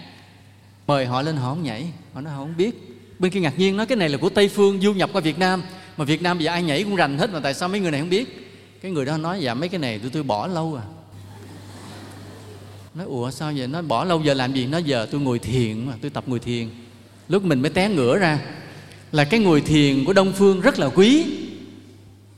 [0.87, 2.75] Mời họ lên, họ không nhảy, họ nói họ không biết.
[3.19, 5.39] Bên kia ngạc nhiên nói, cái này là của tây phương du nhập qua việt
[5.39, 5.63] nam,
[5.97, 7.91] mà việt nam bây giờ ai nhảy cũng rành hết mà tại sao mấy người
[7.91, 8.51] này không biết?
[8.81, 10.83] Cái người đó nói dạ mấy cái này tôi tôi bỏ lâu à.
[12.93, 13.67] Nói, ủa, sao vậy?
[13.67, 14.67] Nó bỏ lâu giờ làm gì?
[14.67, 16.69] Nó giờ tôi ngồi thiền mà, tôi tập ngồi thiền.
[17.27, 18.39] Lúc mình mới té ngửa ra,
[19.11, 21.25] là cái ngồi thiền của đông phương rất là quý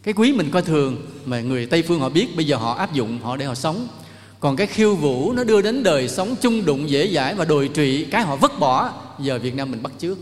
[0.04, 2.94] cái quý mình coi thường mà người tây phương họ biết, bây giờ họ áp
[2.94, 3.88] dụng họ để họ sống.
[4.40, 7.70] Còn cái khiêu vũ nó đưa đến đời sống chung đụng, dễ dãi và đồi
[7.74, 10.20] trụy, cái họ vứt bỏ, giờ việt nam mình bắt trước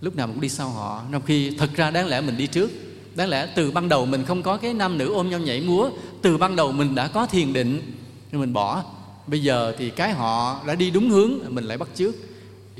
[0.00, 1.02] lúc nào cũng đi sau họ.
[1.12, 2.70] Trong khi thật ra đáng lẽ mình đi trước.
[3.14, 5.90] Đáng lẽ từ ban đầu mình không có cái nam nữ ôm nhau nhảy múa,
[6.22, 7.82] từ ban đầu mình đã có thiền định
[8.32, 8.84] nhưng mình bỏ.
[9.26, 12.16] Bây giờ thì cái họ đã đi đúng hướng, mình lại bắt trước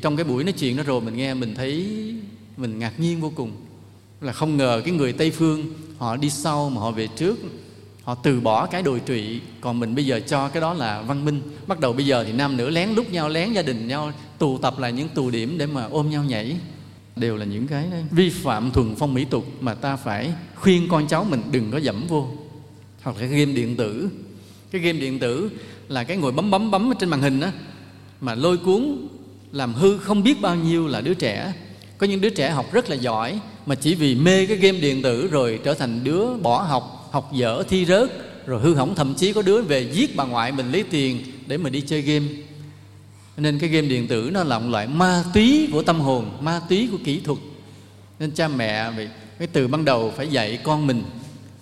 [0.02, 1.86] trong cái buổi nói chuyện đó rồi mình nghe, mình thấy
[2.56, 3.52] mình ngạc nhiên vô cùng.
[4.20, 5.64] Là không ngờ cái người tây phương
[6.00, 7.38] họ đi sau mà họ về trước.
[8.02, 9.40] Họ từ bỏ cái đồi trụy.
[9.60, 11.42] Còn mình bây giờ cho cái đó là văn minh.
[11.66, 14.58] Bắt đầu bây giờ thì nam nữ lén lúc nhau, lén gia đình nhau, tụ
[14.58, 16.56] tập lại những tù điểm để mà ôm nhau nhảy.
[17.16, 21.08] Đều là những cái vi phạm thuần phong mỹ tục mà ta phải khuyên con
[21.08, 22.28] cháu mình đừng có dẫm vô.
[23.02, 24.08] Hoặc là cái game điện tử.
[24.70, 25.50] Cái game điện tử
[25.88, 27.52] là cái ngồi bấm bấm bấm trên màn hình á,
[28.20, 29.08] mà lôi cuốn
[29.52, 31.52] làm hư không biết bao nhiêu là đứa trẻ.
[31.98, 35.02] Có những đứa trẻ học rất là giỏi mà chỉ vì mê cái game điện
[35.02, 38.10] tử rồi trở thành đứa bỏ học học dở, thi rớt,
[38.46, 41.56] rồi hư hỏng, thậm chí có đứa về giết bà ngoại mình lấy tiền để
[41.56, 42.26] mà đi chơi game.
[43.36, 46.60] Nên cái game điện tử nó là một loại ma túy của tâm hồn, ma
[46.68, 47.38] túy của kỹ thuật.
[48.18, 49.08] Nên cha mẹ vì
[49.38, 51.02] cái từ ban đầu phải dạy con mình,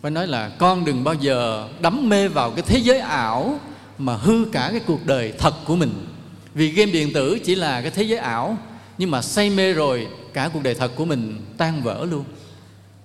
[0.03, 3.61] phải nói là con đừng bao giờ đắm mê vào cái thế giới ảo
[3.99, 6.07] mà hư cả cái cuộc đời thật của mình.
[6.55, 8.59] Vì game điện tử chỉ là cái thế giới ảo
[8.99, 12.25] nhưng mà say mê rồi cả cuộc đời thật của mình tan vỡ luôn.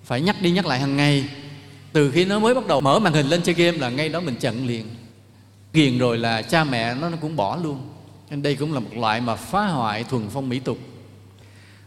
[0.04, 1.26] Phải nhắc đi nhắc lại hàng ngày.
[1.94, 4.20] Từ khi nó mới bắt đầu mở màn hình lên chơi game là ngay đó
[4.20, 4.86] mình chặn liền.
[5.74, 7.82] Ghiền rồi là cha mẹ nó, nó cũng bỏ luôn.
[8.30, 10.78] Nên đây cũng là một loại mà phá hoại thuần phong mỹ tục.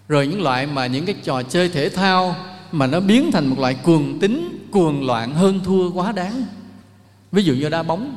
[0.08, 2.36] Rồi những loại mà những cái trò chơi thể thao
[2.72, 6.44] mà nó biến thành một loại cuồng tính cuồng loạn hơn thua quá đáng.
[7.32, 8.16] Ví dụ như đá bóng.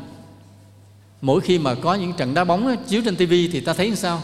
[1.21, 4.21] Mỗi khi mà có những trận đá bóng chiếu trên tivi thì ta thấy sao?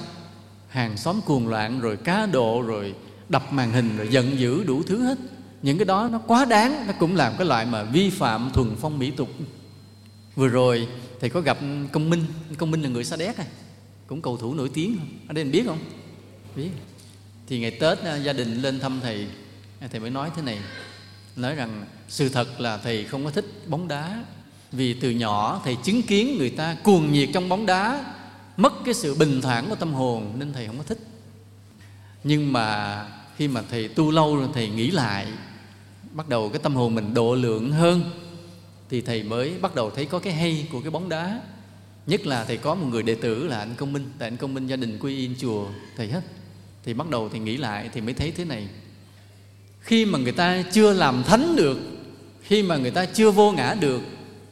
[0.68, 2.96] Hàng xóm cuồng loạn, rồi cá độ, rồi
[3.30, 5.18] đập màn hình, rồi giận dữ đủ thứ hết.
[5.62, 8.76] Những cái đó nó quá đáng, nó cũng làm cái loại mà vi phạm thuần
[8.82, 9.30] phong mỹ tục.
[10.36, 10.88] Vừa rồi
[11.20, 11.58] thầy có gặp
[11.92, 12.26] công minh.
[12.58, 13.48] Công minh là người sa đéc này
[14.08, 15.08] cũng cầu thủ nổi tiếng không?
[15.28, 15.80] Ở đây mình biết không?
[16.56, 16.70] Biết.
[17.48, 19.28] Thì ngày tết à, gia đình lên thăm thầy.
[19.80, 20.60] À, thầy mới nói thế này.
[21.36, 24.24] Nói rằng sự thật là thầy không có thích bóng đá.
[24.72, 28.04] Vì từ nhỏ thầy chứng kiến người ta cuồng nhiệt trong bóng đá
[28.58, 31.00] mất cái sự bình thản của tâm hồn nên thầy không có thích.
[32.24, 35.28] Nhưng mà khi mà thầy tu lâu rồi, thầy nghĩ lại,
[36.12, 38.04] bắt đầu cái tâm hồn mình độ lượng hơn,
[38.90, 41.42] thì thầy mới bắt đầu thấy có cái hay của cái bóng đá.
[42.08, 44.12] Nhất là thầy có một người đệ tử là anh công minh.
[44.20, 45.66] Tại anh công minh gia đình quy yên chùa
[45.98, 46.22] thầy hết.
[46.84, 48.68] Thì bắt đầu thì nghĩ lại thì mới thấy thế này.
[49.80, 51.78] Khi mà người ta chưa làm thánh được,
[52.42, 54.02] khi mà người ta chưa vô ngã được,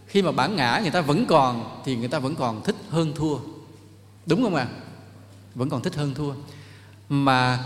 [0.08, 3.14] khi mà bản ngã người ta vẫn còn, thì người ta vẫn còn thích hơn
[3.16, 3.38] thua
[4.26, 4.67] đúng không ạ?
[4.71, 4.80] À?
[5.55, 6.34] vẫn còn thích hơn thua.
[7.09, 7.59] Mà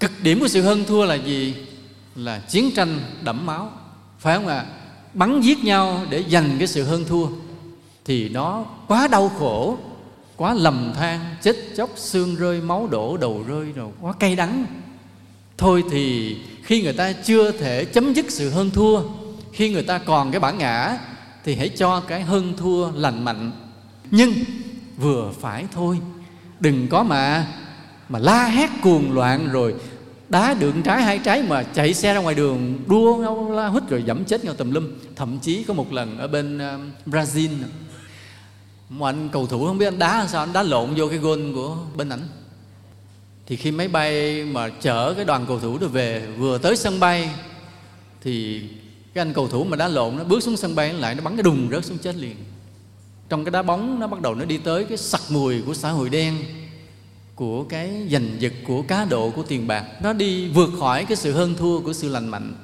[0.00, 1.54] cực điểm của sự hơn thua là gì?
[2.14, 3.72] Là chiến tranh đẫm máu.
[4.18, 4.58] Phải không ạ?
[4.58, 4.66] À?
[5.14, 7.26] bắn giết nhau để giành cái sự hơn thua
[8.04, 9.78] thì nó quá đau khổ,
[10.36, 14.66] quá lầm than, chết chóc, xương rơi, máu đổ, đầu rơi, rồi quá cay đắng.
[15.58, 19.02] Thôi thì khi người ta chưa thể chấm dứt sự hơn thua,
[19.52, 20.98] khi người ta còn cái bản ngã
[21.44, 23.52] thì hãy cho cái hơn thua lành mạnh.
[24.10, 24.32] Nhưng
[25.02, 25.98] vừa phải thôi.
[26.60, 27.46] Đừng có mà
[28.08, 29.74] mà la hét cuồng loạn rồi
[30.28, 33.82] đá đường trái hai trái mà chạy xe ra ngoài đường đua nhau la hít
[33.88, 34.90] rồi dẫm chết nhau tùm lum.
[35.16, 37.50] Thậm chí có một lần ở bên uh, Brazil
[38.88, 41.52] một anh cầu thủ không biết anh đá sao anh đá lộn vô cái gôn
[41.54, 42.28] của bên ảnh.
[43.46, 47.00] Thì khi máy bay mà chở cái đoàn cầu thủ đó về vừa tới sân
[47.00, 47.30] bay
[48.20, 48.62] thì
[49.14, 51.36] cái anh cầu thủ mà đá lộn nó bước xuống sân bay lại nó bắn
[51.36, 52.36] cái đùng rớt xuống chết liền
[53.32, 55.90] trong cái đá bóng nó bắt đầu nó đi tới cái sặc mùi của xã
[55.90, 56.38] hội đen,
[57.34, 59.84] của cái giành giật của cá độ, của tiền bạc.
[60.02, 62.54] Nó đi vượt khỏi cái sự hơn thua của sự lành mạnh.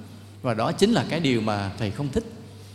[0.42, 2.24] Và đó chính là cái điều mà thầy không thích.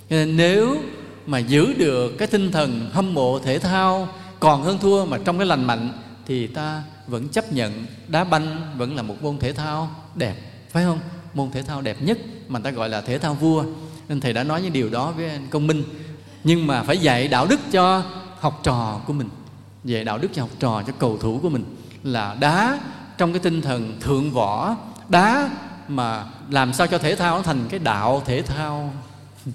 [0.10, 0.78] Nên nếu
[1.26, 5.38] mà giữ được cái tinh thần hâm mộ thể thao, còn hơn thua mà trong
[5.38, 5.89] cái lành mạnh,
[6.26, 10.36] thì ta vẫn chấp nhận đá banh vẫn là một môn thể thao đẹp,
[10.70, 11.00] phải không?
[11.34, 12.18] Môn thể thao đẹp nhất
[12.48, 13.66] mà ta gọi là thể thao vua.
[14.10, 15.84] Nên thầy đã nói những điều đó với anh công minh
[16.44, 18.04] nhưng mà phải dạy đạo đức cho
[18.39, 19.30] học trò của mình.
[19.84, 21.76] Dạy đạo đức cho học trò, cho cầu thủ của mình.
[22.04, 22.80] Là đá
[23.18, 24.76] trong cái tinh thần thượng võ,
[25.10, 25.50] đá
[25.88, 28.94] mà làm sao cho thể thao nó thành cái đạo thể thao.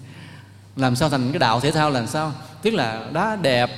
[0.76, 2.32] Làm sao thành cái đạo thể thao là sao?
[2.62, 3.70] Tức là đá đẹp,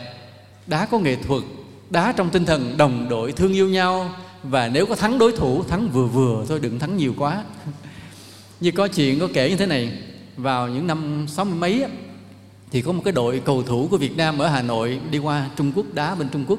[0.66, 1.42] đá có nghệ thuật,
[1.90, 4.10] đá trong tinh thần đồng đội, thương yêu nhau.
[4.42, 7.44] Và nếu có thắng đối thủ, thắng vừa vừa thôi, đừng thắng nhiều quá.
[8.60, 9.92] Như có chuyện có kể như thế này,
[10.36, 11.84] vào những năm sáu mươi mấy
[12.70, 15.46] thì có một cái đội cầu thủ của Việt Nam ở Hà Nội đi qua
[15.56, 16.58] Trung Quốc đá bên Trung Quốc.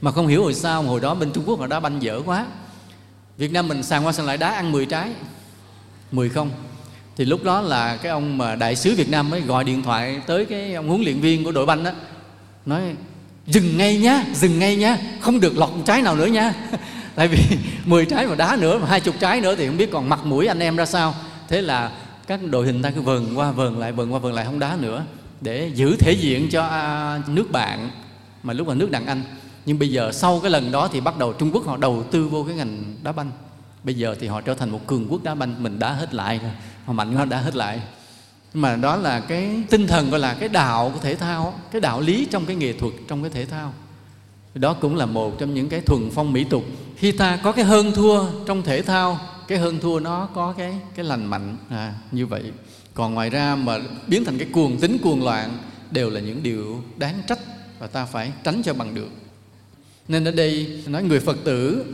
[0.00, 2.46] Mà không hiểu hồi sao hồi đó bên Trung Quốc họ đá banh dở quá.
[3.38, 5.10] Việt Nam mình sàn qua sàn lại đá ăn 10 trái
[6.12, 6.50] 10 không.
[7.16, 10.20] Thì lúc đó là cái ông mà đại sứ Việt Nam mới gọi điện thoại
[10.26, 11.90] tới cái ông huấn luyện viên của đội banh đó,
[12.66, 12.82] nói,
[13.46, 16.54] dừng ngay nhá, dừng ngay nhá, không được lọt một trái nào nữa nha.
[17.14, 17.38] Tại vì
[17.84, 20.24] 10 trái mà đá nữa mà hai chục trái nữa thì không biết còn mặt
[20.24, 21.14] mũi anh em ra sao.
[21.48, 21.92] Thế là
[22.26, 24.76] các đội hình ta cứ vần qua vần lại vần qua vần lại không đá
[24.80, 25.04] nữa
[25.42, 27.90] để giữ thể diện cho à, nước bạn
[28.42, 29.22] mà lúc là nước đàn anh.
[29.66, 32.28] Nhưng bây giờ sau cái lần đó thì bắt đầu trung quốc họ đầu tư
[32.28, 33.30] vô cái ngành đá banh.
[33.84, 36.38] Bây giờ thì họ trở thành một cường quốc đá banh mình đá hết lại
[36.42, 36.50] rồi
[36.84, 37.80] họ mạnh hơn đá hết lại.
[38.54, 42.00] Mà đó là cái tinh thần gọi là cái đạo của thể thao cái đạo
[42.00, 43.72] lý trong cái nghệ thuật trong cái thể thao.
[44.54, 46.64] Đó cũng là một trong những cái thuần phong mỹ tục.
[46.96, 49.18] Khi ta có cái hơn thua trong thể thao
[49.48, 52.52] cái hơn thua nó có cái cái lành mạnh à, như vậy
[52.94, 55.58] còn ngoài ra mà biến thành cái cuồng tính cuồng loạn
[55.90, 57.38] đều là những điều đáng trách
[57.78, 59.10] và ta phải tránh cho bằng được.
[60.08, 61.84] Nên ở đây, nói người phật tử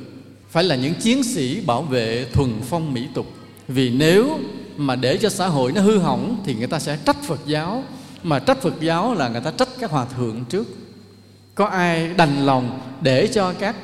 [0.51, 3.26] phải là những chiến sĩ bảo vệ thuần phong mỹ tục.
[3.68, 4.38] Vì nếu
[4.76, 7.84] mà để cho xã hội nó hư hỏng thì người ta sẽ trách phật giáo,
[8.22, 10.66] mà trách phật giáo là người ta trách các hòa thượng trước.
[11.55, 13.76] Có ai đành lòng để cho các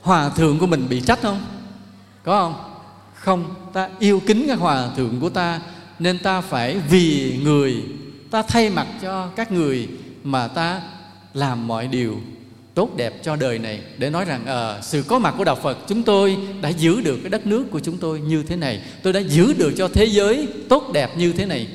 [0.00, 1.44] hòa thượng của mình bị trách không?
[2.24, 2.64] Có không?
[3.14, 5.60] Không, ta yêu kính các hòa thượng của ta
[6.00, 7.82] nên ta phải vì người
[8.30, 9.88] ta thay mặt cho các người
[10.24, 10.82] mà ta
[11.34, 12.20] làm mọi điều
[12.74, 13.80] tốt đẹp cho đời này.
[13.98, 17.18] Để nói rằng à, sự có mặt của đạo Phật chúng tôi đã giữ được
[17.22, 18.82] cái đất nước của chúng tôi như thế này.
[19.02, 21.66] Tôi đã giữ được cho thế giới tốt đẹp như thế này.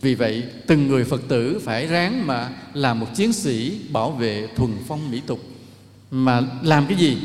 [0.00, 4.48] Vì vậy từng người Phật tử phải ráng mà làm một chiến sĩ bảo vệ
[4.56, 5.40] thuần phong mỹ tục.
[6.10, 7.16] Mà làm cái gì?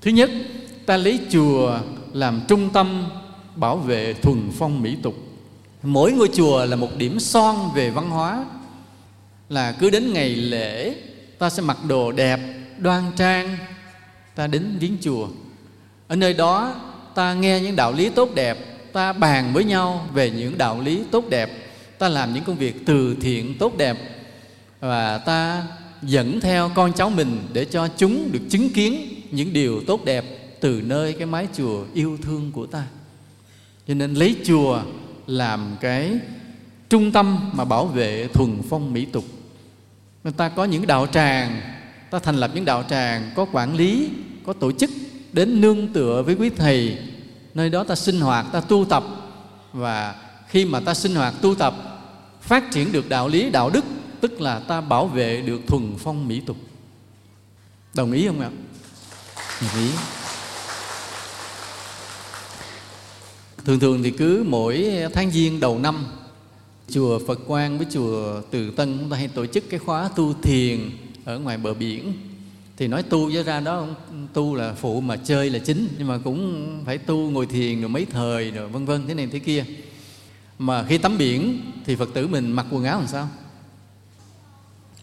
[0.00, 0.30] Thứ nhất
[0.86, 1.78] ta lấy chùa
[2.12, 3.04] làm trung tâm
[3.56, 5.14] bảo vệ thuần phong mỹ tục.
[5.82, 8.44] Mỗi ngôi chùa là một điểm son về văn hóa.
[9.48, 10.94] Là cứ đến ngày lễ,
[11.38, 12.40] ta sẽ mặc đồ đẹp,
[12.78, 13.56] đoan trang,
[14.34, 15.28] ta đến viếng chùa.
[16.08, 16.74] Ở nơi đó,
[17.14, 18.58] ta nghe những đạo lý tốt đẹp,
[18.92, 21.50] ta bàn với nhau về những đạo lý tốt đẹp.
[21.98, 23.96] Ta làm những công việc từ thiện tốt đẹp.
[24.80, 25.66] Và ta
[26.02, 30.24] dẫn theo con cháu mình để cho chúng được chứng kiến những điều tốt đẹp
[30.60, 32.84] từ nơi cái mái chùa yêu thương của ta
[33.88, 34.82] cho nên lấy chùa
[35.26, 36.18] làm cái
[36.88, 39.24] trung tâm mà bảo vệ thuần phong mỹ tục.
[40.24, 41.60] Người ta có những đạo tràng,
[42.10, 44.10] ta thành lập những đạo tràng, có quản lý,
[44.46, 44.90] có tổ chức
[45.32, 46.98] đến nương tựa với quý thầy.
[47.54, 49.04] Nơi đó ta sinh hoạt, ta tu tập.
[49.72, 50.14] Và
[50.48, 51.74] khi mà ta sinh hoạt, tu tập,
[52.40, 53.84] phát triển được đạo lý, đạo đức,
[54.20, 56.56] tức là ta bảo vệ được thuần phong mỹ tục.
[57.94, 58.50] Đồng ý không ạ?
[59.60, 59.90] Đồng ý.
[63.64, 66.04] Thường thường thì cứ mỗi tháng giêng đầu năm,
[66.90, 70.34] chùa Phật Quang với chùa Từ Tân chúng ta hay tổ chức cái khóa tu
[70.42, 70.90] thiền
[71.24, 72.12] ở ngoài bờ biển.
[72.76, 73.86] Thì nói tu với ra đó,
[74.32, 77.88] tu là phụ mà chơi là chính, nhưng mà cũng phải tu ngồi thiền rồi
[77.88, 79.64] mấy thời rồi vân vân, thế này thế kia.
[80.58, 83.28] Mà khi tắm biển thì phật tử mình mặc quần áo làm sao?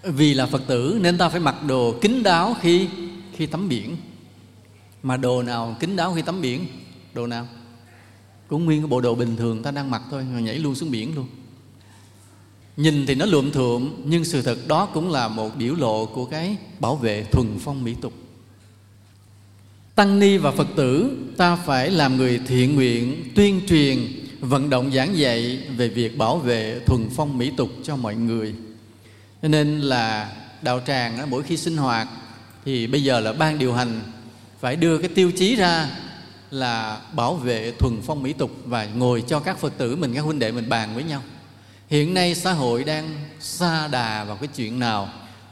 [0.04, 2.88] Vì là phật tử nên ta phải mặc đồ kín đáo khi
[3.36, 3.98] khi tắm biển.
[5.04, 6.66] Mà đồ nào kín đáo khi tắm biển?
[7.14, 7.48] Đồ nào?
[8.50, 10.92] Cũng nguyên cái bộ đồ bình thường ta đang mặc thôi mà nhảy luôn xuống
[10.92, 11.28] biển luôn.
[12.78, 16.26] Nhìn thì nó lượm thượm nhưng sự thật đó cũng là một biểu lộ của
[16.26, 18.14] cái bảo vệ thuần phong mỹ tục.
[19.96, 24.08] Tăng ni và phật tử ta phải làm người thiện nguyện tuyên truyền
[24.40, 28.54] vận động giảng dạy về việc bảo vệ thuần phong mỹ tục cho mọi người.
[29.42, 32.08] Cho nên là đạo tràng đó, mỗi khi sinh hoạt
[32.66, 34.02] thì bây giờ là ban điều hành
[34.60, 35.90] phải đưa cái tiêu chí ra
[36.52, 40.22] là bảo vệ thuần phong mỹ tục và ngồi cho các phật tử mình, các
[40.22, 41.22] huynh đệ mình bàn với nhau.
[41.88, 45.10] Hiện nay xã hội đang xa đà vào cái chuyện nào?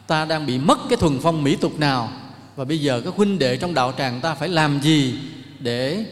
[0.07, 2.11] Ta đang bị mất cái thuần phong mỹ tục nào?
[2.55, 5.19] Và bây giờ các huynh đệ trong đạo tràng ta phải làm gì
[5.59, 6.05] để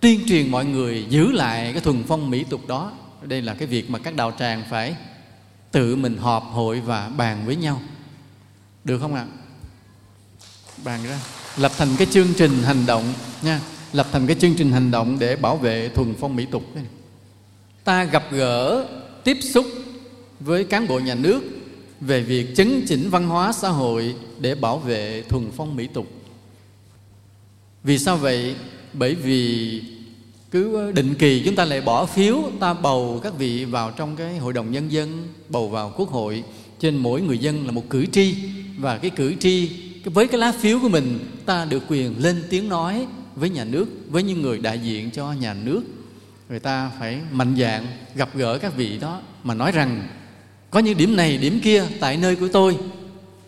[0.00, 2.92] tuyên truyền mọi người giữ lại cái thuần phong mỹ tục đó?
[3.22, 4.96] Đây là cái việc mà các đạo tràng phải
[5.70, 7.82] tự mình họp hội và bàn với nhau.
[8.84, 9.26] Được không ạ?
[10.84, 11.20] Bàn ra.
[11.56, 13.12] Lập thành cái chương trình hành động
[13.42, 13.60] nha
[13.92, 16.62] lập thành cái chương trình hành động để bảo vệ thuần phong mỹ tục.
[17.84, 18.86] Ta gặp gỡ,
[19.24, 19.66] tiếp xúc
[20.40, 21.40] với cán bộ nhà nước
[22.00, 26.06] về việc chấn chỉnh văn hóa xã hội để bảo vệ thuần phong mỹ tục.
[27.84, 28.54] Vì sao vậy?
[28.92, 29.82] Bởi vì
[30.50, 34.38] cứ định kỳ chúng ta lại bỏ phiếu, ta bầu các vị vào trong cái
[34.38, 36.44] hội đồng nhân dân, bầu vào quốc hội.
[36.80, 38.34] Trên mỗi người dân là một cử tri,
[38.78, 39.70] và cái cử tri
[40.04, 43.06] với cái lá phiếu của mình, ta được quyền lên tiếng nói
[43.36, 45.82] với nhà nước, với những người đại diện cho nhà nước.
[46.48, 50.08] Người ta phải mạnh dạn gặp gỡ các vị đó mà nói rằng,
[50.70, 52.76] có những điểm này, điểm kia tại nơi của tôi.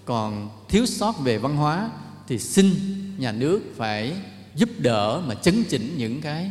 [0.04, 1.90] Còn thiếu sót về văn hóa
[2.28, 2.74] thì xin
[3.18, 4.12] nhà nước phải
[4.54, 6.50] giúp đỡ mà chấn chỉnh những cái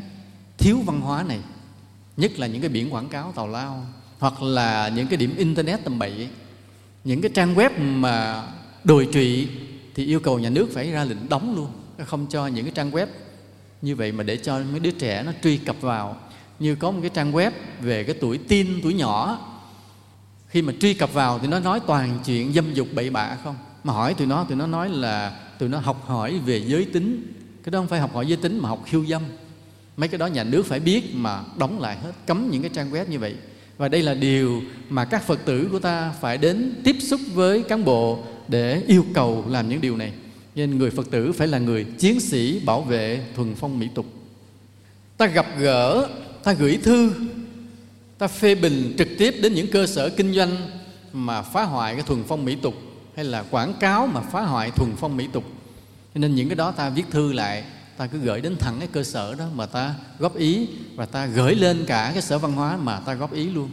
[0.57, 1.39] thiếu văn hóa này,
[2.17, 3.85] nhất là những cái biển quảng cáo tào lao
[4.19, 6.27] hoặc là những cái điểm internet tầm bậy.
[7.03, 8.43] Những cái trang web mà
[8.83, 9.47] đồi trụy
[9.95, 11.67] thì yêu cầu nhà nước phải ra lệnh đóng luôn,
[12.05, 13.07] không cho những cái trang web
[13.81, 16.17] như vậy mà để cho mấy đứa trẻ nó truy cập vào,
[16.59, 17.51] như có một cái trang web
[17.81, 19.39] về cái tuổi tin tuổi nhỏ,
[20.47, 23.55] khi mà truy cập vào thì nó nói toàn chuyện dâm dục bậy bạ không?
[23.83, 27.33] Mà hỏi tụi nó tụi nó nói là tụi nó học hỏi về giới tính.
[27.63, 29.21] Cái đó không phải học hỏi giới tính mà học khiêu dâm.
[29.97, 32.91] Mấy cái đó nhà nước phải biết mà đóng lại hết, cấm những cái trang
[32.91, 33.35] web như vậy.
[33.77, 37.63] Và đây là điều mà các phật tử của ta phải đến tiếp xúc với
[37.63, 40.11] cán bộ để yêu cầu làm những điều này
[40.57, 44.05] nên người phật tử phải là người chiến sĩ bảo vệ thuần phong mỹ tục.
[45.17, 46.07] Ta gặp gỡ,
[46.43, 47.11] ta gửi thư,
[48.17, 50.57] ta phê bình trực tiếp đến những cơ sở kinh doanh
[51.13, 52.73] mà phá hoại cái thuần phong mỹ tục,
[53.15, 55.43] hay là quảng cáo mà phá hoại thuần phong mỹ tục.
[56.13, 57.63] Cho nên những cái đó ta viết thư lại,
[57.97, 61.25] ta cứ gửi đến thẳng cái cơ sở đó mà ta góp ý và ta
[61.25, 63.69] gửi lên cả cái sở văn hóa mà ta góp ý luôn.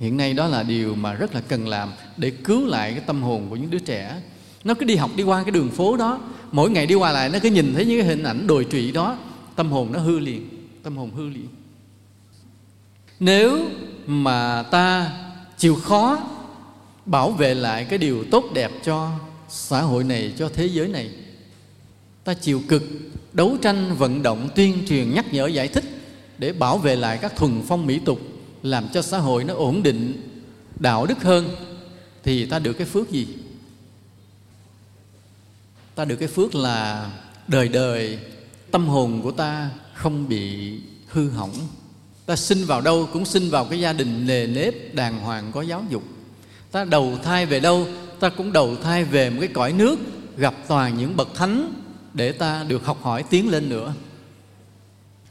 [0.00, 3.22] Hiện nay đó là điều mà rất là cần làm để cứu lại cái tâm
[3.22, 4.20] hồn của những đứa trẻ
[4.66, 6.20] nó cứ đi học đi qua cái đường phố đó.
[6.52, 8.92] Mỗi ngày đi qua lại, nó cứ nhìn thấy những cái hình ảnh đồi trụy
[8.92, 9.18] đó.
[9.56, 10.48] Tâm hồn nó hư liền,
[10.82, 11.48] tâm hồn hư liền.
[13.20, 13.58] Nếu
[14.06, 15.12] mà ta
[15.58, 16.18] chịu khó
[17.06, 19.10] bảo vệ lại cái điều tốt đẹp cho
[19.48, 21.10] xã hội này, cho thế giới này,
[22.24, 22.82] ta chịu cực
[23.32, 25.84] đấu tranh, vận động, tuyên truyền, nhắc nhở, giải thích
[26.38, 28.20] để bảo vệ lại các thuần phong mỹ tục,
[28.62, 30.22] làm cho xã hội nó ổn định,
[30.78, 31.48] đạo đức hơn,
[32.24, 33.26] thì ta được cái phước gì?
[35.96, 37.10] Ta được cái phước là
[37.48, 38.18] đời đời
[38.70, 40.74] tâm hồn của ta không bị
[41.08, 41.54] hư hỏng.
[42.26, 45.62] Ta sinh vào đâu cũng sinh vào cái gia đình nề nếp đàng hoàng có
[45.62, 46.02] giáo dục.
[46.72, 47.86] Ta đầu thai về đâu,
[48.20, 49.98] ta cũng đầu thai về một cái cõi nước,
[50.36, 51.72] gặp toàn những bậc thánh
[52.14, 53.92] để ta được học hỏi tiến lên nữa.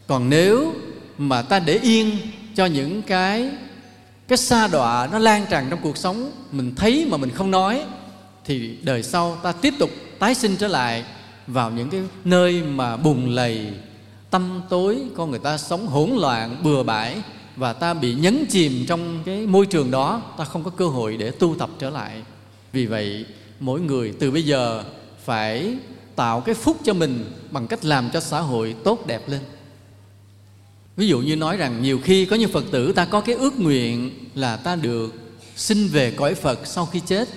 [0.08, 0.74] Còn nếu
[1.18, 2.18] mà ta để yên
[2.56, 3.52] cho những cái
[4.28, 7.82] cái xa đọa nó lan tràn trong cuộc sống, mình thấy mà mình không nói,
[8.46, 9.90] thì đời sau ta tiếp tục
[10.20, 11.04] tái sinh trở lại
[11.48, 13.74] vào những cái nơi mà bùng lầy,
[14.30, 17.18] tâm tối, con người ta sống hỗn loạn, bừa bãi
[17.56, 21.18] và ta bị nhấn chìm trong cái môi trường đó, ta không có cơ hội
[21.18, 22.22] để tu tập trở lại.
[22.72, 23.26] Vì vậy,
[23.60, 24.84] mỗi người từ bây giờ
[25.26, 25.78] phải
[26.16, 29.42] tạo cái phúc cho mình bằng cách làm cho xã hội tốt đẹp lên.
[30.98, 33.60] Ví dụ như nói rằng nhiều khi có những phật tử ta có cái ước
[33.60, 35.14] nguyện là ta được
[35.56, 37.30] sinh về cõi phật sau khi chết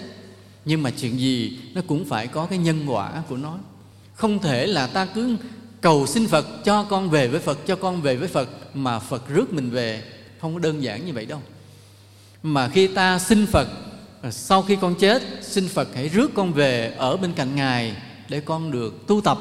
[0.64, 3.58] nhưng mà chuyện gì nó cũng phải có cái nhân quả của nó.
[4.14, 5.36] Không thể là ta cứ
[5.80, 9.28] cầu xin phật cho con về với phật, cho con về với phật mà phật
[9.28, 10.02] rước mình về.
[10.40, 11.40] Không có đơn giản như vậy đâu.
[12.42, 13.68] Mà khi ta xin phật
[14.22, 17.96] ờ, sau khi con chết, xin phật hãy rước con về ở bên cạnh ngài
[18.28, 19.38] để con được tu tập.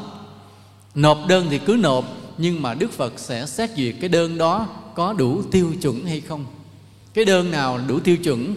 [0.96, 2.06] Nộp đơn thì cứ nộp,
[2.38, 6.22] nhưng mà đức phật sẽ xét duyệt cái đơn đó có đủ tiêu chuẩn hay
[6.22, 6.46] không.
[7.14, 8.56] Cái đơn nào đủ tiêu chuẩn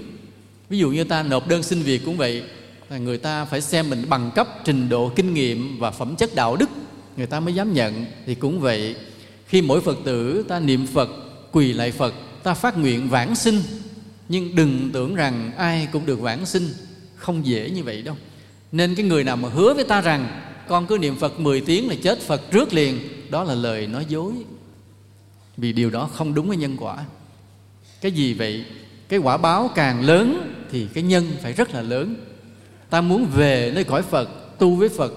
[0.71, 2.43] ví dụ như ta nộp đơn xin việc cũng vậy
[2.99, 6.57] người ta phải xem mình bằng cấp, trình độ, kinh nghiệm và phẩm chất đạo
[6.57, 6.71] đức.
[7.16, 8.05] Người ta mới dám nhận.
[8.27, 8.97] Thì cũng vậy,
[9.47, 11.11] khi mỗi phật tử ta niệm phật,
[11.53, 13.62] quỳ lại phật, ta phát nguyện vãng sinh.
[14.29, 16.68] Nhưng đừng tưởng rằng ai cũng được vãng sinh.
[17.16, 18.16] Không dễ như vậy đâu.
[18.73, 21.89] Nên cái người nào mà hứa với ta rằng, con cứ niệm phật 10 tiếng
[21.89, 22.99] là chết phật rước liền,
[23.31, 24.33] đó là lời nói dối.
[25.57, 27.05] Vì điều đó không đúng với nhân quả.
[28.01, 28.64] Cái gì vậy?
[29.11, 32.15] Cái quả báo càng lớn thì cái nhân phải rất là lớn.
[32.91, 35.13] Ta muốn về nơi cõi phật, tu với phật,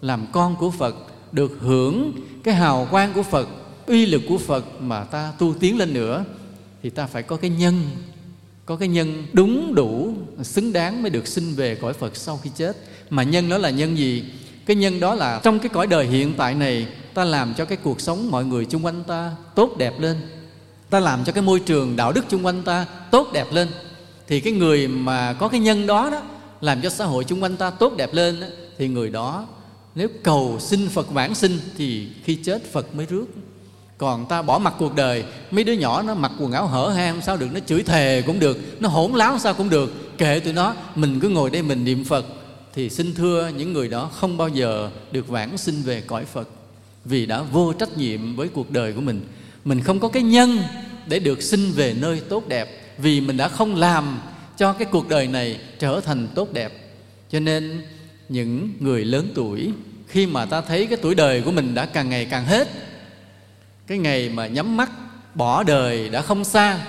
[0.00, 0.94] làm con của phật,
[1.32, 2.12] được hưởng
[2.44, 3.48] cái hào quang của phật,
[3.86, 6.24] uy lực của phật mà ta tu tiến lên nữa,
[6.82, 7.82] thì ta phải có cái nhân,
[8.66, 12.50] có cái nhân đúng đủ, xứng đáng mới được sinh về cõi phật sau khi
[12.56, 12.76] chết.
[13.10, 14.24] Mà nhân đó là nhân gì?
[14.66, 17.78] Cái nhân đó là trong cái cõi đời hiện tại này, ta làm cho cái
[17.82, 20.16] cuộc sống mọi người chung quanh ta tốt đẹp lên
[20.92, 23.68] ta làm cho cái môi trường đạo đức chung quanh ta tốt đẹp lên.
[24.28, 26.22] Thì cái người mà có cái nhân đó đó
[26.60, 28.46] làm cho xã hội chung quanh ta tốt đẹp lên đó,
[28.78, 29.46] thì người đó
[29.94, 33.26] nếu cầu xin Phật vãng sinh thì khi chết Phật mới rước.
[33.98, 37.22] Còn ta bỏ mặt cuộc đời mấy đứa nhỏ nó mặc quần áo hở hang
[37.22, 40.18] sao được nó chửi thề cũng được nó hỗn láo sao cũng được.
[40.18, 42.24] Kệ tụi nó mình cứ ngồi đây mình niệm phật
[42.74, 46.48] thì xin thưa những người đó không bao giờ được vãng sinh về cõi phật
[47.04, 49.20] vì đã vô trách nhiệm với cuộc đời của mình
[49.64, 50.62] mình không có cái nhân
[51.06, 54.20] để được sinh về nơi tốt đẹp, vì mình đã không làm
[54.58, 56.72] cho cái cuộc đời này trở thành tốt đẹp.
[57.30, 57.82] Cho nên,
[58.28, 59.72] những người lớn tuổi,
[60.08, 62.68] khi mà ta thấy cái tuổi đời của mình đã càng ngày càng hết,
[63.86, 64.90] cái ngày mà nhắm mắt,
[65.34, 66.80] bỏ đời đã không xa,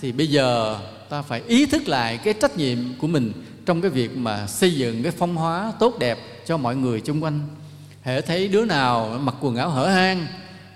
[0.00, 0.78] thì bây giờ
[1.10, 3.32] ta phải ý thức lại cái trách nhiệm của mình
[3.66, 7.24] trong cái việc mà xây dựng cái phong hóa tốt đẹp cho mọi người xung
[7.24, 7.40] quanh.
[8.02, 10.26] Hễ thấy đứa nào mặc quần áo hở hang,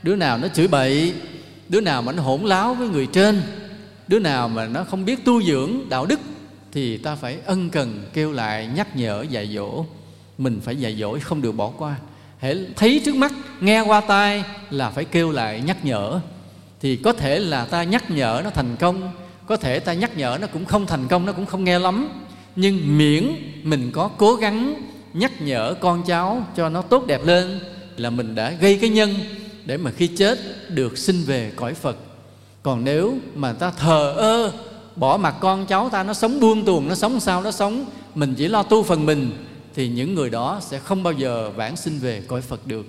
[0.02, 1.12] đứa nào nó chửi bậy
[1.68, 3.42] đứa nào mà nó hỗn láo với người trên,
[4.08, 6.20] đứa nào mà nó không biết tu dưỡng đạo đức,
[6.72, 9.84] thì ta phải ân cần kêu lại nhắc nhở, dạy dỗ.
[10.38, 11.96] Mình phải dạy dỗ không được bỏ qua.
[12.38, 16.20] Hễ thấy trước mắt, nghe qua tai là phải kêu lại nhắc nhở.
[16.80, 19.10] Thì có thể là ta nhắc nhở nó thành công,
[19.46, 22.08] có thể ta nhắc nhở nó cũng không thành công, nó cũng không nghe lắm.
[22.56, 23.30] Nhưng miễn
[23.62, 24.74] mình có cố gắng
[25.14, 27.60] nhắc nhở con cháu cho nó tốt đẹp lên
[27.96, 29.14] là mình đã gây cái nhân
[29.66, 30.38] để mà khi chết
[30.68, 31.96] được sinh về cõi phật.
[32.62, 34.52] Còn nếu mà ta thờ ơ,
[34.96, 38.34] bỏ mặt con cháu ta, nó sống buông tuồng, nó sống sao, nó sống, mình
[38.34, 39.30] chỉ lo tu phần mình,
[39.74, 42.86] thì những người đó sẽ không bao giờ vãng sinh về cõi phật được.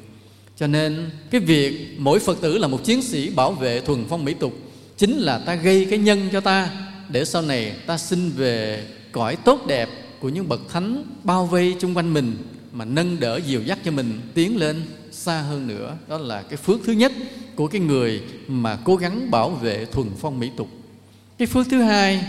[0.57, 4.25] Cho nên, cái việc mỗi phật tử là một chiến sĩ bảo vệ thuần phong
[4.25, 4.53] mỹ tục
[4.97, 6.69] chính là ta gây cái nhân cho ta,
[7.09, 11.75] để sau này ta sinh về cõi tốt đẹp của những bậc thánh bao vây
[11.79, 12.37] chung quanh mình,
[12.71, 14.81] mà nâng đỡ dìu dắt cho mình tiến lên
[15.27, 17.11] xa hơn nữa, đó là cái phước thứ nhất
[17.55, 20.67] của cái người mà cố gắng bảo vệ thuần phong mỹ tục.
[21.37, 22.23] Cái phước thứ hai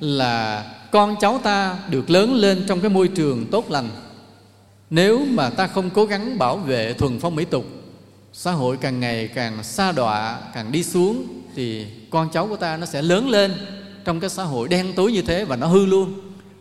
[0.00, 3.88] là con cháu ta được lớn lên trong cái môi trường tốt lành.
[4.90, 7.64] Nếu mà ta không cố gắng bảo vệ thuần phong mỹ tục,
[8.32, 12.76] xã hội càng ngày càng xa đọa, càng đi xuống, thì con cháu của ta
[12.76, 13.54] nó sẽ lớn lên
[14.04, 16.14] trong cái xã hội đen tối như thế và nó hư luôn,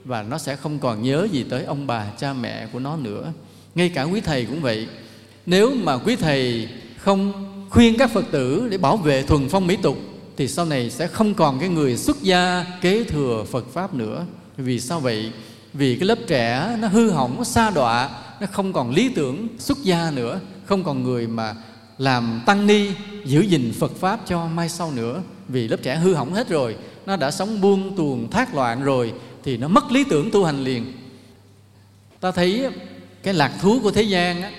[0.05, 3.33] và nó sẽ không còn nhớ gì tới ông bà, cha mẹ của nó nữa.
[3.75, 4.87] Ngay cả quý thầy cũng vậy
[5.45, 7.33] nếu mà quý thầy không
[7.69, 9.97] khuyên các phật tử để bảo vệ thuần phong mỹ tục
[10.37, 14.25] thì sau này sẽ không còn cái người xuất gia kế thừa phật pháp nữa.
[14.57, 15.31] Vì sao vậy?
[15.73, 18.09] Vì cái lớp trẻ nó hư hỏng nó xa đọa
[18.41, 21.55] nó không còn lý tưởng xuất gia nữa không còn người mà
[21.97, 22.91] làm tăng ni
[23.25, 25.21] giữ gìn phật pháp cho mai sau nữa.
[25.47, 26.75] Vì lớp trẻ hư hỏng hết rồi
[27.05, 30.63] nó đã sống buông tuồng thác loạn rồi thì nó mất lý tưởng tu hành
[30.63, 30.93] liền.
[32.19, 32.69] Ta thấy
[33.23, 34.51] cái lạc thú của thế gian á,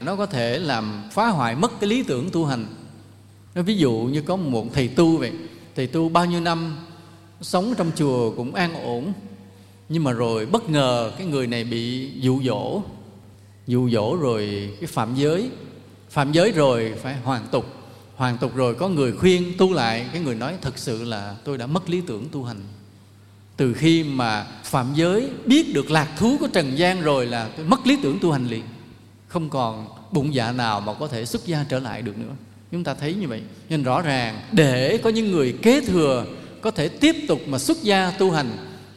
[0.00, 2.66] nó có thể làm phá hoại mất cái lý tưởng tu hành.
[3.54, 5.32] Nó ví dụ như có một thầy tu vậy.
[5.76, 6.76] Thầy tu bao nhiêu năm,
[7.40, 9.12] sống trong chùa cũng an ổn.
[9.88, 12.82] Nhưng mà rồi bất ngờ cái người này bị dụ dỗ.
[13.66, 15.50] Dụ dỗ rồi cái phạm giới.
[16.10, 17.66] Phạm giới rồi phải hoàn tục.
[18.16, 20.06] Hoàn tục rồi có người khuyên tu lại.
[20.12, 22.60] Cái người nói thật sự là tôi đã mất lý tưởng tu hành.
[23.56, 27.66] Từ khi mà phạm giới biết được lạc thú của trần gian rồi là tôi
[27.66, 28.62] mất lý tưởng tu hành liền
[29.34, 32.32] không còn bụng dạ nào mà có thể xuất gia trở lại được nữa.
[32.72, 33.42] Chúng ta thấy như vậy.
[33.68, 36.24] Nên rõ ràng, để có những người kế thừa
[36.60, 38.50] có thể tiếp tục mà xuất gia tu hành,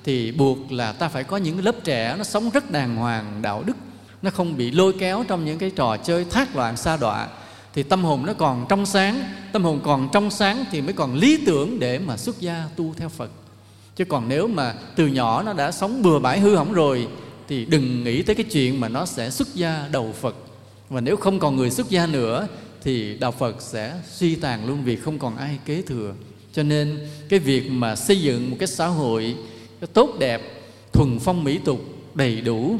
[0.03, 3.63] thì buộc là ta phải có những lớp trẻ nó sống rất đàng hoàng, đạo
[3.65, 3.73] đức.
[4.21, 7.27] Nó không bị lôi kéo trong những cái trò chơi thác loạn xa đọa.
[7.73, 9.21] Thì tâm hồn nó còn trong sáng,
[9.51, 12.93] tâm hồn còn trong sáng thì mới còn lý tưởng để mà xuất gia tu
[12.97, 13.29] theo phật.
[13.95, 17.07] Chứ còn nếu mà từ nhỏ nó đã sống bừa bãi hư hỏng rồi
[17.47, 20.35] thì đừng nghĩ tới cái chuyện mà nó sẽ xuất gia đầu phật.
[20.89, 22.47] Và nếu không còn người xuất gia nữa,
[22.83, 26.13] thì đạo phật sẽ suy tàn luôn vì không còn ai kế thừa.
[26.53, 29.35] Cho nên, cái việc mà xây dựng một cái xã hội
[29.93, 30.41] tốt đẹp,
[30.93, 31.79] thuần phong mỹ tục,
[32.15, 32.77] đầy đủ,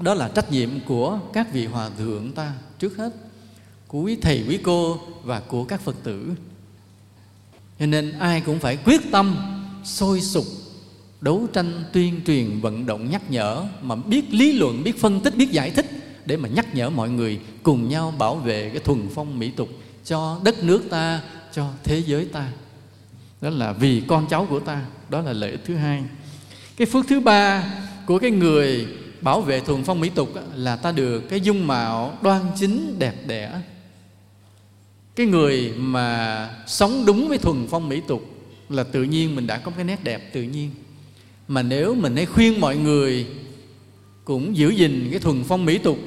[0.00, 3.10] đó là trách nhiệm của các vị hòa thượng ta trước hết,
[3.88, 6.32] của quý thầy, quý cô và của các phật tử.
[7.78, 9.36] Cho nên ai cũng phải quyết tâm
[9.84, 10.44] sôi sục
[11.20, 15.36] đấu tranh tuyên truyền, vận động nhắc nhở mà biết lý luận, biết phân tích,
[15.36, 15.86] biết giải thích
[16.24, 19.68] để mà nhắc nhở mọi người cùng nhau bảo vệ cái thuần phong mỹ tục
[20.04, 21.20] cho đất nước ta,
[21.52, 22.52] cho thế giới ta.
[23.40, 26.04] Đó là vì con cháu của ta, đó là lợi ích thứ hai.
[26.76, 27.64] Cái phước thứ ba
[28.06, 28.86] của cái người
[29.20, 33.14] bảo vệ thuần phong mỹ tục là ta được cái dung mạo đoan chính, đẹp
[33.26, 33.60] đẽ.
[35.16, 38.22] Cái người mà sống đúng với thuần phong mỹ tục
[38.68, 40.70] là tự nhiên, mình đã có cái nét đẹp tự nhiên
[41.48, 43.26] mà nếu mình hay khuyên mọi người
[44.24, 45.98] cũng giữ gìn cái thuần phong mỹ tục,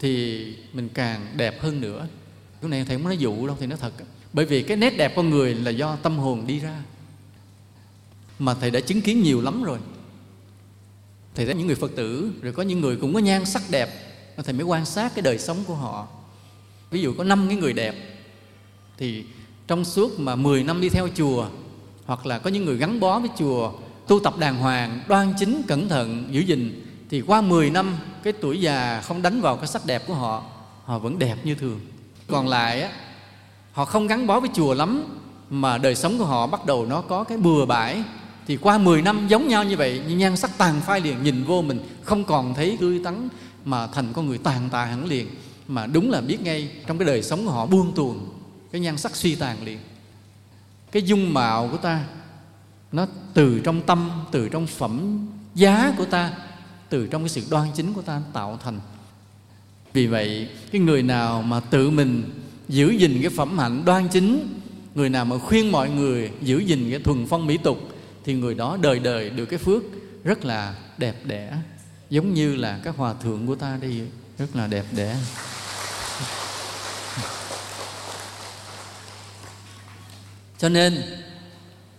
[0.00, 2.06] thì mình càng đẹp hơn nữa.
[2.60, 3.92] Cái này thầy không nói dụ đâu, thì nó thật
[4.32, 6.82] bởi vì cái nét đẹp con người là do tâm hồn đi ra.
[8.38, 9.78] Mà thầy đã chứng kiến nhiều lắm rồi.
[11.34, 14.04] Thầy thấy những người phật tử, rồi có những người cũng có nhan sắc đẹp
[14.44, 16.08] thầy mới quan sát cái đời sống của họ.
[16.90, 17.94] Ví dụ có năm cái người đẹp,
[18.96, 19.24] thì
[19.66, 21.48] trong suốt mà 10 năm đi theo chùa,
[22.04, 23.72] hoặc là có những người gắn bó với chùa
[24.08, 28.32] tu tập đàng hoàng, đoan chính, cẩn thận, giữ gìn, thì qua 10 năm, cái
[28.32, 30.42] tuổi già không đánh vào cái sắc đẹp của họ
[30.84, 31.80] họ vẫn đẹp như thường.
[32.26, 32.90] Còn lại á,
[33.72, 35.04] họ không gắn bó với chùa lắm,
[35.50, 38.02] mà đời sống của họ bắt đầu nó có cái bừa bãi.
[38.46, 41.44] Thì qua 10 năm giống nhau như vậy nhưng nhan sắc tàn phai liền, nhìn
[41.44, 43.28] vô mình, không còn thấy tươi tắn,
[43.64, 45.28] mà thành con người tàn tạ hẳn liền.
[45.68, 48.28] Mà đúng là biết ngay, trong cái đời sống của họ buông tuồng,
[48.72, 49.78] cái nhan sắc suy tàn liền.
[50.92, 52.04] Cái dung mạo của ta,
[52.92, 53.06] nó
[53.38, 56.32] từ trong tâm, từ trong phẩm giá của ta,
[56.88, 58.80] từ trong cái sự đoan chính của ta tạo thành.
[59.92, 62.30] Vì vậy, cái người nào mà tự mình
[62.68, 64.60] giữ gìn cái phẩm hạnh đoan chính,
[64.94, 67.78] người nào mà khuyên mọi người giữ gìn cái thuần phong mỹ tục,
[68.24, 69.82] thì người đó đời đời được cái phước
[70.24, 71.52] rất là đẹp đẽ,
[72.10, 74.02] giống như là các hòa thượng của ta đây,
[74.38, 75.16] rất là đẹp đẽ.
[80.58, 81.02] Cho nên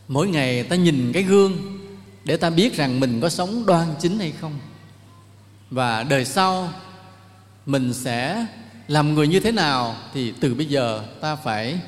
[0.09, 1.79] mỗi ngày ta nhìn cái gương
[2.25, 4.59] để ta biết rằng mình có sống đoan chính hay không.
[5.69, 6.73] Và đời sau,
[7.65, 8.45] mình sẽ
[8.87, 11.79] làm người như thế nào thì từ bây giờ ta phải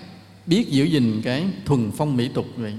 [0.46, 2.74] biết giữ gìn cái thuần phong mỹ tục vậy.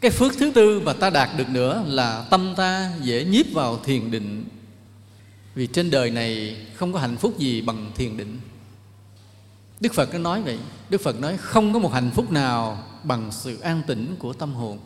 [0.00, 3.78] Cái phước thứ tư mà ta đạt được nữa là tâm ta dễ nhiếp vào
[3.84, 4.44] thiền định.
[5.54, 8.38] Vì trên đời này không có hạnh phúc gì bằng thiền định.
[9.80, 10.58] Đức phật có nói vậy,
[10.90, 14.54] đức phật nói không có một hạnh phúc nào bằng sự an tĩnh của tâm
[14.54, 14.78] hồn.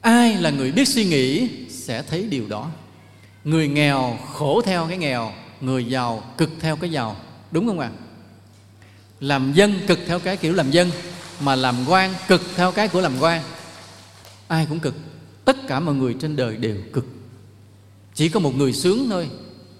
[0.00, 2.70] Ai là người biết suy nghĩ sẽ thấy điều đó.
[3.44, 7.16] Người nghèo khổ theo cái nghèo, người giàu cực theo cái giàu.
[7.50, 7.90] Đúng không ạ?
[9.20, 10.90] Làm dân cực theo cái kiểu làm dân,
[11.40, 13.42] mà làm quan cực theo cái của làm quan.
[14.48, 14.94] Ai cũng cực.
[15.44, 17.06] Tất cả mọi người trên đời đều cực.
[18.14, 19.30] Chỉ có một người sướng thôi.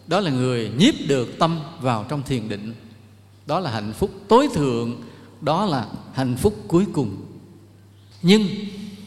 [0.07, 2.75] Đó là người nhiếp được tâm vào trong thiền định.
[3.47, 5.03] Đó là hạnh phúc tối thượng
[5.43, 7.17] đó là hạnh phúc cuối cùng.
[8.23, 8.49] Nhưng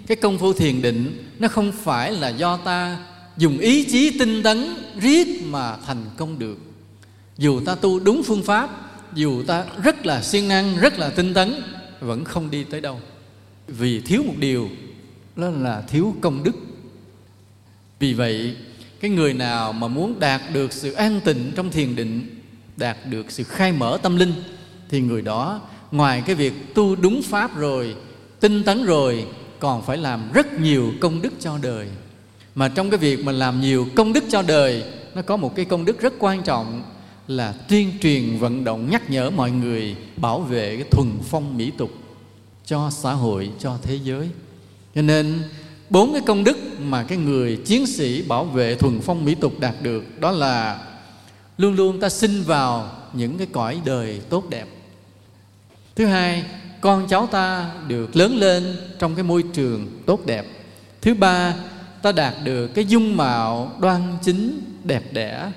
[0.07, 2.97] cái công phu thiền định nó không phải là do ta
[3.37, 4.67] dùng ý chí tinh tấn
[4.99, 6.57] riết mà thành công được.
[7.37, 8.69] Dù ta tu đúng phương pháp,
[9.13, 11.53] dù ta rất là siêng năng, rất là tinh tấn,
[11.99, 12.99] vẫn không đi tới đâu.
[13.67, 14.69] Vì thiếu một điều,
[15.35, 16.55] đó là thiếu công đức.
[17.99, 18.55] Vì vậy,
[18.99, 22.41] cái người nào mà muốn đạt được sự an tịnh trong thiền định,
[22.77, 24.33] đạt được sự khai mở tâm linh,
[24.89, 25.61] thì người đó
[25.91, 27.95] ngoài cái việc tu đúng pháp rồi,
[28.39, 29.25] tinh tấn rồi,
[29.59, 31.87] còn phải làm rất nhiều công đức cho đời.
[32.55, 34.83] Mà trong cái việc mà làm nhiều công đức cho đời,
[35.15, 36.83] nó có một cái công đức rất quan trọng
[37.27, 41.71] là tuyên truyền, vận động, nhắc nhở mọi người bảo vệ cái thuần phong mỹ
[41.77, 41.89] tục
[42.65, 44.29] cho xã hội, cho thế giới.
[44.95, 45.39] Cho nên,
[45.89, 49.59] bốn cái công đức mà cái người chiến sĩ bảo vệ thuần phong mỹ tục
[49.59, 50.79] đạt được đó là
[51.57, 54.67] luôn luôn ta sinh vào những cái cõi đời tốt đẹp
[55.95, 56.45] thứ hai,
[56.81, 60.45] con cháu ta được lớn lên trong cái môi trường tốt đẹp.
[61.01, 61.55] Thứ ba,
[62.01, 65.51] ta đạt được cái dung mạo đoan chính, đẹp đẽ.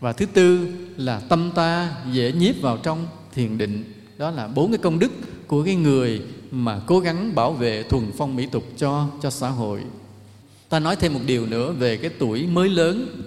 [0.00, 3.92] Và thứ tư là tâm ta dễ nhiếp vào trong thiền định.
[4.18, 5.12] Đó là bốn cái công đức
[5.46, 9.48] của cái người mà cố gắng bảo vệ thuần phong mỹ tục cho cho xã
[9.48, 9.80] hội.
[10.68, 13.22] Ta nói thêm một điều nữa về cái tuổi mới lớn.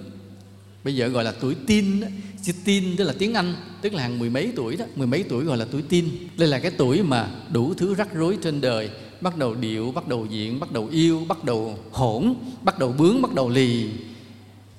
[0.83, 2.01] Bây giờ gọi là tuổi tin
[2.45, 5.23] chữ tin tức là tiếng anh, tức là hàng mười mấy tuổi đó, mười mấy
[5.23, 6.09] tuổi gọi là tuổi tin.
[6.37, 8.89] Đây là cái tuổi mà đủ thứ rắc rối trên đời,
[9.21, 13.21] bắt đầu điệu, bắt đầu diện bắt đầu yêu, bắt đầu hỗn, bắt đầu bướng,
[13.21, 13.89] bắt đầu lì,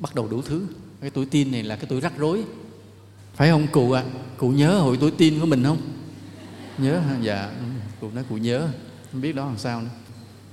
[0.01, 0.67] bắt đầu đủ thứ.
[1.01, 2.45] Cái tuổi tin này là cái tuổi rắc rối.
[3.35, 4.03] Phải không cụ ạ?
[4.03, 4.11] À?
[4.37, 5.79] cụ nhớ hồi tuổi tin của mình không?
[6.79, 7.19] Nhớ hả?
[7.23, 7.65] Dạ ừ,
[8.01, 8.69] cụ nói cụ nhớ.
[9.13, 9.89] Không biết đó làm sao nữa.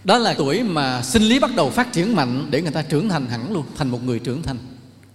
[0.03, 3.09] Đó là tuổi mà sinh lý bắt đầu phát triển mạnh để người ta trưởng
[3.09, 4.58] thành hẳn luôn, thành một người trưởng thành.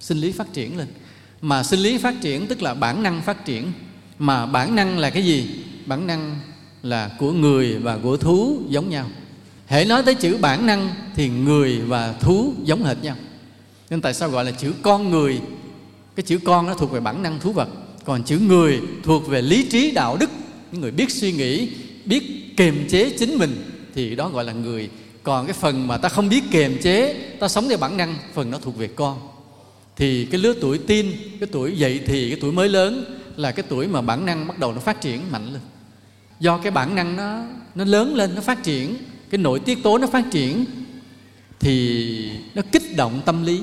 [0.01, 0.89] Sinh lý phát triển lên
[1.41, 3.73] mà sinh lý phát triển tức là bản năng phát triển.
[4.19, 5.51] Mà bản năng là cái gì?
[5.87, 6.41] Bản năng
[6.83, 9.11] là của người và của thú giống nhau.
[9.67, 13.17] Hễ nói tới chữ bản năng thì người và thú giống hệt nhau.
[13.91, 15.41] Nên tại sao gọi là chữ con người?
[16.17, 17.69] Cái chữ con nó thuộc về bản năng thú vật.
[18.05, 20.31] Còn chữ người thuộc về lý trí đạo đức.
[20.73, 21.69] Những người biết suy nghĩ,
[22.05, 24.91] biết kiềm chế chính mình thì đó gọi là người.
[25.23, 28.51] Còn cái phần mà ta không biết kiềm chế, ta sống theo bản năng, phần
[28.51, 29.19] nó thuộc về con
[29.99, 33.05] thì cái lứa tuổi tin cái tuổi dậy thì cái tuổi mới lớn
[33.37, 35.61] là cái tuổi mà bản năng bắt đầu nó phát triển mạnh lên.
[36.41, 37.45] Do cái bản năng nó
[37.75, 38.97] nó lớn lên, nó phát triển,
[39.31, 40.65] cái nội tiết tố nó phát triển,
[41.61, 43.61] thì nó kích động tâm lý.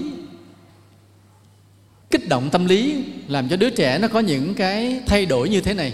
[2.11, 5.61] Kích động tâm lý làm cho đứa trẻ nó có những cái thay đổi như
[5.61, 5.93] thế này.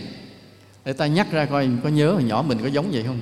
[0.85, 3.19] Để ta nhắc ra coi, có nhớ hồi nhỏ mình có giống vậy không?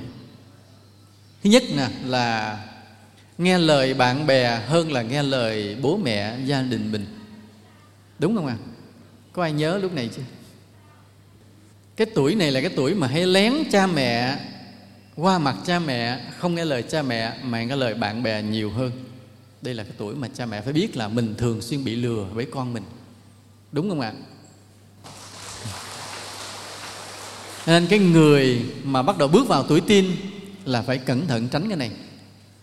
[1.44, 2.58] Thứ nhất nè, là
[3.40, 7.06] nghe lời bạn bè hơn là nghe lời bố mẹ, gia đình mình.
[8.18, 8.56] Đúng không ạ?
[8.60, 8.66] À?
[9.32, 10.22] có ai nhớ lúc này chưa?
[11.96, 14.38] Cái tuổi này là cái tuổi mà hay lén cha mẹ,
[15.16, 18.70] qua mặt cha mẹ, không nghe lời cha mẹ, mà nghe lời bạn bè nhiều
[18.70, 18.90] hơn.
[19.62, 22.24] Đây là cái tuổi mà cha mẹ phải biết là mình thường xuyên bị lừa
[22.24, 22.84] với con mình.
[23.72, 24.12] Đúng không ạ?
[27.66, 30.06] Nên cái người mà bắt đầu bước vào tuổi tin
[30.64, 31.90] là phải cẩn thận tránh cái này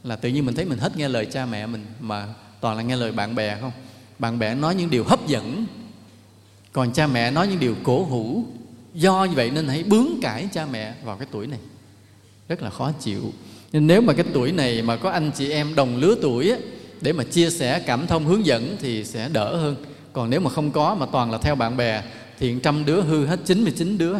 [0.03, 2.28] là tự nhiên mình thấy mình hết nghe lời cha mẹ mình mà
[2.61, 3.72] toàn là nghe lời bạn bè không?
[4.19, 5.65] Bạn bè nói những điều hấp dẫn
[6.72, 8.44] còn cha mẹ nói những điều cổ hủ.
[8.94, 11.60] Do như vậy nên hãy bướng cãi cha mẹ vào cái tuổi này.
[12.48, 13.34] Rất là khó chịu.
[13.72, 16.57] Nên nếu mà cái tuổi này mà có anh chị em đồng lứa tuổi á,
[17.02, 19.76] để mà chia sẻ cảm thông hướng dẫn thì sẽ đỡ hơn.
[20.14, 22.03] Còn nếu mà không có mà toàn là theo bạn bè
[22.40, 24.15] thì trăm đứa hư hết 99 đứa.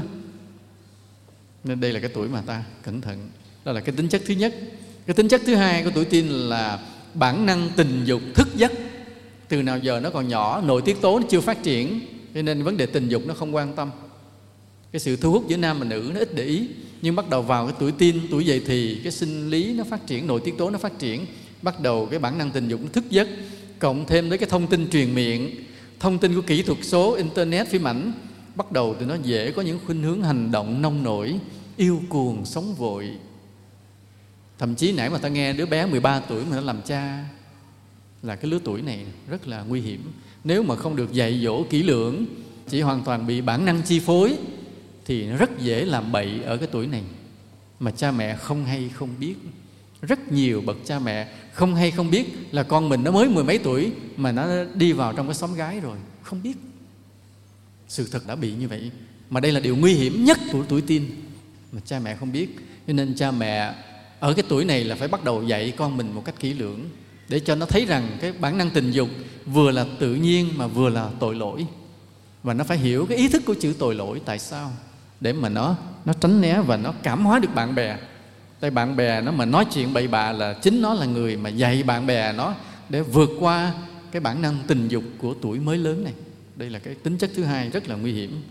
[1.64, 3.30] Nên đây là cái tuổi mà ta cẩn thận.
[3.66, 4.56] Đó là cái tính chất thứ nhất
[5.08, 6.80] cái tính chất thứ hai của tuổi teen là
[7.14, 8.72] bản năng tình dục thức giấc.
[9.48, 12.00] Từ nào giờ nó còn nhỏ, nội tiết tố nó chưa phát triển,
[12.34, 13.92] cho nên vấn đề tình dục nó không quan tâm.
[14.92, 16.68] Cái sự thu hút giữa nam và nữ nó ít để ý,
[17.02, 20.08] nhưng bắt đầu vào cái tuổi teen, tuổi dậy thì cái sinh lý nó phát
[20.08, 21.26] triển, nội tiết tố nó phát triển,
[21.62, 23.28] bắt đầu cái bản năng tình dục nó thức giấc.
[23.80, 25.56] Cộng thêm với cái thông tin truyền miệng,
[26.00, 28.12] thông tin của kỹ thuật số, internet, phim ảnh,
[28.56, 31.36] bắt đầu thì nó dễ có những khuynh hướng hành động nông nổi,
[31.78, 33.10] yêu cuồng, sống vội
[34.58, 37.26] thậm chí nãy mà ta nghe đứa bé 13 tuổi mà nó làm cha
[38.24, 40.12] là cái lứa tuổi này rất là nguy hiểm.
[40.44, 42.26] Nếu mà không được dạy dỗ kỹ lưỡng,
[42.70, 44.38] chỉ hoàn toàn bị bản năng chi phối,
[45.06, 47.04] thì nó rất dễ làm bậy ở cái tuổi này.
[47.80, 49.36] Mà cha mẹ không hay không biết.
[50.02, 53.44] Rất nhiều bậc cha mẹ không hay không biết là con mình nó mới mười
[53.44, 56.58] mấy tuổi mà nó đi vào trong cái xóm gái rồi, không biết.
[57.88, 58.92] Sự thật đã bị như vậy.
[59.30, 61.06] Mà đây là điều nguy hiểm nhất của tuổi tin
[61.72, 62.48] mà cha mẹ không biết.
[62.88, 63.74] Cho nên cha mẹ
[64.20, 66.80] ở cái tuổi này là phải bắt đầu dạy con mình một cách kỹ lưỡng
[67.30, 69.10] để cho nó thấy rằng cái bản năng tình dục
[69.46, 71.66] vừa là tự nhiên mà vừa là tội lỗi.
[72.44, 74.72] Và nó phải hiểu cái ý thức của chữ tội lỗi tại sao,
[75.20, 75.76] để mà nó
[76.06, 77.98] nó tránh né và nó cảm hóa được bạn bè.
[78.60, 81.50] Tại bạn bè nó mà nói chuyện bậy bạ là chính nó là người mà
[81.50, 82.56] dạy bạn bè nó
[82.90, 83.74] để vượt qua
[84.12, 86.14] cái bản năng tình dục của tuổi mới lớn này.
[86.56, 88.42] Đây là cái tính chất thứ hai rất là nguy hiểm.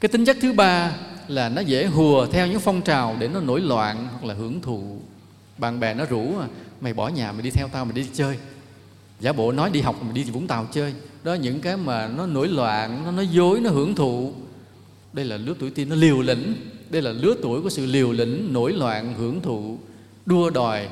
[0.00, 0.92] Cái tính chất thứ ba
[1.30, 4.60] là nó dễ hùa theo những phong trào để nó nổi loạn hoặc là hưởng
[4.60, 4.98] thụ.
[5.58, 6.46] Bạn bè nó rủ à,
[6.80, 8.38] mày bỏ nhà mày đi theo tao, mày đi chơi.
[9.20, 10.94] Giả bộ nói đi học mày đi vũng tàu chơi.
[11.24, 14.32] Đó, những cái mà nó nổi loạn, nó nói dối, nó hưởng thụ.
[15.12, 16.54] Đây là lứa tuổi tiên nó liều lĩnh.
[16.90, 19.78] Đây là lứa tuổi của sự liều lĩnh, nổi loạn, hưởng thụ,
[20.26, 20.88] đua đòi,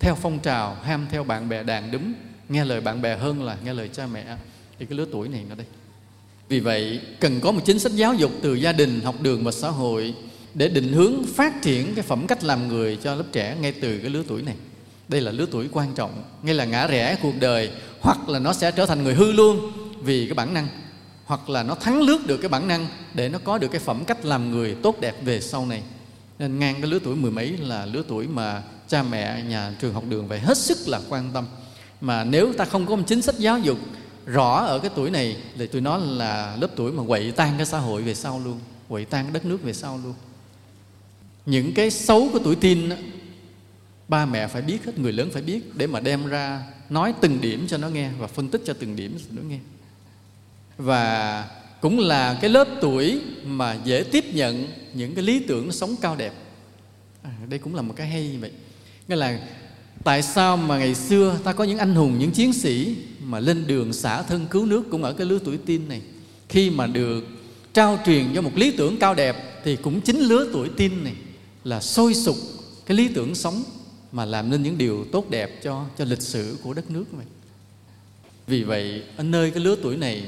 [0.00, 2.12] theo phong trào, ham theo bạn bè đàn đúng
[2.48, 4.36] nghe lời bạn bè hơn là nghe lời cha mẹ.
[4.78, 5.66] Thì cái lứa tuổi này nó đây
[6.50, 9.52] vì vậy, cần có một chính sách giáo dục từ gia đình, học đường và
[9.52, 10.14] xã hội
[10.54, 13.98] để định hướng phát triển cái phẩm cách làm người cho lớp trẻ ngay từ
[13.98, 14.54] cái lứa tuổi này.
[15.08, 17.70] Đây là lứa tuổi quan trọng, ngay là ngã rẽ cuộc đời,
[18.00, 19.72] hoặc là nó sẽ trở thành người hư luôn
[20.02, 20.68] vì cái bản năng,
[21.24, 24.04] hoặc là nó thắng lướt được cái bản năng để nó có được cái phẩm
[24.04, 25.82] cách làm người tốt đẹp về sau này.
[26.38, 29.94] Nên ngang cái lứa tuổi mười mấy là lứa tuổi mà cha mẹ, nhà trường,
[29.94, 31.46] học đường phải hết sức là quan tâm.
[32.00, 33.78] Mà nếu ta không có một chính sách giáo dục
[34.32, 37.66] rõ ở cái tuổi này thì tôi nói là lớp tuổi mà quậy tan cái
[37.66, 40.14] xã hội về sau luôn quậy tan cái đất nước về sau luôn.
[41.46, 42.96] Những cái xấu của tuổi tin đó,
[44.08, 47.40] ba mẹ phải biết hết người lớn phải biết để mà đem ra nói từng
[47.40, 49.58] điểm cho nó nghe và phân tích cho từng điểm cho nó nghe.
[50.76, 51.44] Và
[51.80, 56.16] cũng là cái lớp tuổi mà dễ tiếp nhận những cái lý tưởng sống cao
[56.16, 56.32] đẹp.
[57.22, 58.52] À, đây cũng là một cái hay như vậy.
[59.08, 59.38] Nghĩa là
[60.04, 63.66] tại sao mà ngày xưa ta có những anh hùng, những chiến sĩ mà lên
[63.66, 66.02] đường xả thân cứu nước cũng ở cái lứa tuổi tin này?
[66.48, 67.24] Khi mà được
[67.74, 71.14] trao truyền cho một lý tưởng cao đẹp thì cũng chính lứa tuổi tin này
[71.64, 72.36] là sôi sục
[72.86, 73.62] cái lý tưởng sống
[74.12, 77.26] mà làm nên những điều tốt đẹp cho cho lịch sử của đất nước này
[78.50, 80.24] vì vậy, ở nơi cái lứa tuổi này,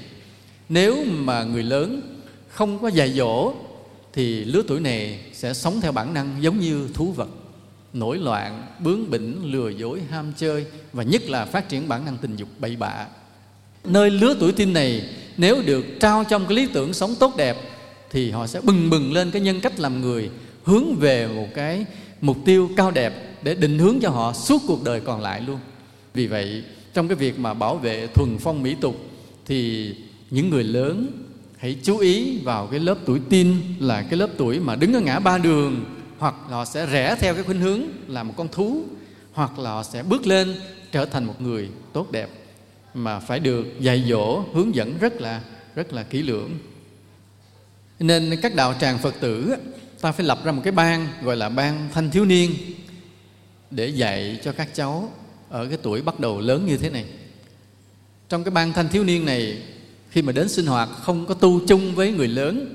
[0.68, 2.00] nếu mà người lớn
[2.48, 3.54] không có dạy dỗ
[4.12, 7.28] thì lứa tuổi này sẽ sống theo bản năng giống như thú vật
[7.92, 12.16] nổi loạn, bướng bỉnh, lừa dối, ham chơi và nhất là phát triển bản năng
[12.16, 13.06] tình dục bậy bạ.
[13.84, 15.02] Nơi lứa tuổi tin này,
[15.36, 17.56] nếu được trao trong cái lý tưởng sống tốt đẹp
[18.10, 20.30] thì họ sẽ bừng bừng lên cái nhân cách làm người,
[20.64, 21.84] hướng về một cái
[22.20, 25.58] mục tiêu cao đẹp để định hướng cho họ suốt cuộc đời còn lại luôn.
[26.14, 26.62] Vì vậy,
[26.94, 28.96] trong cái việc mà bảo vệ thuần phong mỹ tục
[29.46, 29.90] thì
[30.30, 31.06] những người lớn
[31.58, 35.00] hãy chú ý vào cái lớp tuổi tin là cái lớp tuổi mà đứng ở
[35.00, 35.84] ngã ba đường
[36.22, 38.84] hoặc họ sẽ rẽ theo cái khuynh hướng là một con thú,
[39.32, 40.54] hoặc là họ sẽ bước lên
[40.92, 42.28] trở thành một người tốt đẹp,
[42.94, 45.42] mà phải được dạy dỗ, hướng dẫn rất là
[45.74, 46.50] rất là kỹ lưỡng.
[47.98, 49.54] Nên các đạo tràng phật tử
[50.00, 52.54] ta phải lập ra một cái ban gọi là ban thanh thiếu niên,
[53.70, 55.12] để dạy cho các cháu
[55.48, 57.04] ở cái tuổi bắt đầu lớn như thế này.
[58.28, 59.62] Trong cái ban thanh thiếu niên này,
[60.10, 62.74] khi mà đến sinh hoạt không có tu chung với người lớn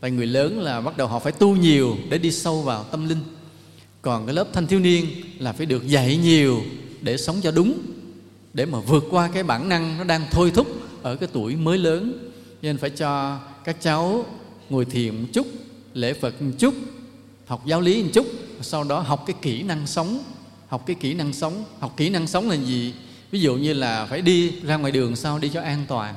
[0.00, 3.08] tại người lớn là bắt đầu họ phải tu nhiều để đi sâu vào tâm
[3.08, 3.20] linh.
[4.02, 5.06] Còn cái lớp thanh thiếu niên
[5.38, 6.62] là phải được dạy nhiều
[7.00, 7.78] để sống cho đúng,
[8.54, 10.66] để mà vượt qua cái bản năng nó đang thôi thúc
[11.02, 12.30] ở cái tuổi mới lớn.
[12.62, 14.26] Nên phải cho các cháu
[14.70, 15.46] ngồi thiền một chút,
[15.94, 16.74] lễ phật một chút,
[17.46, 18.26] học giáo lý một chút,
[18.60, 20.22] sau đó học cái kỹ năng sống.
[20.68, 21.64] Học cái kỹ năng sống.
[21.80, 22.94] Học kỹ năng sống là gì?
[23.30, 26.14] Ví dụ như là phải đi ra ngoài đường sao đi cho an toàn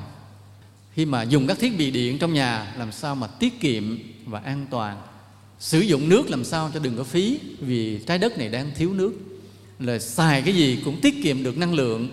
[0.95, 4.40] khi mà dùng các thiết bị điện trong nhà, làm sao mà tiết kiệm và
[4.40, 4.98] an toàn?
[5.60, 8.94] Sử dụng nước làm sao cho đừng có phí, vì trái đất này đang thiếu
[8.94, 9.14] nước.
[9.80, 12.10] Là xài cái gì cũng tiết kiệm được năng lượng.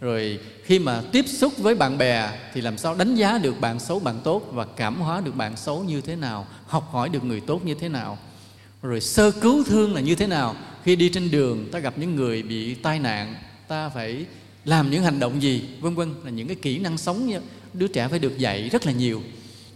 [0.00, 3.80] Rồi khi mà tiếp xúc với bạn bè thì làm sao đánh giá được bạn
[3.80, 6.46] xấu, bạn tốt và cảm hóa được bạn xấu như thế nào?
[6.66, 8.18] Học hỏi được người tốt như thế nào?
[8.82, 10.56] Rồi sơ cứu thương là như thế nào?
[10.84, 13.34] Khi đi trên đường, ta gặp những người bị tai nạn,
[13.68, 14.26] ta phải
[14.64, 15.62] làm những hành động gì?
[15.80, 17.40] Vân vân, là những cái kỹ năng sống như
[17.78, 19.22] đứa trẻ phải được dạy rất là nhiều.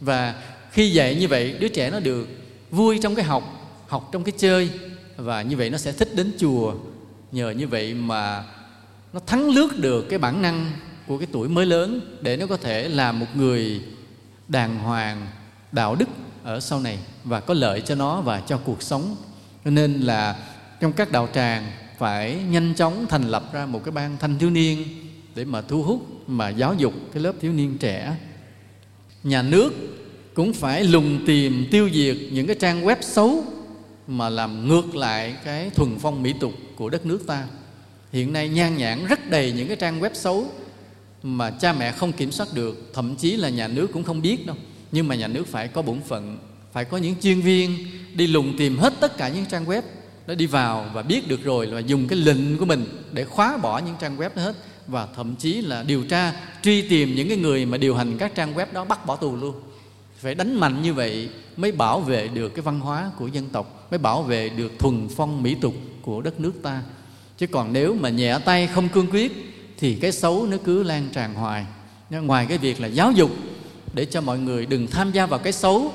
[0.01, 0.35] Và
[0.73, 2.29] khi dạy như vậy, đứa trẻ nó được
[2.71, 4.71] vui trong cái học học trong cái chơi.
[5.17, 6.75] Và như vậy nó sẽ thích đến chùa.
[7.33, 8.45] Nhờ như vậy mà
[9.13, 10.71] nó thắng lướt được cái bản năng
[11.07, 13.81] của cái tuổi mới lớn để nó có thể là một người
[14.49, 15.27] đàng hoàng,
[15.73, 16.09] đạo đức
[16.45, 19.17] ở sau này và có lợi cho nó và cho cuộc sống.
[19.65, 20.37] Nên là
[20.81, 24.51] trong các đạo tràng phải nhanh chóng thành lập ra một cái ban thanh thiếu
[24.51, 24.85] niên
[25.35, 28.17] để mà thu hút, mà giáo dục cái lớp thiếu niên trẻ.
[29.23, 29.73] Nhà nước
[30.35, 33.45] cũng phải lùng tìm, tiêu diệt những cái trang web xấu
[34.07, 37.45] mà làm ngược lại cái thuần phong mỹ tục của đất nước ta.
[38.13, 40.47] Hiện nay nhan nhản rất đầy những cái trang web xấu
[41.23, 44.47] mà cha mẹ không kiểm soát được, thậm chí là nhà nước cũng không biết
[44.47, 44.57] đâu.
[44.93, 46.39] Nhưng mà nhà nước phải có bổn phận,
[46.73, 49.83] phải có những chuyên viên đi lùng tìm hết tất cả những trang web,
[50.27, 53.57] nó đi vào và biết được rồi là dùng cái lệnh của mình để khóa
[53.57, 54.55] bỏ những trang web đó hết
[54.87, 56.33] và thậm chí là điều tra,
[56.63, 59.37] truy tìm những cái người mà điều hành các trang web đó bắt bỏ tù
[59.37, 59.55] luôn.
[60.17, 63.87] Phải đánh mạnh như vậy mới bảo vệ được cái văn hóa của dân tộc,
[63.91, 66.83] mới bảo vệ được thuần phong mỹ tục của đất nước ta.
[67.39, 69.33] Chứ còn nếu mà nhẹ tay không cương quyết
[69.79, 71.67] thì cái xấu nó cứ lan tràn hoài.
[72.11, 73.31] Ngoài cái việc là giáo dục,
[73.93, 75.93] để cho mọi người đừng tham gia vào cái xấu,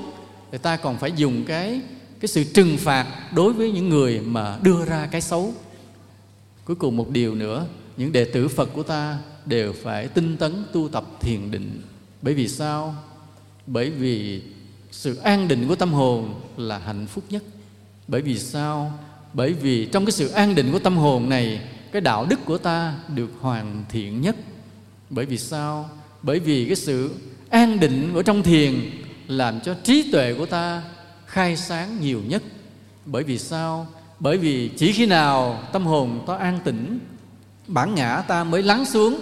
[0.51, 1.81] người ta còn phải dùng cái
[2.19, 5.53] cái sự trừng phạt đối với những người mà đưa ra cái xấu.
[6.65, 7.65] Cuối cùng một điều nữa
[7.97, 11.81] những đệ tử phật của ta đều phải tinh tấn tu tập thiền định.
[12.21, 12.95] Bởi vì sao?
[13.67, 14.41] Bởi vì
[14.91, 17.43] sự an định của tâm hồn là hạnh phúc nhất.
[18.07, 18.99] Bởi vì sao?
[19.33, 21.61] Bởi vì trong cái sự an định của tâm hồn này,
[21.91, 24.35] cái đạo đức của ta được hoàn thiện nhất.
[25.09, 25.89] Bởi vì sao?
[26.21, 27.15] Bởi vì cái sự
[27.49, 28.91] an định ở trong thiền
[29.27, 30.83] làm cho trí tuệ của ta
[31.25, 32.43] khai sáng nhiều nhất.
[33.05, 33.87] Bởi vì sao?
[34.19, 36.99] Bởi vì chỉ khi nào tâm hồn ta an tĩnh
[37.67, 39.19] bản ngã ta mới lắng xuống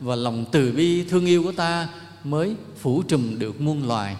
[0.00, 1.88] và lòng từ bi thương yêu của ta
[2.24, 4.16] mới phủ trùm được muôn loài.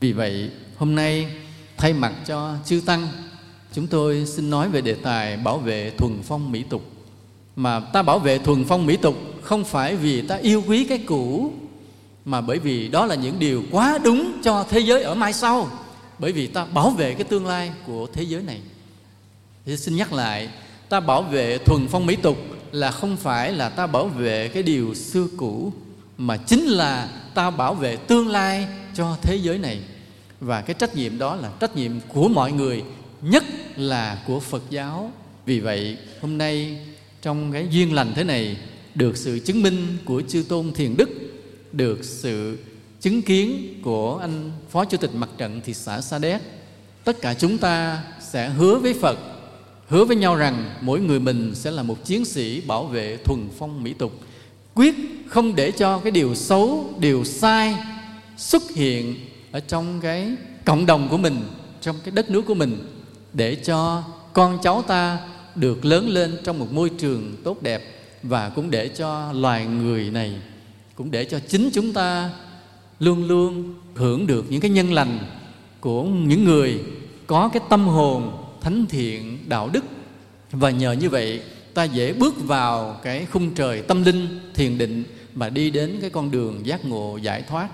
[0.00, 1.26] Vì vậy, hôm nay,
[1.76, 3.08] thay mặt cho chư tăng,
[3.72, 6.82] chúng tôi xin nói về đề tài bảo vệ thuần phong mỹ tục.
[7.56, 10.98] Mà ta bảo vệ thuần phong mỹ tục không phải vì ta yêu quý cái
[10.98, 11.52] cũ,
[12.24, 15.68] mà bởi vì đó là những điều quá đúng cho thế giới ở mai sau,
[16.18, 18.60] bởi vì ta bảo vệ cái tương lai của thế giới này.
[19.66, 20.48] Thì xin nhắc lại,
[20.88, 22.36] ta bảo vệ thuần phong mỹ tục
[22.72, 25.72] là không phải là ta bảo vệ cái điều xưa cũ,
[26.18, 29.80] mà chính là ta bảo vệ tương lai cho thế giới này.
[30.40, 32.82] Và cái trách nhiệm đó là trách nhiệm của mọi người,
[33.22, 33.44] nhất
[33.76, 35.12] là của phật giáo.
[35.46, 36.78] Vì vậy, hôm nay
[37.22, 38.56] trong cái duyên lành thế này,
[38.94, 41.08] được sự chứng minh của chư tôn thiền đức,
[41.72, 42.58] được sự
[43.00, 46.42] chứng kiến của anh phó chủ tịch mặt trận thị xã sa đéc,
[47.04, 49.18] tất cả chúng ta sẽ hứa với phật
[49.88, 53.48] hứa với nhau rằng mỗi người mình sẽ là một chiến sĩ bảo vệ thuần
[53.58, 54.12] phong mỹ tục.
[54.74, 54.94] Quyết
[55.26, 57.76] không để cho cái điều xấu, điều sai
[58.36, 59.14] xuất hiện
[59.52, 61.40] ở trong cái cộng đồng của mình,
[61.80, 62.86] trong cái đất nước của mình,
[63.32, 64.02] để cho
[64.32, 65.18] con cháu ta
[65.54, 67.82] được lớn lên trong một môi trường tốt đẹp
[68.22, 70.40] và cũng để cho loài người này,
[70.94, 72.30] cũng để cho chính chúng ta
[73.00, 75.18] luôn luôn hưởng được những cái nhân lành
[75.80, 76.80] của những người
[77.26, 79.84] có cái tâm hồn thánh thiện, đạo đức.
[80.50, 81.40] Và nhờ như vậy,
[81.74, 85.04] ta dễ bước vào cái khung trời tâm linh, thiền định
[85.34, 87.68] mà đi đến cái con đường giác ngộ giải thoát.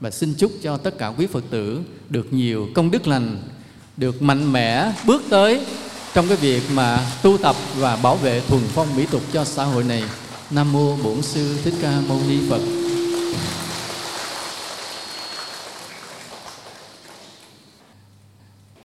[0.00, 1.80] Và xin chúc cho tất cả quý phật tử
[2.10, 3.42] được nhiều công đức lành,
[3.96, 5.60] được mạnh mẽ bước tới
[6.14, 9.64] trong cái việc mà tu tập và bảo vệ thuần phong mỹ tục cho xã
[9.64, 10.04] hội này.
[10.50, 12.60] Nam mô bổn sư thích ca mâu ni phật.